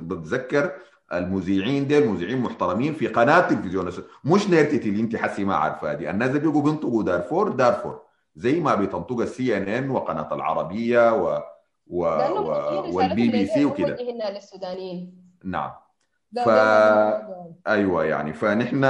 [0.01, 0.71] بتذكر
[1.13, 3.89] المذيعين دي المذيعين محترمين في قناة تلفزيون
[4.23, 8.01] مش نيرتي اللي انت حسي ما عارفها دي الناس بيجوا بينطقوا دارفور دارفور.
[8.35, 11.41] زي ما بتنطق ال CNN وقناة العربية و
[11.89, 12.95] و, و...
[12.95, 13.97] والبي بي سي وكده.
[14.29, 15.13] للسودانيين.
[15.43, 15.71] نعم.
[16.45, 16.49] ف
[17.67, 18.83] أيوه يعني فنحن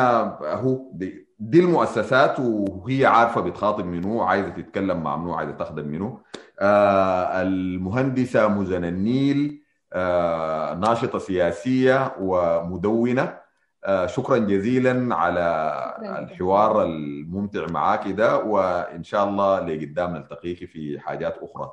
[0.44, 6.20] هو دي, دي المؤسسات وهي عارفة بتخاطب منو عايزة تتكلم مع منو عايزة تخدم منو.
[6.60, 9.64] آه المهندسة مزن النيل
[9.94, 13.38] آه ناشطة سياسية ومدونة.
[13.86, 15.74] آه شكرا جزيلا على
[16.20, 21.72] الحوار الممتع معاك ده وإن شاء الله لقدام نلتقيك في حاجات أخرى.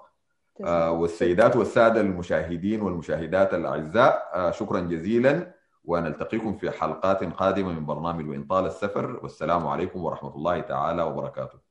[0.90, 5.54] والسيدات والسادة المشاهدين والمشاهدات الأعزاء آه شكرا جزيلا
[5.84, 9.20] ونلتقيكم في حلقات قادمة من برنامج وإن طال السفر.
[9.22, 11.65] والسلام عليكم ورحمة الله تعالى وبركاته.